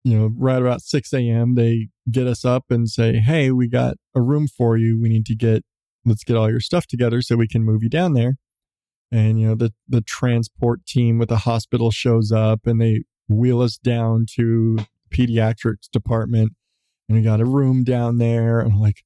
you 0.04 0.18
know, 0.18 0.30
right 0.36 0.60
about 0.60 0.82
6 0.82 1.12
a.m., 1.12 1.54
they 1.54 1.88
get 2.10 2.26
us 2.26 2.44
up 2.44 2.64
and 2.70 2.88
say, 2.88 3.18
Hey, 3.18 3.50
we 3.50 3.68
got 3.68 3.96
a 4.14 4.22
room 4.22 4.48
for 4.48 4.76
you. 4.76 5.00
We 5.00 5.08
need 5.08 5.26
to 5.26 5.36
get, 5.36 5.62
let's 6.04 6.24
get 6.24 6.36
all 6.36 6.50
your 6.50 6.60
stuff 6.60 6.86
together 6.86 7.22
so 7.22 7.36
we 7.36 7.48
can 7.48 7.64
move 7.64 7.82
you 7.82 7.90
down 7.90 8.14
there. 8.14 8.36
And, 9.12 9.40
you 9.40 9.48
know, 9.48 9.54
the, 9.54 9.72
the 9.88 10.02
transport 10.02 10.86
team 10.86 11.18
with 11.18 11.28
the 11.28 11.38
hospital 11.38 11.90
shows 11.90 12.32
up 12.32 12.60
and 12.64 12.80
they 12.80 13.02
wheel 13.28 13.60
us 13.60 13.76
down 13.76 14.26
to 14.36 14.78
pediatrics 15.12 15.90
department 15.92 16.52
and 17.08 17.18
we 17.18 17.24
got 17.24 17.40
a 17.40 17.44
room 17.44 17.82
down 17.82 18.18
there. 18.18 18.60
And 18.60 18.78
like, 18.78 19.02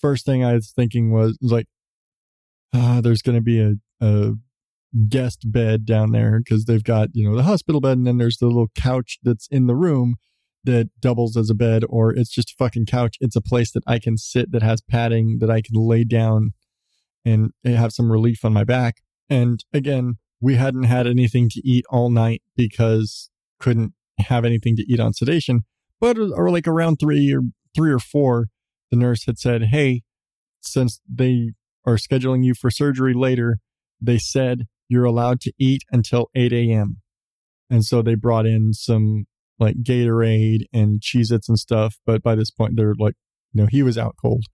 first 0.00 0.24
thing 0.24 0.42
I 0.42 0.54
was 0.54 0.72
thinking 0.74 1.12
was, 1.12 1.38
was 1.40 1.52
like, 1.52 1.66
ah, 2.74 3.00
there's 3.02 3.22
going 3.22 3.36
to 3.36 3.42
be 3.42 3.60
a, 3.60 3.74
a 4.00 4.32
guest 5.08 5.50
bed 5.50 5.84
down 5.84 6.12
there 6.12 6.38
because 6.38 6.64
they've 6.64 6.84
got, 6.84 7.08
you 7.12 7.28
know, 7.28 7.36
the 7.36 7.42
hospital 7.42 7.80
bed 7.80 7.98
and 7.98 8.06
then 8.06 8.18
there's 8.18 8.38
the 8.38 8.46
little 8.46 8.68
couch 8.74 9.18
that's 9.22 9.48
in 9.50 9.66
the 9.66 9.74
room 9.74 10.16
that 10.64 10.88
doubles 11.00 11.36
as 11.36 11.50
a 11.50 11.54
bed 11.54 11.84
or 11.88 12.14
it's 12.14 12.30
just 12.30 12.50
a 12.50 12.54
fucking 12.58 12.86
couch. 12.86 13.16
It's 13.20 13.36
a 13.36 13.42
place 13.42 13.72
that 13.72 13.82
I 13.86 13.98
can 13.98 14.16
sit 14.16 14.52
that 14.52 14.62
has 14.62 14.80
padding 14.80 15.38
that 15.40 15.50
I 15.50 15.60
can 15.60 15.74
lay 15.74 16.04
down 16.04 16.52
and 17.24 17.50
have 17.64 17.92
some 17.92 18.10
relief 18.10 18.44
on 18.44 18.52
my 18.52 18.64
back. 18.64 18.96
And 19.28 19.64
again, 19.72 20.14
we 20.40 20.56
hadn't 20.56 20.84
had 20.84 21.06
anything 21.06 21.48
to 21.50 21.60
eat 21.64 21.84
all 21.90 22.10
night 22.10 22.42
because 22.56 23.30
couldn't 23.60 23.94
have 24.18 24.44
anything 24.44 24.76
to 24.76 24.84
eat 24.90 25.00
on 25.00 25.14
sedation. 25.14 25.60
But 26.00 26.18
uh, 26.18 26.30
or 26.34 26.50
like 26.50 26.68
around 26.68 26.96
three 26.96 27.32
or 27.34 27.40
three 27.74 27.92
or 27.92 27.98
four, 27.98 28.46
the 28.90 28.96
nurse 28.96 29.24
had 29.26 29.38
said, 29.38 29.64
Hey, 29.64 30.02
since 30.60 31.00
they 31.12 31.52
are 31.86 31.96
scheduling 31.96 32.44
you 32.44 32.54
for 32.54 32.70
surgery 32.70 33.14
later, 33.14 33.58
they 34.00 34.18
said 34.18 34.64
you're 34.88 35.04
allowed 35.04 35.40
to 35.40 35.52
eat 35.58 35.82
until 35.90 36.30
8 36.34 36.52
a.m. 36.52 36.98
And 37.70 37.84
so 37.84 38.02
they 38.02 38.14
brought 38.14 38.46
in 38.46 38.72
some 38.72 39.24
like 39.58 39.82
Gatorade 39.82 40.64
and 40.72 41.00
Cheez 41.00 41.32
Its 41.32 41.48
and 41.48 41.58
stuff. 41.58 41.96
But 42.04 42.22
by 42.22 42.34
this 42.34 42.50
point, 42.50 42.74
they're 42.76 42.94
like, 42.98 43.14
you 43.52 43.62
know, 43.62 43.68
he 43.70 43.82
was 43.82 43.96
out 43.96 44.16
cold. 44.20 44.44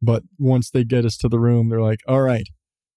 But 0.00 0.24
once 0.38 0.70
they 0.70 0.84
get 0.84 1.04
us 1.04 1.16
to 1.18 1.28
the 1.28 1.38
room, 1.38 1.68
they're 1.68 1.80
like, 1.80 2.00
all 2.08 2.22
right, 2.22 2.46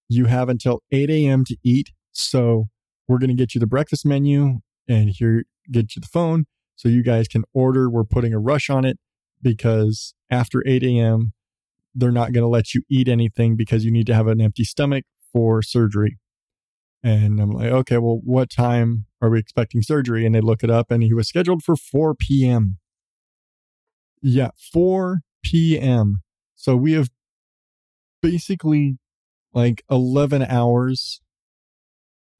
you 0.08 0.26
have 0.26 0.48
until 0.48 0.82
8 0.90 1.08
a.m. 1.10 1.44
to 1.44 1.56
eat. 1.64 1.90
So 2.12 2.64
we're 3.06 3.18
going 3.18 3.30
to 3.30 3.36
get 3.36 3.54
you 3.54 3.60
the 3.60 3.66
breakfast 3.66 4.04
menu 4.04 4.58
and 4.88 5.10
here, 5.10 5.44
get 5.70 5.94
you 5.94 6.00
the 6.00 6.08
phone 6.08 6.46
so 6.74 6.88
you 6.88 7.02
guys 7.02 7.28
can 7.28 7.44
order. 7.52 7.88
We're 7.88 8.04
putting 8.04 8.34
a 8.34 8.38
rush 8.38 8.68
on 8.70 8.84
it 8.84 8.98
because 9.40 10.14
after 10.30 10.62
8 10.66 10.82
a.m., 10.82 11.32
they're 11.94 12.10
not 12.10 12.32
going 12.32 12.42
to 12.42 12.48
let 12.48 12.74
you 12.74 12.82
eat 12.90 13.08
anything 13.08 13.56
because 13.56 13.84
you 13.84 13.90
need 13.90 14.06
to 14.06 14.14
have 14.14 14.26
an 14.26 14.40
empty 14.40 14.64
stomach 14.64 15.04
for 15.32 15.62
surgery. 15.62 16.18
And 17.02 17.40
I'm 17.40 17.50
like, 17.50 17.70
okay, 17.70 17.98
well, 17.98 18.20
what 18.24 18.50
time 18.50 19.06
are 19.20 19.30
we 19.30 19.38
expecting 19.38 19.82
surgery? 19.82 20.26
And 20.26 20.34
they 20.34 20.40
look 20.40 20.64
it 20.64 20.70
up 20.70 20.90
and 20.90 21.02
he 21.02 21.14
was 21.14 21.28
scheduled 21.28 21.62
for 21.62 21.76
4 21.76 22.14
p.m. 22.14 22.78
Yeah, 24.22 24.50
4 24.72 25.20
p.m. 25.44 26.22
So 26.56 26.74
we 26.76 26.92
have 26.92 27.10
basically 28.22 28.98
like 29.52 29.82
11 29.90 30.42
hours. 30.42 31.20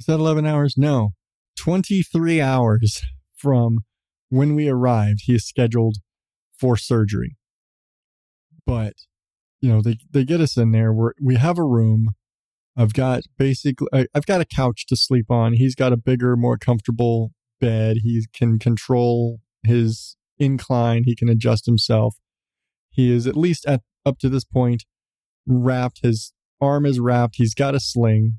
Is 0.01 0.07
that 0.07 0.15
11 0.15 0.47
hours? 0.47 0.75
No, 0.77 1.11
23 1.57 2.41
hours 2.41 3.03
from 3.37 3.81
when 4.29 4.55
we 4.55 4.69
arrived. 4.69 5.21
He 5.25 5.35
is 5.35 5.47
scheduled 5.47 5.97
for 6.59 6.77
surgery. 6.77 7.37
But, 8.67 8.95
you 9.61 9.69
know, 9.69 9.81
they, 9.81 9.99
they 10.11 10.25
get 10.25 10.41
us 10.41 10.57
in 10.57 10.73
there. 10.73 10.93
We're, 10.93 11.13
we 11.21 11.37
have 11.37 11.59
a 11.59 11.65
room. 11.65 12.11
I've 12.77 12.93
got 12.93 13.23
basically, 13.39 13.89
I, 13.93 14.07
I've 14.15 14.27
got 14.27 14.41
a 14.41 14.45
couch 14.45 14.87
to 14.87 14.97
sleep 14.97 15.31
on. 15.31 15.55
He's 15.55 15.75
got 15.75 15.93
a 15.93 15.97
bigger, 15.97 16.37
more 16.37 16.59
comfortable 16.59 17.33
bed. 17.61 17.99
He 18.03 18.27
can 18.35 18.59
control 18.59 19.41
his 19.63 20.17
incline. 20.39 21.05
He 21.05 21.17
can 21.17 21.29
adjust 21.29 21.67
himself. 21.67 22.17
He 22.91 23.13
is 23.13 23.27
at 23.27 23.37
least 23.37 23.67
at 23.67 23.83
up 24.05 24.19
to 24.19 24.29
this 24.29 24.45
point 24.45 24.85
wrapped. 25.47 26.01
His 26.03 26.33
arm 26.61 26.85
is 26.87 27.01
wrapped. 27.01 27.37
He's 27.37 27.55
got 27.55 27.75
a 27.75 27.81
sling, 27.81 28.39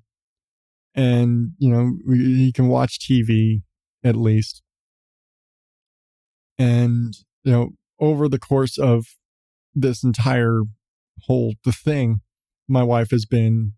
and 0.96 1.52
you 1.58 1.70
know 1.70 1.98
he 2.14 2.52
can 2.52 2.68
watch 2.68 3.00
TV 3.00 3.62
at 4.04 4.16
least. 4.16 4.62
And 6.58 7.14
you 7.44 7.52
know 7.52 7.70
over 8.00 8.28
the 8.28 8.40
course 8.40 8.78
of 8.78 9.06
this 9.74 10.04
entire 10.04 10.62
whole 11.24 11.54
the 11.64 11.72
thing, 11.72 12.22
my 12.68 12.84
wife 12.84 13.12
has 13.12 13.26
been 13.26 13.74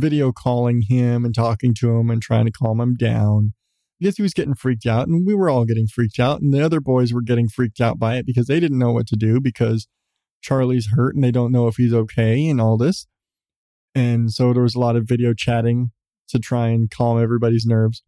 video 0.00 0.32
calling 0.32 0.82
him 0.88 1.24
and 1.24 1.34
talking 1.34 1.74
to 1.74 1.96
him 1.96 2.10
and 2.10 2.22
trying 2.22 2.46
to 2.46 2.52
calm 2.52 2.80
him 2.80 2.94
down. 2.94 3.52
Guess 4.00 4.16
he 4.16 4.22
was 4.22 4.34
getting 4.34 4.54
freaked 4.54 4.86
out, 4.86 5.08
and 5.08 5.26
we 5.26 5.34
were 5.34 5.48
all 5.48 5.64
getting 5.64 5.86
freaked 5.86 6.18
out, 6.18 6.42
and 6.42 6.52
the 6.52 6.62
other 6.62 6.80
boys 6.80 7.14
were 7.14 7.22
getting 7.22 7.48
freaked 7.48 7.80
out 7.80 7.98
by 7.98 8.16
it 8.16 8.26
because 8.26 8.46
they 8.46 8.60
didn't 8.60 8.78
know 8.78 8.92
what 8.92 9.06
to 9.06 9.16
do 9.16 9.40
because 9.40 9.88
Charlie's 10.42 10.88
hurt 10.94 11.14
and 11.14 11.24
they 11.24 11.30
don't 11.30 11.50
know 11.50 11.66
if 11.66 11.76
he's 11.76 11.94
okay 11.94 12.46
and 12.48 12.60
all 12.60 12.76
this. 12.76 13.06
And 13.94 14.30
so 14.30 14.52
there 14.52 14.62
was 14.62 14.74
a 14.74 14.80
lot 14.80 14.96
of 14.96 15.08
video 15.08 15.32
chatting 15.32 15.92
to 16.28 16.38
try 16.38 16.68
and 16.68 16.90
calm 16.90 17.20
everybody's 17.20 17.64
nerves. 17.64 18.02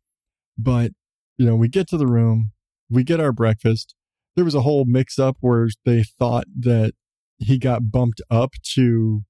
But, 0.59 0.93
you 1.39 1.47
know, 1.47 1.57
we 1.57 1.69
get 1.69 1.89
to 1.89 1.97
the 1.97 2.07
room, 2.07 2.53
we 2.91 3.03
get 3.03 3.21
our 3.21 3.33
breakfast. 3.33 3.95
There 4.37 4.45
was 4.45 4.55
a 4.55 4.61
whole 4.61 4.85
mix 4.87 5.19
up 5.19 5.39
where 5.41 5.69
they 5.85 6.03
thought 6.03 6.45
that 6.59 6.93
he 7.39 7.59
got 7.59 7.91
bumped 7.91 8.21
up 8.31 8.53
to, 8.75 9.23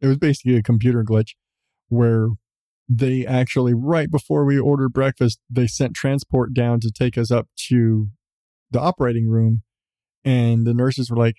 it 0.00 0.08
was 0.08 0.18
basically 0.18 0.56
a 0.56 0.62
computer 0.62 1.04
glitch 1.04 1.34
where 1.88 2.28
they 2.88 3.26
actually, 3.26 3.74
right 3.74 4.10
before 4.10 4.44
we 4.44 4.58
ordered 4.58 4.92
breakfast, 4.92 5.40
they 5.48 5.66
sent 5.66 5.94
transport 5.94 6.52
down 6.52 6.80
to 6.80 6.90
take 6.90 7.16
us 7.16 7.30
up 7.30 7.48
to 7.68 8.08
the 8.70 8.80
operating 8.80 9.28
room. 9.28 9.62
And 10.24 10.66
the 10.66 10.74
nurses 10.74 11.10
were 11.10 11.16
like, 11.16 11.36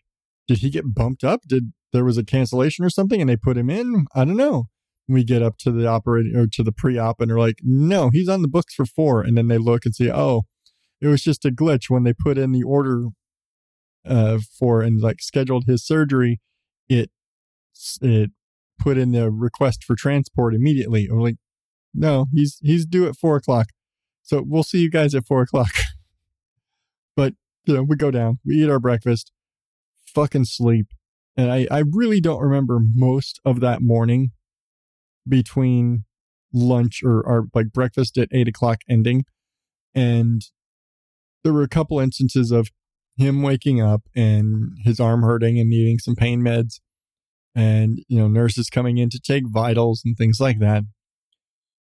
Did 0.47 0.59
he 0.59 0.69
get 0.69 0.93
bumped 0.93 1.23
up? 1.23 1.41
Did 1.47 1.73
there 1.93 2.05
was 2.05 2.17
a 2.17 2.23
cancellation 2.23 2.83
or 2.83 2.89
something 2.89 3.21
and 3.21 3.29
they 3.29 3.37
put 3.37 3.57
him 3.57 3.69
in? 3.69 4.05
I 4.15 4.25
don't 4.25 4.37
know. 4.37 4.65
We 5.07 5.23
get 5.23 5.43
up 5.43 5.57
to 5.59 5.71
the 5.71 5.87
operating 5.87 6.35
or 6.35 6.47
to 6.47 6.63
the 6.63 6.71
pre 6.71 6.97
op 6.97 7.21
and 7.21 7.29
they're 7.29 7.39
like, 7.39 7.59
No, 7.63 8.09
he's 8.11 8.29
on 8.29 8.41
the 8.41 8.47
books 8.47 8.73
for 8.73 8.85
four. 8.85 9.21
And 9.21 9.37
then 9.37 9.47
they 9.47 9.57
look 9.57 9.85
and 9.85 9.95
see, 9.95 10.11
Oh, 10.11 10.43
it 11.01 11.07
was 11.07 11.21
just 11.21 11.45
a 11.45 11.51
glitch 11.51 11.89
when 11.89 12.03
they 12.03 12.13
put 12.13 12.37
in 12.37 12.51
the 12.51 12.63
order 12.63 13.07
uh, 14.07 14.39
for 14.57 14.81
and 14.81 15.01
like 15.01 15.21
scheduled 15.21 15.65
his 15.65 15.85
surgery. 15.85 16.41
It, 16.87 17.11
it 18.01 18.31
put 18.79 18.97
in 18.97 19.11
the 19.11 19.31
request 19.31 19.83
for 19.83 19.95
transport 19.95 20.53
immediately. 20.53 21.07
I'm 21.09 21.19
like, 21.19 21.37
no, 21.93 22.27
he's 22.33 22.59
he's 22.61 22.85
due 22.85 23.07
at 23.07 23.15
four 23.15 23.37
o'clock. 23.37 23.67
So 24.23 24.43
we'll 24.45 24.63
see 24.63 24.79
you 24.79 24.89
guys 24.89 25.15
at 25.15 25.25
four 25.25 25.41
o'clock. 25.41 25.71
but 27.15 27.33
you 27.65 27.75
know, 27.75 27.83
we 27.83 27.95
go 27.95 28.11
down, 28.11 28.39
we 28.45 28.55
eat 28.55 28.69
our 28.69 28.79
breakfast, 28.79 29.31
fucking 30.05 30.45
sleep. 30.45 30.87
And 31.37 31.51
I, 31.51 31.67
I 31.69 31.83
really 31.89 32.21
don't 32.21 32.41
remember 32.41 32.79
most 32.93 33.39
of 33.43 33.59
that 33.59 33.81
morning 33.81 34.31
between 35.27 36.05
lunch 36.53 37.01
or 37.03 37.27
our 37.27 37.43
like 37.53 37.73
breakfast 37.73 38.17
at 38.17 38.29
eight 38.31 38.47
o'clock 38.47 38.79
ending. 38.89 39.25
And 39.93 40.41
there 41.43 41.53
were 41.53 41.63
a 41.63 41.69
couple 41.69 41.99
instances 41.99 42.51
of 42.51 42.69
him 43.17 43.41
waking 43.41 43.81
up 43.81 44.03
and 44.15 44.71
his 44.83 44.99
arm 44.99 45.21
hurting 45.23 45.59
and 45.59 45.69
needing 45.69 45.99
some 45.99 46.15
pain 46.15 46.41
meds 46.41 46.79
and 47.55 47.99
you 48.07 48.19
know 48.19 48.27
nurses 48.27 48.69
coming 48.69 48.97
in 48.97 49.09
to 49.09 49.19
take 49.19 49.43
vitals 49.47 50.01
and 50.05 50.17
things 50.17 50.39
like 50.39 50.59
that. 50.59 50.83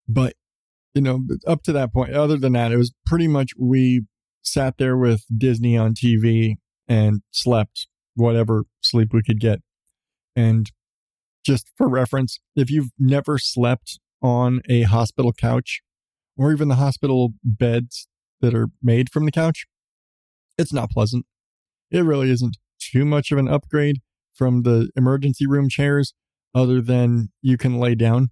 But 0.08 0.34
you 0.94 1.02
know 1.02 1.20
up 1.46 1.62
to 1.64 1.72
that 1.72 1.92
point 1.92 2.14
other 2.14 2.36
than 2.36 2.52
that 2.52 2.72
it 2.72 2.76
was 2.76 2.94
pretty 3.04 3.28
much 3.28 3.50
we 3.58 4.02
sat 4.42 4.78
there 4.78 4.96
with 4.96 5.24
disney 5.36 5.76
on 5.76 5.92
tv 5.92 6.54
and 6.88 7.20
slept 7.32 7.88
whatever 8.14 8.64
sleep 8.80 9.12
we 9.12 9.22
could 9.22 9.40
get. 9.40 9.60
And 10.34 10.70
just 11.44 11.70
for 11.76 11.88
reference 11.88 12.38
if 12.54 12.70
you've 12.70 12.90
never 12.98 13.38
slept 13.38 13.98
on 14.22 14.60
a 14.68 14.82
hospital 14.82 15.32
couch 15.32 15.82
or 16.36 16.52
even 16.52 16.68
the 16.68 16.76
hospital 16.76 17.34
beds 17.44 18.08
that 18.40 18.54
are 18.54 18.68
made 18.82 19.10
from 19.10 19.24
the 19.24 19.32
couch 19.32 19.66
it's 20.58 20.72
not 20.72 20.90
pleasant. 20.90 21.26
It 21.90 22.00
really 22.00 22.30
isn't 22.30 22.56
too 22.78 23.04
much 23.04 23.30
of 23.30 23.38
an 23.38 23.48
upgrade 23.48 24.00
from 24.36 24.62
the 24.62 24.90
emergency 24.96 25.46
room 25.46 25.68
chairs 25.68 26.14
other 26.54 26.80
than 26.80 27.28
you 27.42 27.56
can 27.56 27.78
lay 27.78 27.94
down, 27.94 28.28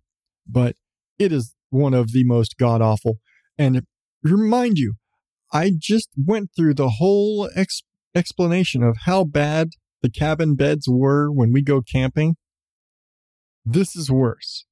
but 0.47 0.77
it 1.19 1.33
is 1.33 1.55
one 1.71 1.95
of 1.95 2.13
the 2.13 2.25
most 2.25 2.57
god 2.59 2.81
awful. 2.81 3.19
And 3.59 3.83
remind 4.23 4.79
you, 4.79 4.95
I 5.53 5.73
just 5.77 6.09
went 6.17 6.51
through 6.57 6.75
the 6.75 6.91
whole 6.99 7.49
ex- 7.55 7.83
explanation 8.15 8.83
of 8.83 8.97
how 9.05 9.25
bad 9.25 9.71
the 10.03 10.11
cabin 10.11 10.55
beds 10.55 10.87
were 10.89 11.31
when 11.31 11.53
we 11.53 11.63
go 11.63 11.81
camping. 11.81 12.37
This 13.65 13.97
is 13.97 14.11
worse. 14.11 14.67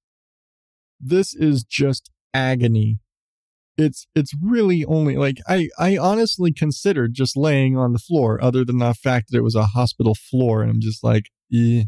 This 1.01 1.35
is 1.35 1.65
just 1.65 2.11
agony. 2.35 2.99
It's 3.79 4.07
it's 4.15 4.33
really 4.43 4.85
only 4.85 5.17
like 5.17 5.39
I 5.49 5.69
I 5.79 5.97
honestly 5.97 6.53
considered 6.53 7.15
just 7.15 7.37
laying 7.37 7.77
on 7.77 7.93
the 7.93 7.99
floor 7.99 8.43
other 8.43 8.65
than 8.65 8.79
the 8.79 8.93
fact 8.95 9.31
that 9.31 9.39
it 9.39 9.43
was 9.43 9.55
a 9.55 9.67
hospital 9.67 10.15
floor 10.15 10.63
and 10.63 10.71
I'm 10.71 10.81
just 10.81 11.03
like, 11.03 11.25
eh. 11.53 11.85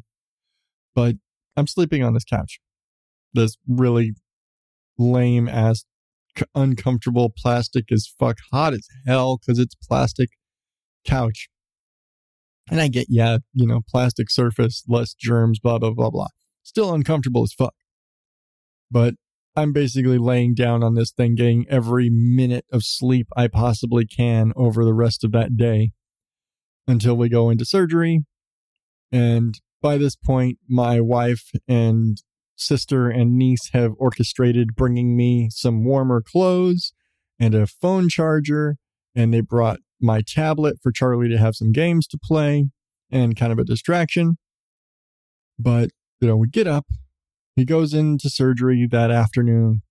But 0.95 1.16
I'm 1.57 1.66
sleeping 1.66 2.03
on 2.03 2.14
this 2.14 2.24
couch. 2.24 2.61
This 3.35 3.57
really 3.68 4.12
lame 4.99 5.49
ass 5.49 5.85
uncomfortable 6.55 7.32
plastic 7.37 7.93
as 7.93 8.09
fuck 8.18 8.39
hot 8.53 8.72
as 8.74 8.87
hell 9.07 9.39
cuz 9.39 9.59
it's 9.59 9.74
plastic 9.74 10.30
couch. 11.07 11.49
And 12.70 12.80
I 12.80 12.89
get, 12.89 13.07
yeah, 13.11 13.39
you 13.53 13.66
know, 13.66 13.82
plastic 13.87 14.30
surface, 14.30 14.85
less 14.89 15.14
germs, 15.14 15.59
blah, 15.61 15.78
blah, 15.78 15.91
blah, 15.91 16.11
blah. 16.11 16.28
Still 16.62 16.95
uncomfortable 16.95 17.43
as 17.43 17.53
fuck. 17.53 17.74
But 18.91 19.14
I'm 19.57 19.72
basically 19.72 20.18
laying 20.18 20.55
down 20.55 20.82
on 20.82 20.94
this 20.94 21.12
thing, 21.12 21.36
getting 21.36 21.64
every 21.68 22.11
minute 22.11 22.66
of 22.72 22.82
sleep 22.82 23.28
I 23.36 23.46
possibly 23.46 24.05
can 24.05 24.52
over 24.57 24.84
the 24.84 24.94
rest 24.94 25.22
of 25.22 25.32
that 25.32 25.57
day 25.57 25.92
until 26.88 27.16
we 27.16 27.28
go 27.28 27.50
into 27.50 27.64
surgery. 27.64 28.24
And 29.12 29.61
by 29.80 29.96
this 29.96 30.16
point, 30.16 30.59
my 30.68 31.00
wife 31.00 31.52
and 31.68 32.18
sister 32.57 33.09
and 33.09 33.36
niece 33.36 33.70
have 33.72 33.92
orchestrated 33.98 34.74
bringing 34.74 35.16
me 35.16 35.48
some 35.50 35.84
warmer 35.84 36.20
clothes 36.20 36.92
and 37.38 37.55
a 37.55 37.66
phone 37.66 38.09
charger. 38.09 38.76
And 39.14 39.32
they 39.32 39.40
brought 39.40 39.78
my 40.00 40.20
tablet 40.26 40.78
for 40.82 40.90
Charlie 40.90 41.28
to 41.28 41.38
have 41.38 41.55
some 41.55 41.70
games 41.70 42.09
to 42.09 42.18
play 42.18 42.70
and 43.11 43.36
kind 43.36 43.52
of 43.52 43.59
a 43.59 43.64
distraction. 43.64 44.36
But, 45.59 45.90
you 46.20 46.26
know, 46.26 46.36
we 46.36 46.48
get 46.48 46.66
up, 46.66 46.86
he 47.57 47.64
goes 47.64 47.94
into 47.94 48.28
surgery 48.30 48.86
that 48.90 49.11
afternoon. 49.11 49.82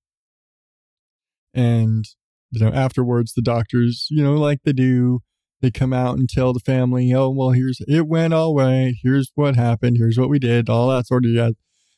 And, 1.53 2.05
you 2.51 2.63
know, 2.63 2.71
afterwards, 2.71 3.33
the 3.33 3.41
doctors, 3.41 4.07
you 4.09 4.23
know, 4.23 4.33
like 4.33 4.59
they 4.63 4.73
do, 4.73 5.19
they 5.61 5.71
come 5.71 5.93
out 5.93 6.17
and 6.17 6.27
tell 6.27 6.51
the 6.51 6.59
family, 6.59 7.13
oh, 7.13 7.29
well, 7.29 7.51
here's, 7.51 7.79
it 7.87 8.07
went 8.07 8.33
all 8.33 8.55
right. 8.55 8.93
Here's 9.01 9.31
what 9.35 9.55
happened. 9.55 9.97
Here's 9.97 10.17
what 10.17 10.29
we 10.29 10.39
did, 10.39 10.69
all 10.69 10.89
that 10.89 11.07
sort 11.07 11.25
of 11.25 11.31
jazz. 11.31 11.53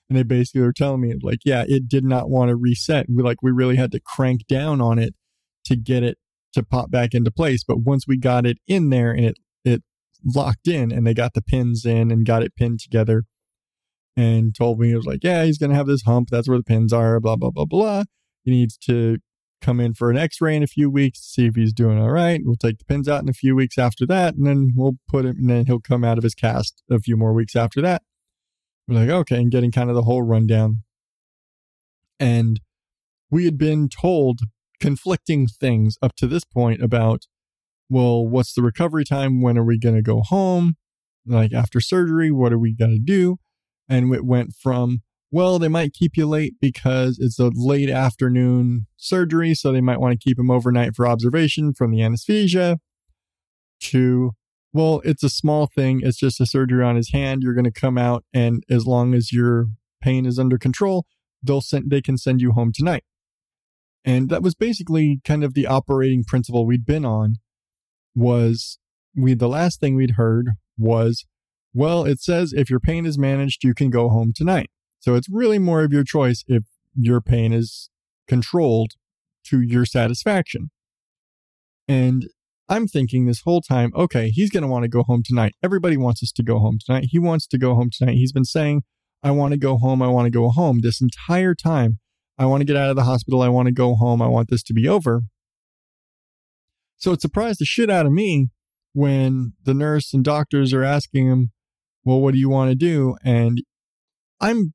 And 0.08 0.18
they 0.18 0.24
basically 0.24 0.62
were 0.62 0.74
telling 0.74 1.02
me, 1.02 1.16
like, 1.22 1.40
yeah, 1.46 1.64
it 1.68 1.88
did 1.88 2.04
not 2.04 2.30
want 2.30 2.50
to 2.50 2.56
reset. 2.56 3.08
We 3.10 3.24
like, 3.24 3.42
we 3.42 3.52
really 3.52 3.76
had 3.76 3.92
to 3.94 4.00
crank 4.00 4.46
down 4.48 4.82
on 4.82 5.00
it 5.00 5.16
to 5.66 5.76
get 5.76 6.04
it 6.04 6.20
to 6.54 6.64
pop 6.64 6.92
back 6.92 7.16
into 7.16 7.32
place. 7.32 7.64
But 7.64 7.80
once 7.80 8.06
we 8.08 8.18
got 8.18 8.46
it 8.46 8.60
in 8.68 8.92
there 8.92 9.12
and 9.12 9.26
it, 9.26 9.38
it 9.64 9.84
locked 10.24 10.68
in 10.68 10.92
and 10.92 11.08
they 11.08 11.16
got 11.16 11.34
the 11.34 11.42
pins 11.42 11.86
in 11.86 12.12
and 12.12 12.24
got 12.24 12.44
it 12.44 12.56
pinned 12.56 12.82
together, 12.82 13.24
and 14.16 14.56
told 14.56 14.80
me, 14.80 14.92
it 14.92 14.96
was 14.96 15.06
like, 15.06 15.24
yeah, 15.24 15.44
he's 15.44 15.58
going 15.58 15.72
to 15.72 15.76
have 15.76 15.88
this 15.88 16.04
hump. 16.04 16.30
That's 16.30 16.48
where 16.48 16.58
the 16.58 16.64
pins 16.64 16.94
are, 16.94 17.20
blah, 17.20 17.36
blah, 17.36 17.52
blah, 17.52 17.66
blah. 17.66 18.04
He 18.44 18.52
needs 18.52 18.78
to 18.86 19.18
come 19.62 19.80
in 19.80 19.94
for 19.94 20.12
an 20.12 20.18
x 20.18 20.40
ray 20.42 20.56
in 20.56 20.64
a 20.64 20.68
few 20.68 20.90
weeks 20.90 21.20
to 21.20 21.28
see 21.28 21.46
if 21.48 21.56
he's 21.56 21.74
doing 21.74 22.00
all 22.00 22.12
right. 22.12 22.42
We'll 22.44 22.56
take 22.56 22.78
the 22.78 22.86
pins 22.86 23.10
out 23.10 23.24
in 23.24 23.30
a 23.30 23.34
few 23.34 23.56
weeks 23.56 23.78
after 23.78 24.06
that, 24.06 24.36
and 24.36 24.46
then 24.46 24.74
we'll 24.76 24.98
put 25.08 25.26
him, 25.26 25.38
and 25.40 25.50
then 25.50 25.66
he'll 25.66 25.80
come 25.80 26.04
out 26.04 26.18
of 26.18 26.24
his 26.24 26.36
cast 26.36 26.84
a 26.90 27.00
few 27.00 27.18
more 27.18 27.34
weeks 27.34 27.56
after 27.56 27.82
that. 27.82 28.04
We're 28.88 29.00
like, 29.00 29.10
okay, 29.10 29.38
and 29.38 29.52
getting 29.52 29.72
kind 29.72 29.90
of 29.90 29.96
the 29.96 30.04
whole 30.04 30.22
rundown. 30.22 30.84
And 32.20 32.62
we 33.32 33.46
had 33.46 33.58
been 33.58 33.90
told 33.90 34.42
conflicting 34.80 35.48
things 35.48 35.98
up 36.02 36.16
to 36.18 36.28
this 36.28 36.44
point 36.44 36.84
about, 36.84 37.24
well, 37.90 38.28
what's 38.28 38.54
the 38.54 38.62
recovery 38.62 39.04
time? 39.04 39.42
When 39.42 39.58
are 39.58 39.66
we 39.66 39.80
going 39.80 39.96
to 39.96 40.02
go 40.02 40.22
home? 40.22 40.76
Like 41.26 41.54
after 41.54 41.82
surgery, 41.82 42.32
what 42.32 42.54
are 42.54 42.60
we 42.60 42.76
going 42.76 42.92
to 42.92 43.00
do? 43.00 43.38
And 43.88 44.14
it 44.14 44.26
went 44.26 44.54
from 44.54 45.00
well 45.32 45.60
they 45.60 45.68
might 45.68 45.94
keep 45.94 46.16
you 46.16 46.28
late 46.28 46.54
because 46.60 47.18
it's 47.20 47.40
a 47.40 47.52
late 47.54 47.90
afternoon 47.90 48.88
surgery 48.98 49.54
so 49.54 49.72
they 49.72 49.82
might 49.82 50.00
want 50.00 50.20
to 50.20 50.24
keep 50.24 50.40
him 50.40 50.52
overnight 50.52 50.96
for 50.96 51.08
observation 51.08 51.74
from 51.74 51.92
the 51.92 52.02
anesthesia 52.02 52.78
to 53.80 54.32
well 54.74 55.02
it's 55.04 55.24
a 55.24 55.30
small 55.30 55.68
thing 55.68 56.02
it's 56.04 56.18
just 56.18 56.42
a 56.42 56.46
surgery 56.46 56.84
on 56.84 56.96
his 56.96 57.12
hand 57.12 57.42
you're 57.44 57.54
going 57.54 57.64
to 57.66 57.72
come 57.72 57.98
out 57.98 58.24
and 58.34 58.64
as 58.70 58.86
long 58.86 59.14
as 59.14 59.32
your 59.32 59.68
pain 60.02 60.26
is 60.26 60.40
under 60.40 60.58
control 60.58 61.06
they'll 61.46 61.62
send 61.62 61.90
they 61.90 62.02
can 62.02 62.18
send 62.18 62.42
you 62.42 62.52
home 62.52 62.72
tonight. 62.74 63.04
And 64.04 64.30
that 64.30 64.44
was 64.44 64.56
basically 64.56 65.20
kind 65.24 65.44
of 65.44 65.54
the 65.54 65.68
operating 65.68 66.24
principle 66.24 66.66
we'd 66.66 66.86
been 66.86 67.06
on 67.06 67.38
was 68.14 68.78
we 69.16 69.34
the 69.34 69.50
last 69.50 69.80
thing 69.80 69.96
we'd 69.96 70.12
heard 70.12 70.52
was 70.78 71.26
well, 71.76 72.06
it 72.06 72.22
says 72.22 72.54
if 72.54 72.70
your 72.70 72.80
pain 72.80 73.06
is 73.06 73.18
managed, 73.18 73.64
you 73.64 73.74
can 73.74 73.90
go 73.90 74.10
home 74.10 74.32
tonight. 74.34 74.70
So 75.00 75.14
it's 75.14 75.30
really 75.30 75.60
more 75.60 75.84
of 75.84 75.92
your 75.92 76.06
choice 76.06 76.44
if 76.48 76.64
your 76.96 77.20
pain 77.20 77.52
is 77.52 77.90
controlled 78.28 78.94
to 79.48 79.62
your 79.62 79.86
satisfaction. 79.86 80.72
And 81.88 82.28
I'm 82.68 82.88
thinking 82.88 83.26
this 83.26 83.42
whole 83.42 83.62
time, 83.62 83.92
okay, 83.94 84.30
he's 84.30 84.50
going 84.50 84.64
to 84.64 84.70
want 84.70 84.84
to 84.84 84.90
go 84.90 85.04
home 85.04 85.22
tonight. 85.24 85.54
Everybody 85.62 85.98
wants 85.98 86.24
us 86.24 86.32
to 86.32 86.44
go 86.44 86.60
home 86.60 86.80
tonight. 86.84 87.10
He 87.12 87.20
wants 87.20 87.46
to 87.48 87.58
go 87.58 87.76
home 87.76 87.90
tonight. 87.92 88.16
He's 88.16 88.32
been 88.32 88.46
saying, 88.46 88.84
I 89.22 89.32
want 89.32 89.52
to 89.52 89.60
go 89.60 89.78
home. 89.78 90.02
I 90.02 90.08
want 90.08 90.28
to 90.28 90.32
go 90.32 90.50
home 90.50 90.80
this 90.82 91.02
entire 91.02 91.54
time. 91.54 92.00
I 92.40 92.46
want 92.46 92.62
to 92.62 92.66
get 92.66 92.78
out 92.78 92.90
of 92.90 92.96
the 92.96 93.04
hospital. 93.04 93.42
I 93.42 93.50
want 93.50 93.68
to 93.68 93.74
go 93.74 93.96
home. 93.96 94.22
I 94.22 94.28
want 94.28 94.50
this 94.50 94.64
to 94.64 94.74
be 94.74 94.88
over. 94.88 95.24
So 96.98 97.12
it 97.12 97.22
surprised 97.22 97.60
the 97.60 97.66
shit 97.66 97.90
out 97.90 98.06
of 98.06 98.14
me 98.14 98.48
when 98.94 99.54
the 99.64 99.74
nurse 99.74 100.14
and 100.14 100.24
doctors 100.24 100.74
are 100.74 100.84
asking 100.84 101.28
him, 101.28 101.52
well, 102.06 102.22
what 102.22 102.34
do 102.34 102.40
you 102.40 102.50
want 102.50 102.70
to 102.70 102.76
do? 102.76 103.18
And 103.24 103.62
I'm 104.40 104.74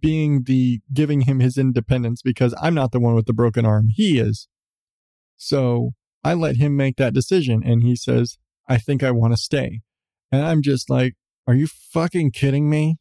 being 0.00 0.44
the 0.44 0.80
giving 0.92 1.22
him 1.22 1.40
his 1.40 1.58
independence 1.58 2.22
because 2.22 2.54
I'm 2.60 2.74
not 2.74 2.92
the 2.92 3.00
one 3.00 3.14
with 3.14 3.26
the 3.26 3.32
broken 3.32 3.66
arm. 3.66 3.88
He 3.90 4.18
is. 4.18 4.48
So 5.36 5.90
I 6.22 6.34
let 6.34 6.56
him 6.56 6.76
make 6.76 6.96
that 6.96 7.14
decision. 7.14 7.62
And 7.64 7.82
he 7.82 7.96
says, 7.96 8.38
I 8.68 8.78
think 8.78 9.02
I 9.02 9.10
want 9.10 9.32
to 9.32 9.36
stay. 9.36 9.80
And 10.30 10.42
I'm 10.42 10.62
just 10.62 10.88
like, 10.88 11.14
are 11.46 11.54
you 11.54 11.66
fucking 11.66 12.32
kidding 12.32 12.70
me? 12.70 12.98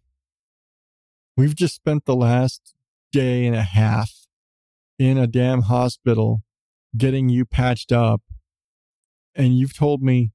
We've 1.35 1.55
just 1.55 1.75
spent 1.75 2.05
the 2.05 2.15
last 2.15 2.73
day 3.11 3.45
and 3.45 3.55
a 3.55 3.63
half 3.63 4.11
in 4.97 5.17
a 5.17 5.27
damn 5.27 5.63
hospital 5.63 6.41
getting 6.95 7.29
you 7.29 7.45
patched 7.45 7.91
up. 7.91 8.21
And 9.35 9.57
you've 9.57 9.77
told 9.77 10.01
me 10.01 10.31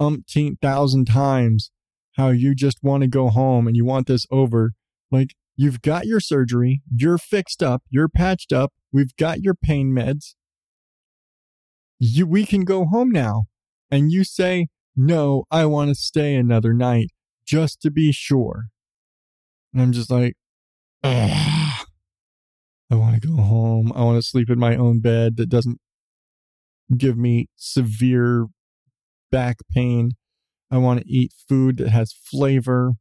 umpteen 0.00 0.58
thousand 0.60 1.04
times 1.04 1.70
how 2.20 2.28
you 2.28 2.54
just 2.54 2.78
want 2.82 3.02
to 3.02 3.08
go 3.08 3.28
home 3.28 3.66
and 3.66 3.74
you 3.74 3.84
want 3.84 4.06
this 4.06 4.26
over. 4.30 4.72
Like, 5.10 5.34
you've 5.56 5.80
got 5.80 6.06
your 6.06 6.20
surgery, 6.20 6.82
you're 6.94 7.18
fixed 7.18 7.62
up, 7.62 7.82
you're 7.88 8.08
patched 8.08 8.52
up, 8.52 8.72
we've 8.92 9.16
got 9.16 9.40
your 9.40 9.54
pain 9.54 9.92
meds. 9.92 10.34
You, 11.98 12.26
we 12.26 12.44
can 12.44 12.64
go 12.64 12.84
home 12.84 13.10
now. 13.10 13.44
And 13.90 14.12
you 14.12 14.24
say, 14.24 14.68
no, 14.94 15.44
I 15.50 15.64
want 15.66 15.88
to 15.88 15.94
stay 15.94 16.34
another 16.34 16.72
night 16.72 17.08
just 17.44 17.80
to 17.82 17.90
be 17.90 18.12
sure. 18.12 18.66
And 19.72 19.82
I'm 19.82 19.92
just 19.92 20.10
like, 20.10 20.34
Ugh. 21.02 21.86
I 22.90 22.94
want 22.94 23.20
to 23.20 23.28
go 23.28 23.36
home. 23.36 23.92
I 23.94 24.02
want 24.02 24.22
to 24.22 24.28
sleep 24.28 24.50
in 24.50 24.58
my 24.58 24.76
own 24.76 25.00
bed 25.00 25.36
that 25.36 25.48
doesn't 25.48 25.78
give 26.96 27.16
me 27.16 27.46
severe 27.56 28.46
back 29.30 29.58
pain. 29.72 30.12
I 30.70 30.78
want 30.78 31.00
to 31.00 31.08
eat 31.08 31.32
food 31.48 31.78
that 31.78 31.88
has 31.90 32.12
flavor 32.12 32.92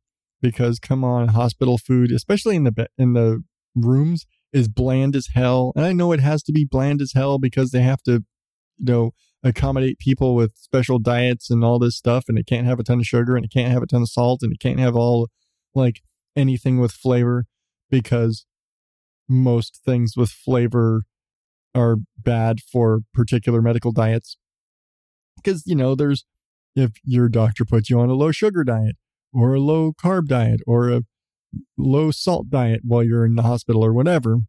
because 0.42 0.80
come 0.80 1.04
on, 1.04 1.30
hospital 1.30 1.78
food, 1.78 2.12
especially 2.12 2.56
in 2.56 2.64
the 2.64 2.88
in 2.98 3.14
the 3.14 3.44
rooms, 3.76 4.26
is 4.52 4.68
bland 4.68 5.16
as 5.16 5.28
hell. 5.34 5.72
And 5.76 5.86
I 5.86 5.94
know 5.94 6.12
it 6.12 6.20
has 6.20 6.44
to 6.44 6.52
be 6.52 6.66
bland 6.66 7.02
as 7.02 7.14
hell 7.14 7.38
because 7.38 7.72
they 7.72 7.82
have 7.82 8.02
to, 8.04 8.24
you 8.78 8.86
know, 8.86 9.12
accommodate 9.44 10.00
people 10.00 10.36
with 10.36 10.52
special 10.56 11.00
diets 11.00 11.50
and 11.50 11.64
all 11.64 11.80
this 11.80 11.96
stuff, 11.96 12.26
and 12.28 12.38
it 12.38 12.46
can't 12.48 12.68
have 12.68 12.80
a 12.80 12.84
ton 12.84 13.00
of 13.00 13.06
sugar 13.06 13.36
and 13.36 13.46
it 13.46 13.52
can't 13.52 13.72
have 13.72 13.84
a 13.84 13.88
ton 13.88 14.02
of 14.02 14.10
salt 14.10 14.42
and 14.42 14.54
it 14.54 14.60
can't 14.60 14.80
have 14.80 14.96
all 14.96 15.30
like 15.76 16.02
anything 16.36 16.80
with 16.80 16.92
flavor 16.92 17.46
because 17.90 18.46
most 19.28 19.80
things 19.86 20.14
with 20.18 20.30
flavor 20.30 21.04
are 21.76 21.98
bad 22.18 22.60
for 22.60 23.02
particular 23.14 23.62
medical 23.62 23.92
diets. 23.92 24.38
Because, 25.36 25.64
you 25.66 25.76
know, 25.76 25.96
there's 25.96 26.26
if 26.76 26.92
your 27.04 27.30
doctor 27.30 27.66
puts 27.66 27.90
you 27.90 28.00
on 28.00 28.10
a 28.10 28.14
low 28.14 28.32
sugar 28.32 28.64
diet 28.64 28.96
or 29.34 29.54
a 29.54 29.60
low 29.60 29.92
carb 29.92 30.28
diet 30.28 30.62
or 30.66 30.90
a 30.90 31.02
low 31.78 32.12
salt 32.12 32.50
diet 32.50 32.82
while 32.84 33.04
you're 33.04 33.26
in 33.26 33.36
the 33.36 33.44
hospital 33.44 33.84
or 33.84 33.94
whatever, 33.94 34.40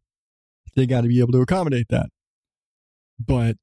they 0.77 0.87
got 0.87 1.03
to 1.03 1.09
be 1.09 1.21
able 1.21 1.33
to 1.33 1.41
accommodate 1.41 1.87
that. 1.91 2.11
But 3.19 3.57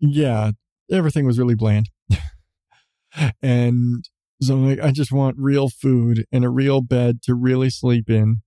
yeah, 0.00 0.52
everything 0.90 1.26
was 1.26 1.38
really 1.38 1.54
bland. 1.54 1.90
and 3.42 4.04
so 4.40 4.54
I'm 4.54 4.68
like, 4.68 4.80
I 4.80 4.90
just 4.90 5.12
want 5.12 5.36
real 5.38 5.68
food 5.68 6.26
and 6.32 6.44
a 6.44 6.50
real 6.50 6.80
bed 6.80 7.22
to 7.22 7.34
really 7.34 7.70
sleep 7.70 8.10
in. 8.10 8.42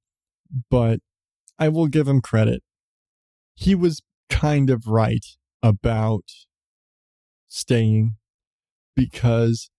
But 0.70 1.00
I 1.60 1.70
will 1.70 1.88
give 1.88 2.08
him 2.08 2.22
credit. 2.22 2.62
He 3.56 3.74
was 3.76 4.02
kind 4.30 4.70
of 4.70 4.88
right 4.88 5.26
about 5.64 6.26
staying 7.48 8.16
because 8.98 9.70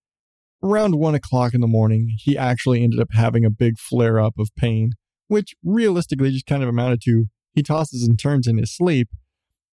around 0.63 0.95
one 0.95 1.13
o'clock 1.13 1.53
in 1.53 1.61
the 1.61 1.67
morning, 1.67 2.15
he 2.17 2.35
actually 2.35 2.83
ended 2.83 2.99
up 2.99 3.09
having 3.11 3.45
a 3.45 3.51
big 3.51 3.77
flare 3.77 4.19
up 4.19 4.33
of 4.39 4.49
pain, 4.57 4.93
which 5.27 5.53
realistically 5.63 6.31
just 6.31 6.47
kind 6.47 6.63
of 6.63 6.69
amounted 6.69 7.01
to 7.03 7.25
he 7.53 7.61
tosses 7.61 8.07
and 8.07 8.17
turns 8.17 8.47
in 8.47 8.57
his 8.57 8.75
sleep, 8.75 9.09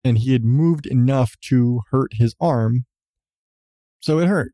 and 0.03 0.17
he 0.17 0.33
had 0.33 0.43
moved 0.43 0.85
enough 0.85 1.35
to 1.45 1.81
hurt 1.91 2.11
his 2.13 2.35
arm. 2.39 2.85
So 3.99 4.19
it 4.19 4.27
hurt. 4.27 4.51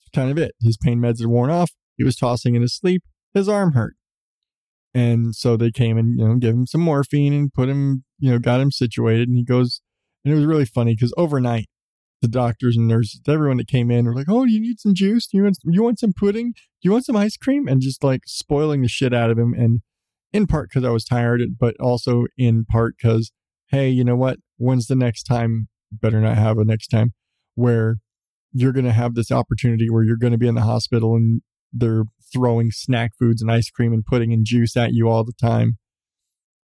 That's 0.00 0.10
kind 0.14 0.30
of 0.30 0.38
it. 0.38 0.52
His 0.60 0.76
pain 0.76 0.98
meds 0.98 1.20
had 1.20 1.28
worn 1.28 1.50
off. 1.50 1.70
He 1.96 2.04
was 2.04 2.16
tossing 2.16 2.54
in 2.54 2.62
his 2.62 2.74
sleep. 2.74 3.02
His 3.34 3.48
arm 3.48 3.72
hurt. 3.72 3.94
And 4.94 5.34
so 5.34 5.56
they 5.56 5.70
came 5.70 5.98
and, 5.98 6.18
you 6.18 6.26
know, 6.26 6.36
gave 6.36 6.54
him 6.54 6.66
some 6.66 6.80
morphine 6.80 7.32
and 7.32 7.52
put 7.52 7.68
him, 7.68 8.04
you 8.18 8.30
know, 8.30 8.38
got 8.38 8.60
him 8.60 8.70
situated. 8.70 9.28
And 9.28 9.36
he 9.36 9.44
goes, 9.44 9.80
and 10.24 10.32
it 10.32 10.36
was 10.36 10.46
really 10.46 10.64
funny 10.64 10.94
because 10.94 11.12
overnight, 11.16 11.68
the 12.20 12.28
doctors 12.28 12.76
and 12.76 12.88
nurses, 12.88 13.20
everyone 13.28 13.58
that 13.58 13.68
came 13.68 13.90
in 13.90 14.06
were 14.06 14.14
like, 14.14 14.28
"Oh, 14.28 14.44
you 14.44 14.60
need 14.60 14.80
some 14.80 14.94
juice? 14.94 15.28
You 15.32 15.44
want 15.44 15.58
you 15.64 15.82
want 15.82 15.98
some 15.98 16.12
pudding? 16.12 16.52
Do 16.52 16.82
you 16.82 16.92
want 16.92 17.04
some 17.04 17.16
ice 17.16 17.36
cream?" 17.36 17.68
And 17.68 17.80
just 17.80 18.02
like 18.02 18.22
spoiling 18.26 18.82
the 18.82 18.88
shit 18.88 19.14
out 19.14 19.30
of 19.30 19.38
him. 19.38 19.54
And 19.54 19.80
in 20.32 20.46
part 20.46 20.68
because 20.68 20.84
I 20.84 20.90
was 20.90 21.04
tired, 21.04 21.42
but 21.58 21.74
also 21.80 22.26
in 22.36 22.64
part 22.64 22.94
because, 22.96 23.32
hey, 23.70 23.88
you 23.88 24.04
know 24.04 24.16
what? 24.16 24.38
When's 24.56 24.86
the 24.86 24.96
next 24.96 25.24
time? 25.24 25.68
Better 25.90 26.20
not 26.20 26.36
have 26.36 26.58
a 26.58 26.64
next 26.64 26.88
time 26.88 27.12
where 27.54 27.96
you're 28.52 28.72
going 28.72 28.84
to 28.84 28.92
have 28.92 29.14
this 29.14 29.30
opportunity 29.30 29.88
where 29.88 30.04
you're 30.04 30.16
going 30.16 30.32
to 30.32 30.38
be 30.38 30.48
in 30.48 30.54
the 30.54 30.62
hospital 30.62 31.14
and 31.14 31.42
they're 31.72 32.04
throwing 32.32 32.70
snack 32.70 33.12
foods 33.18 33.40
and 33.40 33.50
ice 33.50 33.70
cream 33.70 33.92
and 33.92 34.04
pudding 34.04 34.32
and 34.32 34.44
juice 34.44 34.76
at 34.76 34.92
you 34.92 35.08
all 35.08 35.24
the 35.24 35.32
time. 35.40 35.78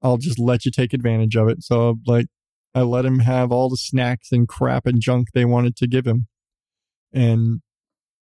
I'll 0.03 0.19
just 0.19 0.39
let 0.39 0.65
you 0.65 0.71
take 0.71 0.93
advantage 0.93 1.37
of 1.37 1.49
it. 1.49 1.63
So 1.63 1.97
like 2.07 2.27
I 2.75 2.83
let 2.83 3.05
him 3.05 3.21
have 3.21 3.53
all 3.53 3.69
the 3.69 3.77
snacks 3.77 4.33
and 4.33 4.49
crap 4.49 4.87
and 4.87 5.01
junk 5.01 5.29
they 5.33 5.45
wanted 5.45 5.77
to 5.77 5.87
give 5.87 6.07
him. 6.07 6.27
And 7.13 7.61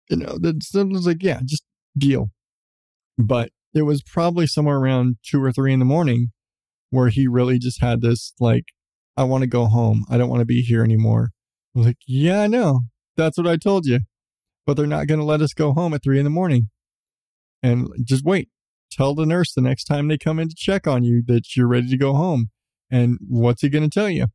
you 0.09 0.17
know, 0.17 0.39
that's 0.41 0.75
it 0.75 0.89
was 0.89 1.07
like, 1.07 1.23
yeah, 1.23 1.41
just 1.45 1.63
deal. 1.97 2.31
But 3.17 3.51
it 3.73 3.83
was 3.83 4.03
probably 4.03 4.47
somewhere 4.47 4.77
around 4.77 5.17
two 5.25 5.43
or 5.43 5.53
three 5.53 5.73
in 5.73 5.79
the 5.79 5.85
morning 5.85 6.33
where 6.91 7.09
he 7.09 7.29
really 7.29 7.59
just 7.59 7.81
had 7.81 8.01
this 8.01 8.33
like, 8.41 8.65
I 9.17 9.25
want 9.25 9.43
to 9.43 9.49
go 9.49 9.67
home. 9.67 10.05
I 10.11 10.19
don't 10.19 10.29
want 10.29 10.41
to 10.41 10.47
be 10.47 10.63
here 10.63 10.83
anymore. 10.83 11.31
I 11.75 11.79
was 11.79 11.87
like, 11.87 11.99
yeah, 12.07 12.43
I 12.43 12.47
know. 12.49 12.81
That's 13.17 13.39
what 13.39 13.47
I 13.47 13.57
told 13.57 13.87
you. 13.87 14.01
But 14.67 14.77
they're 14.77 14.87
not 14.87 15.07
going 15.07 15.21
to 15.21 15.27
let 15.27 15.43
us 15.43 15.53
go 15.55 15.73
home 15.73 15.95
at 15.95 16.03
three 16.03 16.19
in 16.19 16.25
the 16.25 16.31
morning. 16.31 16.69
And 17.63 17.89
just 18.05 18.25
wait. 18.25 18.49
Tell 18.91 19.15
the 19.15 19.27
nurse 19.27 19.53
the 19.53 19.61
next 19.61 19.85
time 19.85 20.09
they 20.09 20.19
come 20.19 20.41
in 20.41 20.49
to 20.49 20.55
check 20.57 20.89
on 20.89 21.05
you 21.05 21.23
that 21.27 21.55
you're 21.55 21.69
ready 21.69 21.89
to 21.89 21.97
go 21.97 22.15
home. 22.15 22.51
And 22.91 23.19
what's 23.29 23.63
he 23.63 23.69
going 23.69 23.89
to 23.89 23.91
tell 23.91 24.11
you? 24.11 24.27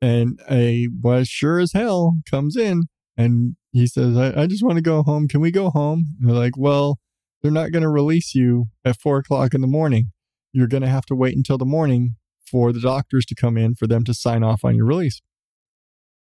And 0.00 0.38
a 0.50 0.88
was 1.00 1.28
sure 1.28 1.58
as 1.58 1.72
hell 1.72 2.18
comes 2.30 2.56
in 2.56 2.84
and 3.16 3.56
he 3.72 3.86
says, 3.86 4.16
I, 4.16 4.42
I 4.42 4.46
just 4.46 4.62
want 4.62 4.76
to 4.76 4.82
go 4.82 5.02
home. 5.02 5.26
Can 5.28 5.40
we 5.40 5.50
go 5.50 5.70
home? 5.70 6.04
And 6.20 6.28
they're 6.28 6.36
like, 6.36 6.56
Well, 6.56 6.98
they're 7.42 7.50
not 7.50 7.72
going 7.72 7.82
to 7.82 7.88
release 7.88 8.34
you 8.34 8.66
at 8.84 9.00
four 9.00 9.18
o'clock 9.18 9.54
in 9.54 9.60
the 9.60 9.66
morning. 9.66 10.12
You're 10.52 10.68
going 10.68 10.82
to 10.82 10.88
have 10.88 11.06
to 11.06 11.14
wait 11.14 11.36
until 11.36 11.58
the 11.58 11.64
morning 11.64 12.16
for 12.50 12.72
the 12.72 12.80
doctors 12.80 13.26
to 13.26 13.34
come 13.34 13.56
in 13.56 13.74
for 13.74 13.86
them 13.86 14.04
to 14.04 14.14
sign 14.14 14.42
off 14.42 14.64
on 14.64 14.74
your 14.74 14.86
release. 14.86 15.20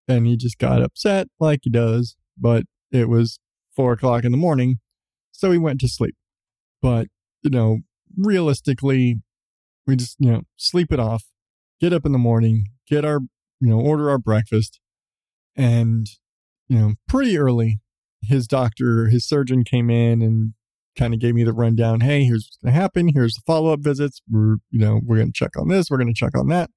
And 0.07 0.26
he 0.26 0.38
just 0.38 0.57
got 0.57 0.82
upset 0.82 1.28
like 1.39 1.61
he 1.63 1.69
does, 1.69 2.15
but 2.38 2.63
it 2.91 3.09
was 3.09 3.39
four 3.76 3.93
o'clock 3.93 4.23
in 4.23 4.32
the 4.32 4.38
morning. 4.38 4.78
So 5.32 5.51
he 5.51 5.57
went 5.57 5.80
to 5.82 5.88
sleep. 5.88 6.15
But, 6.82 7.07
you 7.43 7.49
know, 7.49 7.80
realistically, 8.17 9.21
we 9.88 9.95
just, 9.95 10.15
you 10.19 10.32
know, 10.32 10.41
sleep 10.57 10.91
it 10.91 10.99
off, 10.99 11.26
get 11.80 11.93
up 11.93 12.05
in 12.05 12.11
the 12.11 12.17
morning, 12.17 12.65
get 12.88 13.05
our, 13.05 13.19
you 13.60 13.70
know, 13.70 13.80
order 13.80 14.10
our 14.10 14.18
breakfast. 14.18 14.80
And, 15.56 16.08
you 16.68 16.78
know, 16.78 16.93
pretty 17.08 17.38
early, 17.38 17.80
his 18.22 18.47
doctor, 18.47 19.08
his 19.08 19.28
surgeon 19.28 19.64
came 19.64 19.89
in 19.89 20.22
and 20.22 20.53
kind 20.97 21.14
of 21.14 21.20
gave 21.20 21.36
me 21.36 21.43
the 21.43 21.53
rundown. 21.53 22.01
Hey, 22.01 22.24
here's 22.24 22.45
what's 22.45 22.58
going 22.64 22.74
to 22.74 22.80
happen. 22.80 23.10
Here's 23.14 23.34
the 23.34 23.41
follow 23.45 23.74
up 23.74 23.82
visits. 23.82 24.22
We're, 24.30 24.58
you 24.70 24.80
know, 24.80 25.01
we're 25.03 25.18
going 25.18 25.32
to 25.32 25.34
check 25.34 25.58
on 25.58 25.68
this. 25.68 25.89
We're 25.89 25.97
going 25.97 26.14
to 26.14 26.14
check 26.14 26.38
on 26.38 26.47
that. 26.47 26.70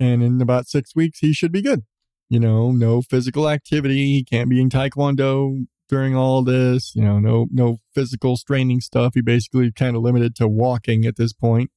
And 0.00 0.22
in 0.22 0.40
about 0.40 0.68
six 0.68 0.94
weeks, 0.94 1.20
he 1.20 1.32
should 1.32 1.52
be 1.52 1.62
good. 1.62 1.82
You 2.28 2.40
know, 2.40 2.70
no 2.70 3.02
physical 3.02 3.48
activity. 3.48 4.06
He 4.06 4.24
can't 4.24 4.50
be 4.50 4.60
in 4.60 4.68
Taekwondo 4.68 5.66
during 5.88 6.14
all 6.14 6.42
this. 6.44 6.94
You 6.94 7.02
know, 7.02 7.18
no, 7.18 7.46
no 7.50 7.78
physical 7.94 8.36
straining 8.36 8.80
stuff. 8.80 9.14
He 9.14 9.22
basically 9.22 9.72
kind 9.72 9.96
of 9.96 10.02
limited 10.02 10.36
to 10.36 10.46
walking 10.46 11.06
at 11.06 11.16
this 11.16 11.32
point. 11.32 11.70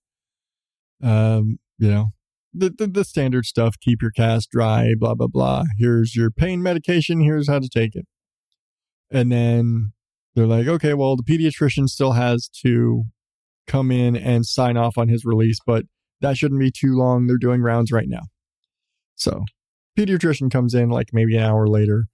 Um, 1.02 1.60
you 1.80 1.90
know, 1.90 2.08
the, 2.54 2.70
the, 2.70 2.88
the 2.88 3.04
standard 3.04 3.46
stuff. 3.46 3.76
Keep 3.80 4.02
your 4.02 4.12
cast 4.12 4.50
dry. 4.52 4.94
Blah 4.98 5.16
blah 5.16 5.28
blah. 5.28 5.64
Here's 5.78 6.16
your 6.16 6.32
pain 6.32 6.62
medication. 6.62 7.22
Here's 7.22 7.48
how 7.48 7.60
to 7.60 7.70
take 7.70 7.96
it. 7.96 8.06
And 9.12 9.32
then 9.32 9.94
they're 10.36 10.48
like, 10.48 10.68
okay, 10.68 10.94
well, 10.94 11.16
the 11.16 11.24
pediatrician 11.24 11.88
still 11.88 12.14
has 12.14 12.50
to 12.64 13.04
come 13.68 13.92
in 13.92 14.16
and 14.16 14.46
sign 14.46 14.78
off 14.78 14.98
on 14.98 15.08
his 15.08 15.26
release, 15.26 15.60
but 15.66 15.86
that 16.22 16.38
shouldn't 16.38 16.60
be 16.60 16.72
too 16.72 16.96
long. 16.96 17.28
They're 17.28 17.38
doing 17.38 17.62
rounds 17.62 17.92
right 17.92 18.08
now. 18.08 18.22
So, 19.16 19.44
pediatrician 19.98 20.50
comes 20.50 20.74
in 20.74 20.90
like 20.90 21.10
maybe 21.14 21.36
an 21.36 21.44
hour 21.44 21.68
later, 21.68 22.06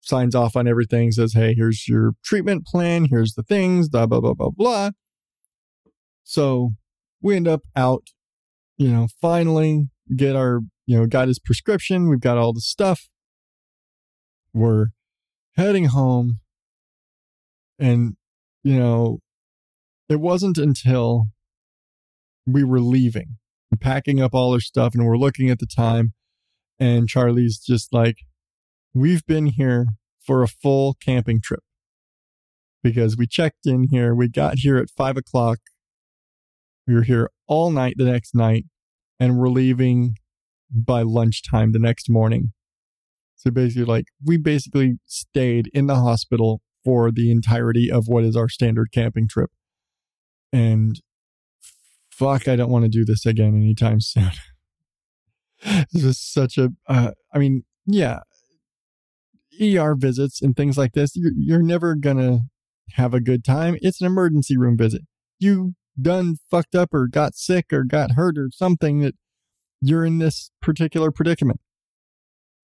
signs 0.00 0.34
off 0.34 0.56
on 0.56 0.68
everything, 0.68 1.10
says, 1.10 1.32
hey, 1.32 1.54
here's 1.54 1.88
your 1.88 2.12
treatment 2.22 2.66
plan, 2.66 3.06
here's 3.10 3.34
the 3.34 3.42
things, 3.42 3.88
blah, 3.88 4.06
blah, 4.06 4.20
blah, 4.20 4.34
blah, 4.34 4.50
blah. 4.50 4.90
So, 6.22 6.70
we 7.20 7.34
end 7.34 7.48
up 7.48 7.62
out, 7.74 8.08
you 8.78 8.88
know, 8.88 9.08
finally 9.20 9.88
get 10.16 10.34
our, 10.34 10.60
you 10.86 10.98
know, 10.98 11.06
got 11.06 11.28
his 11.28 11.38
prescription, 11.38 12.08
we've 12.08 12.20
got 12.20 12.38
all 12.38 12.52
the 12.52 12.60
stuff. 12.60 13.08
We're 14.54 14.86
heading 15.56 15.86
home 15.86 16.38
and, 17.78 18.16
you 18.64 18.78
know, 18.78 19.18
it 20.08 20.20
wasn't 20.20 20.56
until 20.56 21.26
we 22.46 22.64
were 22.64 22.80
leaving, 22.80 23.36
packing 23.78 24.22
up 24.22 24.34
all 24.34 24.54
our 24.54 24.60
stuff, 24.60 24.94
and 24.94 25.04
we're 25.04 25.18
looking 25.18 25.50
at 25.50 25.58
the 25.58 25.66
time. 25.66 26.14
And 26.78 27.08
Charlie's 27.08 27.58
just 27.58 27.92
like, 27.92 28.16
We've 28.94 29.24
been 29.26 29.46
here 29.46 29.86
for 30.18 30.42
a 30.42 30.48
full 30.48 30.96
camping 31.00 31.40
trip 31.40 31.62
because 32.82 33.16
we 33.16 33.26
checked 33.26 33.66
in 33.66 33.88
here. 33.90 34.14
We 34.14 34.28
got 34.28 34.58
here 34.58 34.78
at 34.78 34.90
five 34.90 35.16
o'clock. 35.16 35.58
We 36.88 36.94
were 36.94 37.02
here 37.02 37.30
all 37.46 37.70
night 37.70 37.94
the 37.98 38.06
next 38.06 38.34
night, 38.34 38.64
and 39.20 39.36
we're 39.36 39.50
leaving 39.50 40.14
by 40.70 41.02
lunchtime 41.02 41.72
the 41.72 41.78
next 41.78 42.08
morning. 42.08 42.52
So 43.36 43.50
basically, 43.50 43.84
like, 43.84 44.06
we 44.24 44.38
basically 44.38 44.94
stayed 45.04 45.70
in 45.74 45.86
the 45.86 45.96
hospital 45.96 46.62
for 46.82 47.10
the 47.10 47.30
entirety 47.30 47.92
of 47.92 48.08
what 48.08 48.24
is 48.24 48.36
our 48.36 48.48
standard 48.48 48.88
camping 48.90 49.28
trip. 49.28 49.50
And 50.50 50.98
fuck, 52.10 52.48
I 52.48 52.56
don't 52.56 52.70
want 52.70 52.86
to 52.86 52.88
do 52.88 53.04
this 53.04 53.26
again 53.26 53.54
anytime 53.54 54.00
soon. 54.00 54.30
this 55.92 56.04
is 56.04 56.18
such 56.18 56.56
a. 56.56 56.70
Uh, 56.88 57.10
I 57.34 57.38
mean, 57.38 57.64
yeah, 57.84 58.20
ER 59.60 59.94
visits 59.94 60.40
and 60.40 60.56
things 60.56 60.78
like 60.78 60.92
this, 60.92 61.14
you're, 61.14 61.32
you're 61.36 61.62
never 61.62 61.94
gonna 61.94 62.40
have 62.92 63.12
a 63.12 63.20
good 63.20 63.44
time. 63.44 63.76
It's 63.82 64.00
an 64.00 64.06
emergency 64.06 64.56
room 64.56 64.78
visit. 64.78 65.02
You 65.38 65.74
done 66.00 66.36
fucked 66.50 66.74
up 66.74 66.94
or 66.94 67.06
got 67.08 67.34
sick 67.34 67.72
or 67.72 67.84
got 67.84 68.12
hurt 68.12 68.38
or 68.38 68.50
something 68.52 69.00
that 69.00 69.14
you're 69.80 70.04
in 70.04 70.18
this 70.18 70.50
particular 70.60 71.10
predicament. 71.10 71.60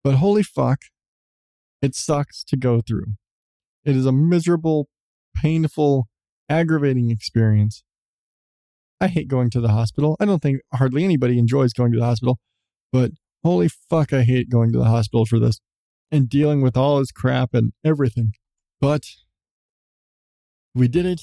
But 0.04 0.16
holy 0.16 0.42
fuck, 0.42 0.80
it 1.80 1.94
sucks 1.94 2.42
to 2.44 2.56
go 2.56 2.80
through. 2.80 3.14
It 3.84 3.96
is 3.96 4.06
a 4.06 4.12
miserable, 4.12 4.88
painful, 5.36 6.08
aggravating 6.48 7.10
experience. 7.10 7.82
I 9.00 9.08
hate 9.08 9.28
going 9.28 9.50
to 9.50 9.60
the 9.60 9.68
hospital. 9.68 10.16
I 10.20 10.24
don't 10.24 10.40
think 10.40 10.60
hardly 10.72 11.04
anybody 11.04 11.38
enjoys 11.38 11.72
going 11.72 11.92
to 11.92 11.98
the 11.98 12.04
hospital, 12.04 12.38
but 12.92 13.12
holy 13.42 13.68
fuck, 13.68 14.12
I 14.12 14.22
hate 14.22 14.48
going 14.48 14.72
to 14.72 14.78
the 14.78 14.84
hospital 14.84 15.26
for 15.26 15.40
this 15.40 15.60
and 16.10 16.28
dealing 16.28 16.60
with 16.60 16.76
all 16.76 16.98
his 16.98 17.10
crap 17.10 17.54
and 17.54 17.72
everything. 17.84 18.32
But 18.80 19.04
we 20.74 20.86
did 20.88 21.06
it. 21.06 21.20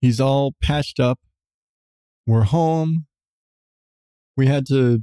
He's 0.00 0.20
all 0.20 0.54
patched 0.62 0.98
up. 0.98 1.18
We're 2.26 2.44
home. 2.44 3.06
We 4.36 4.46
had 4.46 4.66
to, 4.66 5.02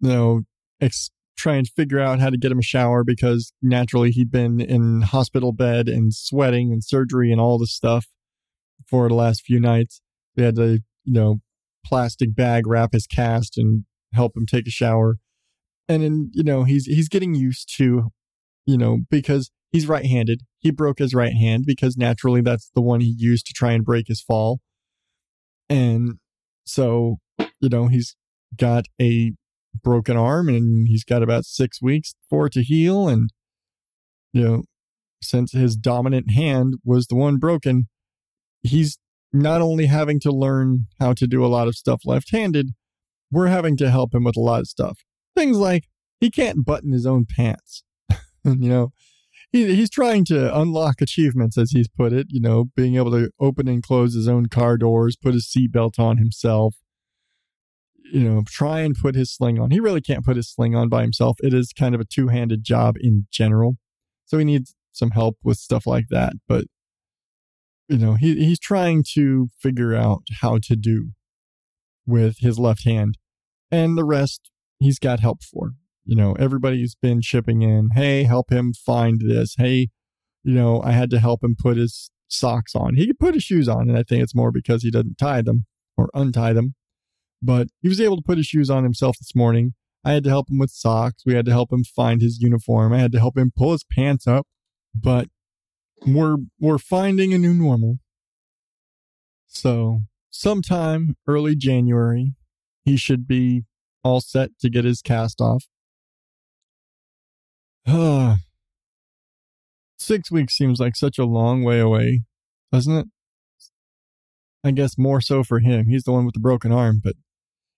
you 0.00 0.08
know, 0.08 0.42
ex- 0.80 1.10
try 1.36 1.56
and 1.56 1.66
figure 1.68 1.98
out 1.98 2.20
how 2.20 2.30
to 2.30 2.36
get 2.36 2.52
him 2.52 2.58
a 2.58 2.62
shower 2.62 3.02
because 3.02 3.52
naturally 3.60 4.10
he'd 4.10 4.30
been 4.30 4.60
in 4.60 5.02
hospital 5.02 5.52
bed 5.52 5.88
and 5.88 6.14
sweating 6.14 6.72
and 6.72 6.84
surgery 6.84 7.32
and 7.32 7.40
all 7.40 7.58
this 7.58 7.72
stuff 7.72 8.06
for 8.86 9.08
the 9.08 9.14
last 9.14 9.42
few 9.42 9.58
nights. 9.58 10.00
We 10.36 10.44
had 10.44 10.56
to, 10.56 10.80
you 11.04 11.12
know, 11.12 11.40
plastic 11.84 12.34
bag 12.34 12.66
wrap 12.66 12.92
his 12.92 13.06
cast 13.06 13.58
and 13.58 13.84
help 14.12 14.36
him 14.36 14.46
take 14.46 14.66
a 14.66 14.70
shower. 14.70 15.16
And 15.88 16.02
then, 16.02 16.30
you 16.32 16.44
know, 16.44 16.64
he's 16.64 16.86
he's 16.86 17.08
getting 17.08 17.34
used 17.34 17.74
to, 17.76 18.10
you 18.66 18.78
know, 18.78 19.00
because 19.10 19.50
he's 19.72 19.88
right-handed. 19.88 20.42
He 20.58 20.70
broke 20.70 20.98
his 20.98 21.14
right 21.14 21.32
hand 21.32 21.64
because 21.66 21.96
naturally 21.96 22.42
that's 22.42 22.70
the 22.74 22.82
one 22.82 23.00
he 23.00 23.14
used 23.16 23.46
to 23.46 23.52
try 23.52 23.72
and 23.72 23.84
break 23.84 24.06
his 24.06 24.20
fall. 24.20 24.60
And 25.68 26.18
so, 26.64 27.16
you 27.38 27.68
know, 27.70 27.88
he's 27.88 28.14
got 28.56 28.84
a 29.00 29.32
broken 29.82 30.16
arm 30.16 30.48
and 30.48 30.86
he's 30.86 31.04
got 31.04 31.22
about 31.22 31.46
six 31.46 31.80
weeks 31.80 32.12
for 32.28 32.46
it 32.46 32.52
to 32.52 32.62
heal. 32.62 33.08
And, 33.08 33.30
you 34.32 34.42
know, 34.44 34.62
since 35.22 35.52
his 35.52 35.76
dominant 35.76 36.30
hand 36.30 36.74
was 36.84 37.06
the 37.06 37.16
one 37.16 37.38
broken, 37.38 37.88
he's 38.62 38.98
not 39.32 39.62
only 39.62 39.86
having 39.86 40.20
to 40.20 40.30
learn 40.30 40.86
how 41.00 41.14
to 41.14 41.26
do 41.26 41.44
a 41.44 41.48
lot 41.48 41.68
of 41.68 41.74
stuff 41.74 42.02
left 42.04 42.30
handed, 42.30 42.70
we're 43.30 43.46
having 43.46 43.76
to 43.78 43.90
help 43.90 44.14
him 44.14 44.24
with 44.24 44.36
a 44.36 44.40
lot 44.40 44.60
of 44.60 44.66
stuff. 44.66 44.98
Things 45.34 45.56
like 45.56 45.84
he 46.20 46.30
can't 46.30 46.66
button 46.66 46.92
his 46.92 47.06
own 47.06 47.24
pants. 47.24 47.82
you 48.44 48.68
know, 48.68 48.92
he, 49.52 49.74
he's 49.76 49.90
trying 49.90 50.24
to 50.26 50.58
unlock 50.58 51.00
achievements, 51.00 51.58
as 51.58 51.70
he's 51.70 51.88
put 51.88 52.12
it, 52.12 52.26
you 52.30 52.40
know, 52.40 52.70
being 52.74 52.96
able 52.96 53.10
to 53.12 53.30
open 53.38 53.68
and 53.68 53.82
close 53.82 54.14
his 54.14 54.26
own 54.26 54.46
car 54.46 54.76
doors, 54.78 55.16
put 55.16 55.34
his 55.34 55.46
seatbelt 55.46 55.98
on 55.98 56.16
himself, 56.16 56.76
you 58.12 58.20
know, 58.20 58.42
try 58.46 58.80
and 58.80 58.94
put 58.94 59.14
his 59.14 59.32
sling 59.32 59.58
on. 59.58 59.70
He 59.70 59.80
really 59.80 60.00
can't 60.00 60.24
put 60.24 60.36
his 60.36 60.50
sling 60.50 60.74
on 60.74 60.88
by 60.88 61.02
himself. 61.02 61.36
It 61.40 61.54
is 61.54 61.72
kind 61.72 61.94
of 61.94 62.00
a 62.00 62.04
two 62.04 62.28
handed 62.28 62.64
job 62.64 62.96
in 63.00 63.26
general. 63.30 63.76
So 64.24 64.38
he 64.38 64.44
needs 64.44 64.74
some 64.92 65.10
help 65.10 65.36
with 65.42 65.58
stuff 65.58 65.86
like 65.86 66.06
that. 66.10 66.32
But, 66.48 66.64
you 67.88 67.98
know, 67.98 68.14
he, 68.14 68.44
he's 68.44 68.58
trying 68.58 69.04
to 69.14 69.48
figure 69.60 69.94
out 69.94 70.22
how 70.40 70.58
to 70.64 70.76
do 70.76 71.10
with 72.06 72.38
his 72.38 72.58
left 72.58 72.84
hand. 72.84 73.18
And 73.70 73.96
the 73.96 74.04
rest 74.04 74.50
he's 74.78 74.98
got 74.98 75.20
help 75.20 75.42
for. 75.42 75.72
You 76.04 76.16
know, 76.16 76.32
everybody's 76.34 76.94
been 76.94 77.20
chipping 77.20 77.62
in. 77.62 77.90
Hey, 77.94 78.24
help 78.24 78.50
him 78.50 78.72
find 78.72 79.20
this. 79.20 79.54
Hey, 79.56 79.88
you 80.42 80.54
know, 80.54 80.82
I 80.82 80.92
had 80.92 81.10
to 81.10 81.20
help 81.20 81.44
him 81.44 81.54
put 81.58 81.76
his 81.76 82.10
socks 82.28 82.74
on. 82.74 82.96
He 82.96 83.06
could 83.06 83.18
put 83.18 83.34
his 83.34 83.44
shoes 83.44 83.68
on, 83.68 83.88
and 83.88 83.96
I 83.96 84.02
think 84.02 84.22
it's 84.22 84.34
more 84.34 84.50
because 84.50 84.82
he 84.82 84.90
doesn't 84.90 85.18
tie 85.18 85.42
them 85.42 85.66
or 85.96 86.08
untie 86.14 86.52
them. 86.52 86.74
But 87.40 87.68
he 87.80 87.88
was 87.88 88.00
able 88.00 88.16
to 88.16 88.22
put 88.22 88.38
his 88.38 88.46
shoes 88.46 88.70
on 88.70 88.84
himself 88.84 89.16
this 89.18 89.34
morning. 89.34 89.74
I 90.04 90.12
had 90.12 90.24
to 90.24 90.30
help 90.30 90.50
him 90.50 90.58
with 90.58 90.70
socks. 90.70 91.22
We 91.24 91.34
had 91.34 91.44
to 91.46 91.52
help 91.52 91.72
him 91.72 91.84
find 91.84 92.20
his 92.20 92.40
uniform. 92.40 92.92
I 92.92 92.98
had 92.98 93.12
to 93.12 93.18
help 93.20 93.36
him 93.36 93.52
pull 93.56 93.72
his 93.72 93.84
pants 93.84 94.26
up. 94.26 94.46
But 94.94 95.28
we're 96.06 96.36
we're 96.60 96.78
finding 96.78 97.32
a 97.32 97.38
new 97.38 97.54
normal. 97.54 97.98
So 99.46 100.02
sometime 100.30 101.16
early 101.26 101.54
January, 101.54 102.34
he 102.84 102.96
should 102.96 103.26
be 103.26 103.62
all 104.02 104.20
set 104.20 104.50
to 104.60 104.70
get 104.70 104.84
his 104.84 105.02
cast 105.02 105.40
off. 105.40 105.64
Six 109.98 110.30
weeks 110.30 110.56
seems 110.56 110.78
like 110.80 110.96
such 110.96 111.18
a 111.18 111.24
long 111.24 111.62
way 111.64 111.80
away, 111.80 112.22
doesn't 112.72 112.96
it? 112.96 113.06
I 114.64 114.70
guess 114.70 114.96
more 114.96 115.20
so 115.20 115.42
for 115.42 115.58
him. 115.58 115.86
He's 115.86 116.04
the 116.04 116.12
one 116.12 116.24
with 116.24 116.34
the 116.34 116.40
broken 116.40 116.70
arm, 116.70 117.00
but 117.02 117.14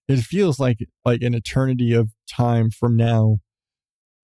it 0.07 0.19
feels 0.19 0.61
like 0.61 0.79
like 1.05 1.23
an 1.23 1.35
eternity 1.35 1.95
of 1.95 2.11
time 2.29 2.71
from 2.71 2.97
now 2.97 3.39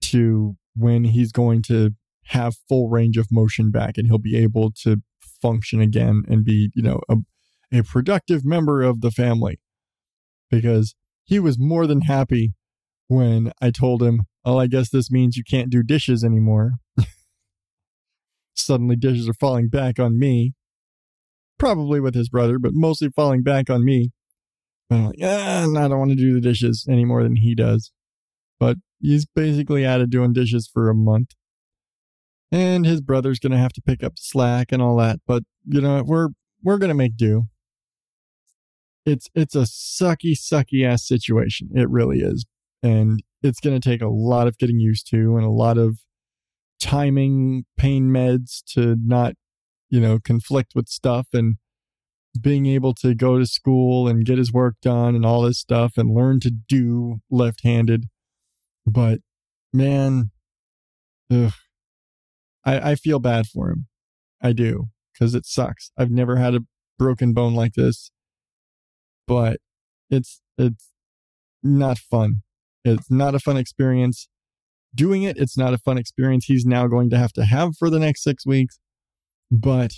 to 0.02 0.56
when 0.76 1.04
he's 1.04 1.32
going 1.32 1.62
to 1.62 1.90
have 2.24 2.56
full 2.68 2.88
range 2.88 3.16
of 3.16 3.32
motion 3.32 3.70
back 3.70 3.96
and 3.96 4.06
he'll 4.06 4.18
be 4.18 4.36
able 4.36 4.70
to 4.82 4.98
function 5.40 5.80
again 5.80 6.22
and 6.28 6.44
be, 6.44 6.70
you 6.74 6.82
know, 6.82 7.00
a, 7.08 7.16
a 7.72 7.82
productive 7.82 8.44
member 8.44 8.82
of 8.82 9.00
the 9.00 9.10
family. 9.10 9.58
Because 10.50 10.94
he 11.24 11.38
was 11.38 11.58
more 11.58 11.86
than 11.86 12.02
happy 12.02 12.52
when 13.10 13.50
I 13.60 13.70
told 13.70 14.02
him, 14.02 14.22
Oh, 14.44 14.58
I 14.58 14.68
guess 14.68 14.88
this 14.88 15.10
means 15.10 15.36
you 15.36 15.44
can't 15.44 15.68
do 15.68 15.82
dishes 15.82 16.24
anymore. 16.24 16.74
Suddenly, 18.54 18.96
dishes 18.96 19.28
are 19.28 19.34
falling 19.34 19.68
back 19.68 19.98
on 19.98 20.18
me. 20.18 20.54
Probably 21.58 22.00
with 22.00 22.14
his 22.14 22.30
brother, 22.30 22.58
but 22.58 22.72
mostly 22.72 23.10
falling 23.10 23.42
back 23.42 23.68
on 23.68 23.84
me. 23.84 24.12
But 24.88 24.96
I'm 24.96 25.04
like, 25.06 25.18
ah, 25.22 25.62
I 25.62 25.88
don't 25.88 25.98
want 25.98 26.10
to 26.12 26.16
do 26.16 26.32
the 26.32 26.40
dishes 26.40 26.86
any 26.88 27.04
more 27.04 27.22
than 27.22 27.36
he 27.36 27.54
does. 27.54 27.92
But 28.58 28.78
he's 29.00 29.26
basically 29.26 29.84
out 29.84 30.00
of 30.00 30.08
doing 30.08 30.32
dishes 30.32 30.70
for 30.72 30.88
a 30.88 30.94
month. 30.94 31.34
And 32.50 32.86
his 32.86 33.00
brother's 33.00 33.38
going 33.38 33.52
to 33.52 33.58
have 33.58 33.72
to 33.74 33.82
pick 33.82 34.02
up 34.02 34.14
slack 34.16 34.72
and 34.72 34.80
all 34.80 34.96
that. 34.96 35.20
But, 35.26 35.42
you 35.66 35.80
know, 35.80 36.02
we're, 36.04 36.28
we're 36.62 36.78
going 36.78 36.88
to 36.88 36.94
make 36.94 37.16
do. 37.16 37.44
It's, 39.04 39.28
it's 39.34 39.54
a 39.54 39.60
sucky, 39.60 40.32
sucky 40.32 40.86
ass 40.86 41.06
situation. 41.06 41.70
It 41.74 41.88
really 41.90 42.20
is. 42.20 42.46
And 42.82 43.22
it's 43.42 43.60
going 43.60 43.78
to 43.78 43.88
take 43.88 44.02
a 44.02 44.08
lot 44.08 44.46
of 44.46 44.58
getting 44.58 44.80
used 44.80 45.08
to 45.10 45.36
and 45.36 45.44
a 45.44 45.50
lot 45.50 45.78
of 45.78 45.98
timing 46.80 47.64
pain 47.76 48.10
meds 48.10 48.62
to 48.74 48.96
not, 49.04 49.34
you 49.88 50.00
know, 50.00 50.18
conflict 50.18 50.72
with 50.74 50.88
stuff 50.88 51.28
and 51.32 51.56
being 52.40 52.66
able 52.66 52.94
to 52.94 53.14
go 53.14 53.38
to 53.38 53.46
school 53.46 54.06
and 54.06 54.24
get 54.24 54.38
his 54.38 54.52
work 54.52 54.76
done 54.80 55.14
and 55.14 55.26
all 55.26 55.42
this 55.42 55.58
stuff 55.58 55.94
and 55.96 56.14
learn 56.14 56.40
to 56.40 56.50
do 56.50 57.18
left 57.30 57.62
handed. 57.64 58.06
But 58.86 59.20
man, 59.72 60.30
ugh, 61.30 61.52
I, 62.64 62.92
I 62.92 62.94
feel 62.94 63.18
bad 63.18 63.46
for 63.46 63.70
him. 63.70 63.86
I 64.42 64.52
do 64.52 64.88
because 65.12 65.34
it 65.34 65.44
sucks. 65.44 65.90
I've 65.98 66.10
never 66.10 66.36
had 66.36 66.54
a 66.54 66.60
broken 66.98 67.32
bone 67.32 67.54
like 67.54 67.74
this, 67.74 68.10
but 69.26 69.58
it's, 70.08 70.40
it's 70.56 70.90
not 71.62 71.98
fun. 71.98 72.42
It's 72.84 73.10
not 73.10 73.34
a 73.34 73.38
fun 73.38 73.56
experience. 73.56 74.28
Doing 74.94 75.22
it, 75.22 75.36
it's 75.36 75.56
not 75.56 75.74
a 75.74 75.78
fun 75.78 75.98
experience 75.98 76.46
he's 76.46 76.66
now 76.66 76.86
going 76.86 77.10
to 77.10 77.18
have 77.18 77.32
to 77.34 77.44
have 77.44 77.76
for 77.76 77.90
the 77.90 77.98
next 77.98 78.22
six 78.22 78.44
weeks. 78.44 78.78
But 79.50 79.92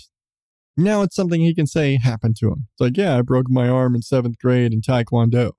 now 0.75 1.01
it's 1.01 1.15
something 1.15 1.41
he 1.41 1.55
can 1.55 1.67
say 1.67 1.97
happened 1.97 2.35
to 2.39 2.47
him. 2.47 2.67
It's 2.73 2.81
like, 2.81 2.97
yeah, 2.97 3.17
I 3.17 3.21
broke 3.21 3.49
my 3.49 3.67
arm 3.67 3.95
in 3.95 4.01
seventh 4.01 4.37
grade 4.39 4.73
in 4.73 4.81
Taekwondo. 4.81 5.51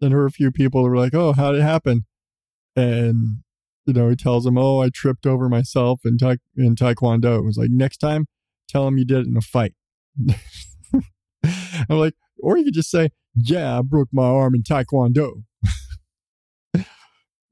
Then 0.00 0.10
there 0.10 0.18
were 0.18 0.26
a 0.26 0.30
few 0.30 0.50
people 0.50 0.82
were 0.82 0.96
like, 0.96 1.14
oh, 1.14 1.32
how 1.32 1.52
did 1.52 1.60
it 1.60 1.64
happen? 1.64 2.06
And, 2.74 3.42
you 3.84 3.92
know, 3.92 4.08
he 4.08 4.16
tells 4.16 4.44
them, 4.44 4.56
oh, 4.56 4.80
I 4.80 4.88
tripped 4.88 5.26
over 5.26 5.48
myself 5.48 6.00
in, 6.04 6.16
ta- 6.16 6.36
in 6.56 6.74
Taekwondo. 6.74 7.38
It 7.38 7.44
was 7.44 7.58
like, 7.58 7.70
next 7.70 7.98
time, 7.98 8.26
tell 8.68 8.86
him 8.86 8.96
you 8.96 9.04
did 9.04 9.18
it 9.18 9.26
in 9.26 9.36
a 9.36 9.42
fight. 9.42 9.74
I'm 11.44 11.98
like, 11.98 12.14
or 12.38 12.56
you 12.56 12.64
could 12.64 12.74
just 12.74 12.90
say, 12.90 13.10
yeah, 13.34 13.78
I 13.78 13.82
broke 13.82 14.08
my 14.12 14.24
arm 14.24 14.54
in 14.54 14.62
Taekwondo. 14.62 15.42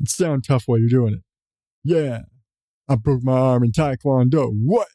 Sound 0.06 0.44
tough 0.44 0.64
while 0.66 0.78
you're 0.78 0.88
doing 0.88 1.14
it. 1.14 1.22
Yeah, 1.84 2.20
I 2.88 2.96
broke 2.96 3.22
my 3.22 3.38
arm 3.38 3.64
in 3.64 3.72
Taekwondo. 3.72 4.50
What? 4.52 4.88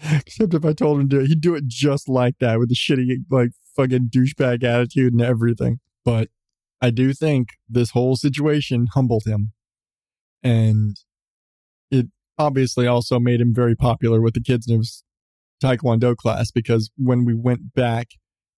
Except 0.12 0.54
if 0.54 0.64
I 0.64 0.72
told 0.72 1.00
him 1.00 1.08
to, 1.08 1.16
do 1.16 1.24
it, 1.24 1.28
he'd 1.28 1.40
do 1.40 1.54
it 1.54 1.66
just 1.66 2.08
like 2.08 2.38
that 2.38 2.58
with 2.58 2.68
the 2.68 2.74
shitty, 2.74 3.24
like, 3.30 3.50
fucking 3.76 4.10
douchebag 4.14 4.62
attitude 4.64 5.12
and 5.12 5.22
everything. 5.22 5.80
But 6.04 6.28
I 6.80 6.90
do 6.90 7.12
think 7.12 7.50
this 7.68 7.90
whole 7.90 8.16
situation 8.16 8.86
humbled 8.94 9.24
him. 9.26 9.52
And 10.42 10.96
it 11.90 12.06
obviously 12.38 12.86
also 12.86 13.18
made 13.18 13.40
him 13.40 13.52
very 13.54 13.74
popular 13.74 14.20
with 14.20 14.34
the 14.34 14.40
kids 14.40 14.68
in 14.68 14.78
his 14.78 15.02
Taekwondo 15.62 16.16
class 16.16 16.50
because 16.50 16.90
when 16.96 17.24
we 17.24 17.34
went 17.34 17.74
back 17.74 18.10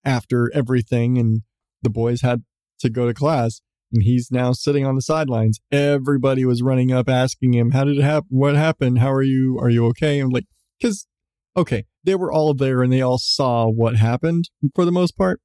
after 0.05 0.51
everything 0.55 1.18
and 1.18 1.43
the 1.83 1.91
boys 1.91 2.20
had 2.20 2.45
to 2.81 2.91
go 2.91 3.07
to 3.07 3.14
class 3.14 3.61
and 3.93 4.03
he's 4.03 4.30
now 4.30 4.53
sitting 4.53 4.86
on 4.86 4.95
the 4.95 5.03
sidelines, 5.03 5.61
everybody 5.72 6.45
was 6.45 6.62
running 6.62 6.93
up 6.93 7.09
asking 7.09 7.55
him, 7.55 7.72
How 7.72 7.84
did 7.84 7.99
it 7.99 8.03
happen? 8.03 8.28
What 8.30 8.55
happened? 8.55 8.99
How 8.99 9.12
are 9.12 9.22
you? 9.22 9.59
Are 9.61 9.70
you 9.70 9.86
okay? 9.88 10.18
I'm 10.20 10.30
like, 10.30 10.47
because 10.78 11.07
okay, 11.57 11.84
they 12.05 12.14
were 12.14 12.32
all 12.32 12.55
there 12.55 12.82
and 12.82 12.93
they 12.93 13.03
all 13.03 13.18
saw 13.18 13.66
what 13.66 13.97
happened 13.97 14.51
for 14.74 14.84
the 14.84 14.93
most 14.93 15.16
part, 15.16 15.41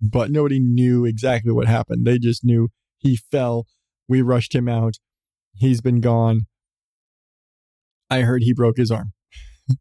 but 0.00 0.30
nobody 0.30 0.60
knew 0.60 1.04
exactly 1.04 1.52
what 1.52 1.66
happened. 1.66 2.06
They 2.06 2.18
just 2.18 2.44
knew 2.44 2.68
he 2.98 3.16
fell. 3.16 3.66
We 4.08 4.22
rushed 4.22 4.54
him 4.54 4.68
out. 4.68 4.94
He's 5.54 5.80
been 5.80 6.00
gone. 6.00 6.42
I 8.10 8.20
heard 8.20 8.42
he 8.42 8.52
broke 8.52 8.76
his 8.76 8.90
arm 8.90 9.12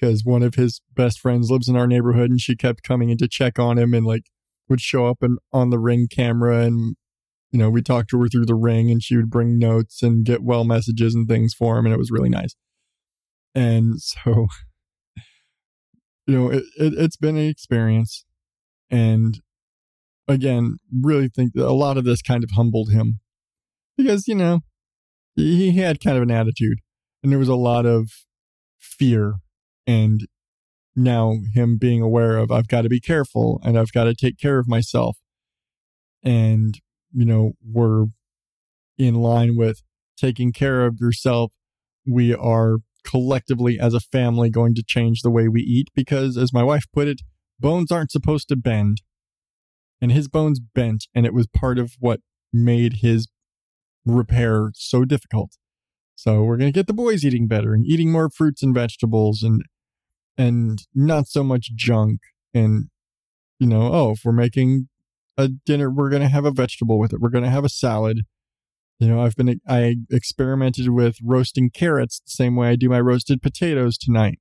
because 0.00 0.24
one 0.24 0.42
of 0.42 0.54
his 0.54 0.82
best 0.94 1.18
friends 1.18 1.50
lives 1.50 1.68
in 1.68 1.76
our 1.76 1.86
neighborhood 1.86 2.30
and 2.30 2.40
she 2.40 2.54
kept 2.54 2.84
coming 2.84 3.10
in 3.10 3.18
to 3.18 3.28
check 3.28 3.58
on 3.58 3.76
him 3.76 3.92
and 3.92 4.06
like 4.06 4.24
would 4.68 4.80
show 4.80 5.06
up 5.06 5.18
and 5.20 5.38
on 5.52 5.70
the 5.70 5.78
ring 5.78 6.06
camera 6.08 6.60
and 6.64 6.94
you 7.52 7.58
know 7.58 7.70
we 7.70 7.82
talked 7.82 8.10
to 8.10 8.20
her 8.20 8.28
through 8.28 8.46
the 8.46 8.54
ring 8.54 8.90
and 8.90 9.02
she 9.02 9.16
would 9.16 9.30
bring 9.30 9.58
notes 9.58 10.02
and 10.02 10.24
get 10.24 10.42
well 10.42 10.64
messages 10.64 11.14
and 11.14 11.28
things 11.28 11.54
for 11.54 11.78
him 11.78 11.86
and 11.86 11.94
it 11.94 11.98
was 11.98 12.10
really 12.10 12.28
nice 12.28 12.54
and 13.54 14.00
so 14.00 14.46
you 16.30 16.38
know, 16.38 16.48
it, 16.48 16.62
it, 16.76 16.94
it's 16.96 17.16
been 17.16 17.36
an 17.36 17.48
experience. 17.48 18.24
And 18.88 19.40
again, 20.28 20.76
really 21.02 21.28
think 21.28 21.54
that 21.54 21.66
a 21.66 21.72
lot 21.72 21.98
of 21.98 22.04
this 22.04 22.22
kind 22.22 22.44
of 22.44 22.50
humbled 22.54 22.92
him 22.92 23.18
because, 23.96 24.28
you 24.28 24.36
know, 24.36 24.60
he 25.34 25.76
had 25.76 26.00
kind 26.00 26.16
of 26.16 26.22
an 26.22 26.30
attitude 26.30 26.78
and 27.22 27.32
there 27.32 27.38
was 27.38 27.48
a 27.48 27.56
lot 27.56 27.84
of 27.84 28.10
fear 28.78 29.34
and 29.88 30.28
now 30.94 31.34
him 31.54 31.78
being 31.78 32.00
aware 32.00 32.36
of 32.36 32.52
I've 32.52 32.68
got 32.68 32.82
to 32.82 32.88
be 32.88 33.00
careful 33.00 33.60
and 33.64 33.76
I've 33.76 33.92
got 33.92 34.04
to 34.04 34.14
take 34.14 34.38
care 34.38 34.60
of 34.60 34.68
myself. 34.68 35.18
And, 36.22 36.78
you 37.12 37.24
know, 37.24 37.52
we're 37.64 38.06
in 38.98 39.14
line 39.14 39.56
with 39.56 39.82
taking 40.16 40.52
care 40.52 40.84
of 40.86 40.98
yourself. 41.00 41.52
We 42.06 42.34
are 42.34 42.78
collectively 43.04 43.78
as 43.80 43.94
a 43.94 44.00
family 44.00 44.50
going 44.50 44.74
to 44.74 44.82
change 44.86 45.22
the 45.22 45.30
way 45.30 45.48
we 45.48 45.62
eat 45.62 45.88
because, 45.94 46.36
as 46.36 46.52
my 46.52 46.62
wife 46.62 46.84
put 46.92 47.08
it, 47.08 47.22
bones 47.58 47.90
aren't 47.90 48.10
supposed 48.12 48.48
to 48.48 48.56
bend. 48.56 49.02
and 50.00 50.12
his 50.12 50.28
bones 50.28 50.60
bent, 50.60 51.06
and 51.14 51.26
it 51.26 51.34
was 51.34 51.46
part 51.46 51.78
of 51.78 51.92
what 51.98 52.20
made 52.52 52.94
his 53.02 53.28
repair 54.06 54.70
so 54.74 55.04
difficult. 55.04 55.56
So 56.14 56.42
we're 56.42 56.56
gonna 56.56 56.72
get 56.72 56.86
the 56.86 56.92
boys 56.94 57.24
eating 57.24 57.46
better 57.46 57.74
and 57.74 57.84
eating 57.86 58.12
more 58.12 58.30
fruits 58.30 58.62
and 58.62 58.74
vegetables 58.74 59.42
and 59.42 59.62
and 60.36 60.86
not 60.94 61.26
so 61.28 61.42
much 61.42 61.72
junk 61.74 62.20
and 62.54 62.88
you 63.58 63.66
know 63.66 63.90
oh 63.92 64.12
if 64.12 64.20
we're 64.24 64.32
making 64.32 64.88
a 65.40 65.48
dinner 65.48 65.90
we're 65.90 66.10
gonna 66.10 66.28
have 66.28 66.44
a 66.44 66.50
vegetable 66.50 66.98
with 66.98 67.12
it 67.12 67.20
we're 67.20 67.30
gonna 67.30 67.50
have 67.50 67.64
a 67.64 67.68
salad. 67.68 68.20
You 68.98 69.08
know 69.08 69.22
i've 69.22 69.34
been 69.34 69.60
i 69.66 69.96
experimented 70.10 70.90
with 70.90 71.16
roasting 71.24 71.70
carrots 71.70 72.20
the 72.20 72.30
same 72.30 72.54
way 72.54 72.68
i 72.68 72.76
do 72.76 72.90
my 72.90 73.00
roasted 73.00 73.40
potatoes 73.40 73.96
tonight. 73.96 74.38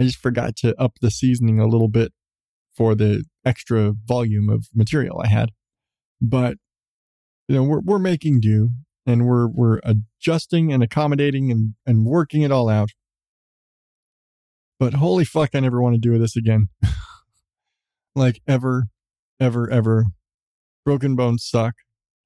I 0.00 0.04
just 0.04 0.18
forgot 0.18 0.56
to 0.56 0.74
up 0.80 0.94
the 1.00 1.10
seasoning 1.10 1.60
a 1.60 1.66
little 1.66 1.88
bit 1.88 2.12
for 2.74 2.94
the 2.94 3.24
extra 3.44 3.92
volume 3.92 4.48
of 4.48 4.68
material 4.74 5.20
i 5.22 5.28
had. 5.28 5.50
But 6.22 6.56
you 7.48 7.56
know 7.56 7.64
we're, 7.64 7.80
we're 7.80 7.98
making 7.98 8.40
do 8.40 8.70
and 9.04 9.26
we're 9.26 9.46
we're 9.46 9.80
adjusting 9.84 10.72
and 10.72 10.82
accommodating 10.82 11.50
and, 11.50 11.74
and 11.86 12.06
working 12.06 12.40
it 12.40 12.50
all 12.50 12.70
out. 12.70 12.90
But 14.80 14.94
holy 14.94 15.26
fuck 15.26 15.50
i 15.54 15.60
never 15.60 15.82
want 15.82 15.96
to 15.96 16.00
do 16.00 16.18
this 16.18 16.34
again. 16.34 16.68
Like 18.16 18.40
ever 18.48 18.86
ever 19.40 19.70
ever. 19.70 20.06
Broken 20.84 21.16
bones 21.16 21.44
suck. 21.44 21.74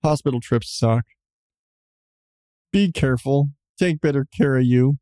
Hospital 0.03 0.41
trips 0.41 0.71
suck. 0.71 1.05
Be 2.73 2.93
careful. 2.93 3.51
Take 3.79 4.01
better 4.01 4.27
care 4.37 4.57
of 4.57 4.65
you. 4.65 4.99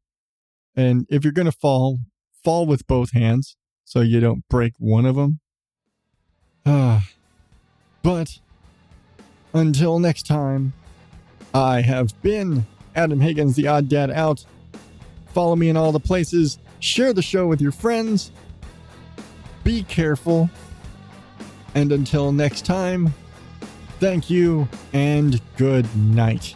And 0.77 1.07
if 1.09 1.25
you're 1.25 1.33
going 1.33 1.47
to 1.47 1.53
fall 1.53 1.99
fall 2.45 2.67
with 2.67 2.87
both 2.87 3.13
hands 3.13 3.57
so 3.85 4.01
you 4.01 4.21
don't 4.21 4.47
break 4.49 4.73
one 4.79 5.05
of 5.05 5.17
them 5.17 5.41
ah. 6.65 7.07
But 8.03 8.39
until 9.53 9.99
next 9.99 10.27
time 10.27 10.73
i 11.53 11.81
have 11.81 12.21
been 12.23 12.65
adam 12.95 13.21
higgins 13.21 13.57
the 13.57 13.67
odd 13.67 13.89
dad 13.89 14.11
out. 14.11 14.45
Follow 15.33 15.57
me 15.57 15.69
in 15.69 15.77
all 15.77 15.93
the 15.93 16.01
places. 16.01 16.59
Share 16.81 17.13
the 17.13 17.23
show 17.23 17.47
with 17.47 17.61
your 17.61 17.73
friends. 17.73 18.31
Be 19.63 19.83
careful 19.83 20.51
and 21.75 21.93
until 21.93 22.33
next 22.33 22.65
time 22.65 23.13
thank 24.01 24.31
you 24.31 24.69
and 24.93 25.41
good 25.57 25.87
night 25.97 26.55